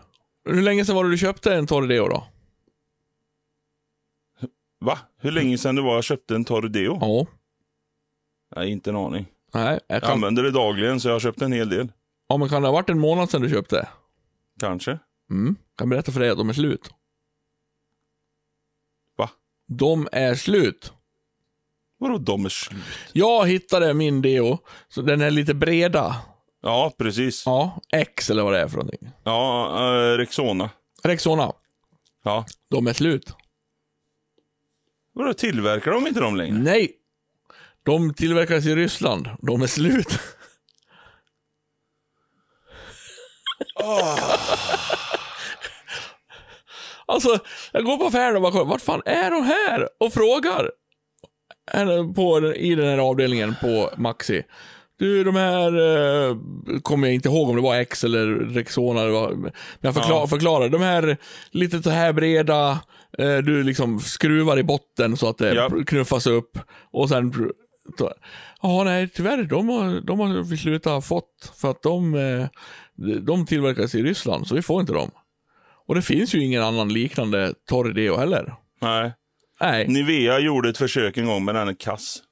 [0.46, 2.28] hur länge sedan var det du köpte en torr deo då?
[4.80, 5.00] Va?
[5.18, 6.98] Hur länge sedan det var jag köpte en torr deo?
[7.02, 7.28] Ja.
[8.56, 9.26] Nej, inte en aning.
[9.54, 11.92] Nej, jag Jag kan, använder det dagligen så jag har köpt en hel del.
[12.28, 13.88] ja, men kan det ha varit en månad sedan du köpte?
[14.60, 15.00] Kanske.
[15.30, 15.56] Mm.
[15.78, 16.90] Kan berätta för dig att de är slut.
[19.18, 19.30] Va?
[19.68, 20.94] De är slut.
[21.98, 22.84] Vadå de är slut?
[23.14, 24.58] Jag hittade min deo,
[24.90, 26.16] så den är lite breda.
[26.62, 27.44] Ja, precis.
[27.46, 29.10] Ja, X eller vad det är för någonting.
[29.24, 30.70] Ja, eh, Rexona.
[31.04, 31.54] Rexona,
[32.24, 32.46] Ja.
[32.70, 33.34] de är slut.
[35.14, 36.54] Vadå, tillverkar de inte dem längre?
[36.58, 36.92] Nej.
[37.84, 39.30] De tillverkas i Ryssland.
[39.42, 40.20] De är slut.
[47.06, 47.40] Alltså,
[47.72, 49.90] jag går på affären och bara kollar, vart fan är de här?
[50.00, 50.72] Och frågar.
[52.16, 54.44] På, I den här avdelningen på Maxi.
[55.00, 55.68] Du, de här,
[56.30, 56.38] eh,
[56.82, 59.02] kommer jag inte ihåg om det var X eller Rexona.
[59.02, 59.52] eller vad, Men
[59.82, 60.28] jag förklar, Ja.
[60.28, 60.70] förklarar.
[60.70, 61.18] De här
[61.52, 62.80] lite så här breda,
[63.18, 65.70] eh, du liksom skruvar i botten så att det Ja.
[65.88, 66.58] knuffas upp.
[66.92, 67.34] Och sen...
[68.62, 69.44] Ja, nej, tyvärr.
[69.44, 71.54] De har, de har vi slutat fått.
[71.62, 72.48] För att de, eh,
[73.22, 75.12] de tillverkas i Ryssland, så vi får inte dem.
[75.88, 78.54] Och det finns ju ingen annan liknande torr deo heller.
[78.82, 79.12] Nej.
[79.62, 79.88] Nej.
[79.88, 82.24] Nivea gjorde ett försök en gång, men den är kass.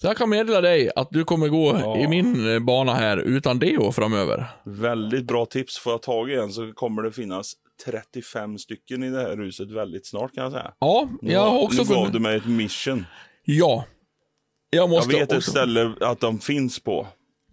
[0.00, 1.96] Så jag kan meddela dig att du kommer gå Ja.
[1.98, 4.46] i min eh, bana här utan deo framöver.
[4.64, 5.78] Väldigt bra tips.
[5.78, 7.52] Får jag tag i en så kommer det finnas
[7.84, 10.72] 35 stycken i det här huset väldigt snart kan jag säga.
[10.78, 12.12] Ja, jag har också nu gav funnit...
[12.12, 13.06] du mig ett mission.
[13.44, 13.84] Ja.
[14.70, 15.50] Jag Jag måste vet ett också...
[15.50, 17.06] ställe att de finns på.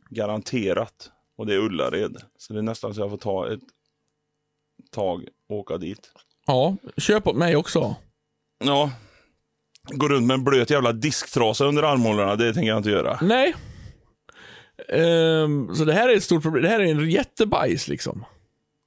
[0.09, 1.11] Garanterat.
[1.37, 2.17] Och det är Ullared.
[2.37, 3.59] Så det är nästan så jag får ta ett
[4.91, 6.11] tag och åka dit.
[6.47, 7.95] Ja, köp åt mig också.
[8.63, 8.91] Ja.
[9.91, 13.19] Gå runt med en blöt jävla disktrasa under armhålorna, det tänker jag inte göra.
[13.21, 13.55] Nej.
[14.89, 16.63] Ehm, så det här är ett stort problem.
[16.63, 18.25] Det här är en jättebajs liksom.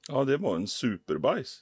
[0.07, 1.59] Ja, det var en superbajs.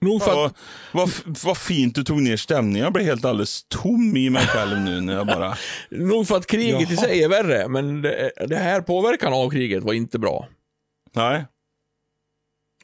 [0.00, 0.56] Nog för Ja, att...
[0.92, 1.10] vad,
[1.44, 2.84] vad fint du tog ner stämningen.
[2.84, 5.56] Jag blev helt alldeles tom i mig själv nu när jag bara...
[5.90, 7.02] Nog för att kriget i Jaha.
[7.04, 10.48] sig är värre, men det, det här påverkan av kriget var inte bra.
[11.14, 11.44] Nej,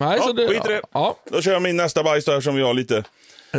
[0.00, 0.82] Nej, Ja, så det, skit i det.
[0.92, 3.04] Ja, då kör jag min nästa bajs då eftersom vi har lite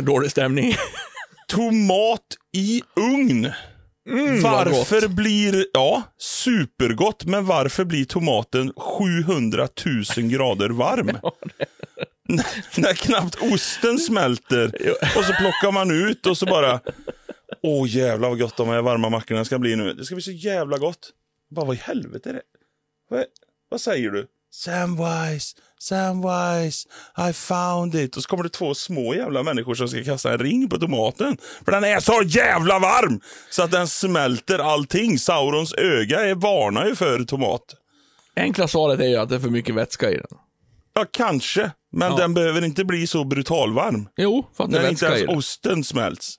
[0.04, 0.74] dålig stämning.
[1.48, 3.52] tomat i ugn.
[4.08, 9.68] Mm, varför blir, ja, supergott, men varför blir tomaten 700
[10.16, 11.18] 000 grader varm?
[12.76, 14.66] När knappt osten smälter
[15.16, 16.80] och så plockar man ut och så bara,
[17.62, 19.92] åh jävlar vad gott de här varma mackorna ska bli nu.
[19.92, 21.10] Det ska bli så jävla gott.
[21.50, 22.42] Bara vad i helvete är det?
[23.08, 23.24] Vad,
[23.68, 24.26] vad säger du?
[24.50, 26.88] Samwise, Samwise,
[27.30, 28.16] I found it.
[28.16, 31.36] Och så kommer det två små jävla människor som ska kasta en ring på tomaten.
[31.64, 33.20] För den är så jävla varm!
[33.50, 35.18] Så att den smälter allting.
[35.18, 37.62] Saurons öga är varnar ju för tomat.
[38.36, 40.26] Enkla svaret är ju att det är för mycket vätska i den.
[40.94, 41.70] Ja, kanske.
[41.92, 42.16] Men Ja.
[42.18, 44.08] den behöver inte bli så brutalvarm.
[44.16, 45.38] Jo, för att det är När inte vätska i ens den.
[45.38, 46.34] osten smälts.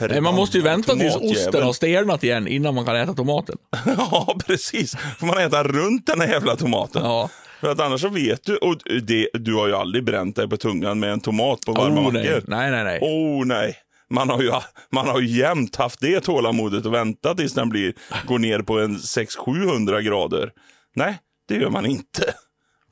[0.00, 3.56] Nej, man måste ju vänta tills osten har stelnat igen innan man kan äta tomaten.
[3.96, 4.96] Ja, precis.
[5.18, 7.02] Får man äta runt den här jävla tomaten.
[7.04, 7.30] Ja.
[7.60, 10.56] För att annars så vet du, och det, du har ju aldrig bränt dig på
[10.56, 12.24] tungan med en tomat på varma Oh, nej.
[12.24, 12.42] mackor.
[12.46, 12.98] nej, nej, nej.
[13.02, 13.76] Oh nej.
[14.10, 14.52] Man har, ju,
[14.92, 17.92] man har ju jämt haft det tålamodet och väntat tills den blir,
[18.26, 20.50] går ner på en 600-700 grader.
[20.94, 21.18] Nej,
[21.48, 22.34] det gör man inte.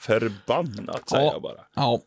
[0.01, 1.32] Förbannat säger Ja.
[1.32, 1.60] jag bara.
[1.76, 2.01] Ja.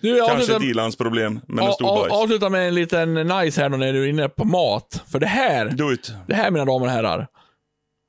[0.00, 2.12] Du, Kanske ett ilandsproblem, men en stor bajs.
[2.12, 5.02] avslutar med en liten nice här då när du är inne på mat.
[5.12, 5.74] För det här,
[6.26, 7.26] det här mina damer och herrar.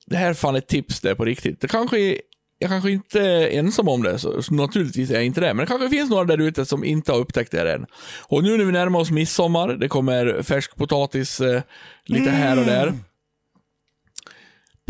[0.06, 1.62] Det här är fan ett tips det på riktigt.
[1.62, 2.18] Det kanske
[2.60, 5.54] jag kanske inte är ensam om det, så, så naturligtvis är jag inte det.
[5.54, 7.86] Men det kanske finns några där ute som inte har upptäckt det än.
[8.28, 11.62] Och nu när vi närmar oss midsommar, det kommer färskpotatis eh,
[12.06, 12.94] lite här och där.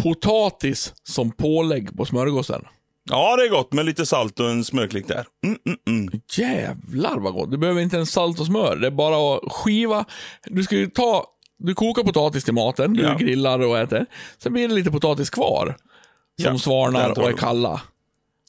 [0.02, 2.62] Potatis som pålägg på smörgåsen.
[3.10, 5.26] Ja, det är gott med lite salt och en smörklick där.
[5.46, 6.22] Mm, mm, mm.
[6.38, 7.52] Jävlar vad gott.
[7.52, 8.76] Du behöver inte ens salt och smör.
[8.76, 10.06] Det är bara att skiva.
[10.46, 11.26] Du ska ju ta,
[11.60, 13.14] du kokar potatis till maten, du Ja.
[13.18, 14.06] grillar och äter.
[14.38, 15.76] Sen blir det lite potatis kvar.
[16.44, 16.58] Som
[16.96, 17.82] Ja, tar och är kalla.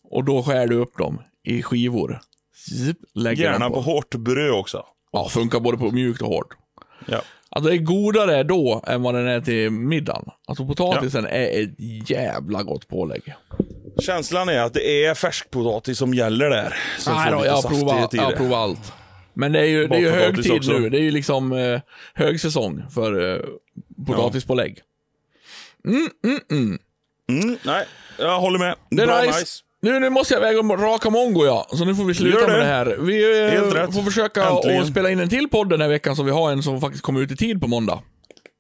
[0.02, 2.20] Och då skär du upp dem i skivor.
[2.54, 4.86] Zip, lägger Gärna den på hårt bröd också.
[5.12, 6.56] Ja, funkar både på mjukt och hårt.
[7.06, 7.22] Ja.
[7.48, 10.24] Alltså det är godare då än vad den är till middagen.
[10.46, 13.34] Alltså potatisen är ett jävla gott pålägg.
[14.00, 16.74] Känslan är att det är färskpotatis som gäller där.
[16.98, 18.92] Så Nej då, jag har saftighet provat, i jag provat allt.
[19.34, 20.72] Men det är ju, det är ju högtid också.
[20.72, 20.90] nu.
[20.90, 21.80] Det är ju liksom eh,
[22.14, 23.40] högsäsong för eh,
[24.06, 24.78] potatispålägg.
[25.84, 26.78] Mm,
[27.62, 27.86] nej,
[28.18, 28.74] jag håller med.
[28.90, 29.38] Det är Bra nice.
[29.40, 29.58] nice.
[29.82, 32.48] Nu, nu måste jag väga om raka mongo ja, så nu får vi sluta Gör
[32.48, 32.96] med det här.
[33.00, 33.94] Vi eh, Helt rätt.
[33.94, 34.82] får försöka Äntligen.
[34.82, 37.02] att spela in en till podd den här veckan så vi har en som faktiskt
[37.04, 37.98] kommer ut i tid på måndag.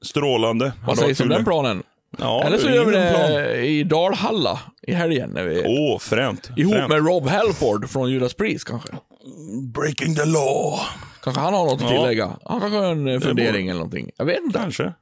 [0.04, 0.72] Strålande.
[0.86, 1.82] Vad sägs om den planen?
[2.18, 3.30] Ja, Eller så gör vi ingen plan.
[3.32, 5.30] det i Dalhalla i helgen.
[5.30, 6.50] När vi, Åh, fränt.
[6.56, 6.88] ihop fränt.
[6.88, 8.88] med Rob Halford från Judas Priest kanske.
[9.74, 10.78] Breaking the law.
[11.24, 11.96] Kanske han har något att Ja.
[11.96, 12.30] tillägga.
[12.44, 14.10] Han kanske har en eh, fundering eller någonting.
[14.16, 14.58] Jag vet inte.
[14.58, 14.92] Kanske.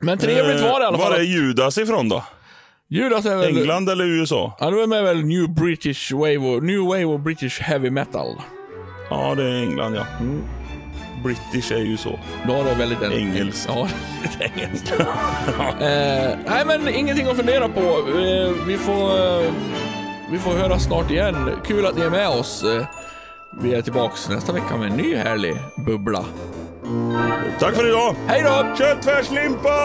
[0.00, 1.20] Men trevligt var det i alla Eh, Var fall.
[1.20, 2.24] är Judas ifrån då?
[2.88, 3.56] Judas är väl...
[3.58, 4.56] England eller USA?
[4.60, 8.26] Ja, du är med väl New British Wave of, New Wave of British Heavy Metal.
[9.10, 10.06] Ja, det är England ja.
[11.24, 12.18] British är ju så.
[12.46, 13.68] Då har det väldigt en, Engelskt.
[13.68, 13.88] Ja,
[14.22, 14.92] lite engelskt.
[15.00, 17.80] eh, nej, men ingenting att fundera på.
[17.80, 19.52] Eh, vi, får, eh,
[20.30, 21.50] vi får höra snart igen.
[21.66, 22.64] Kul att ni är med oss.
[22.64, 22.86] Eh,
[23.62, 25.56] vi är tillbaks nästa vecka med en ny härlig
[25.86, 26.24] bubbla.
[27.58, 28.14] Tack för idag!
[28.26, 28.76] Hej då!
[28.78, 29.76] Köttfärslimpa!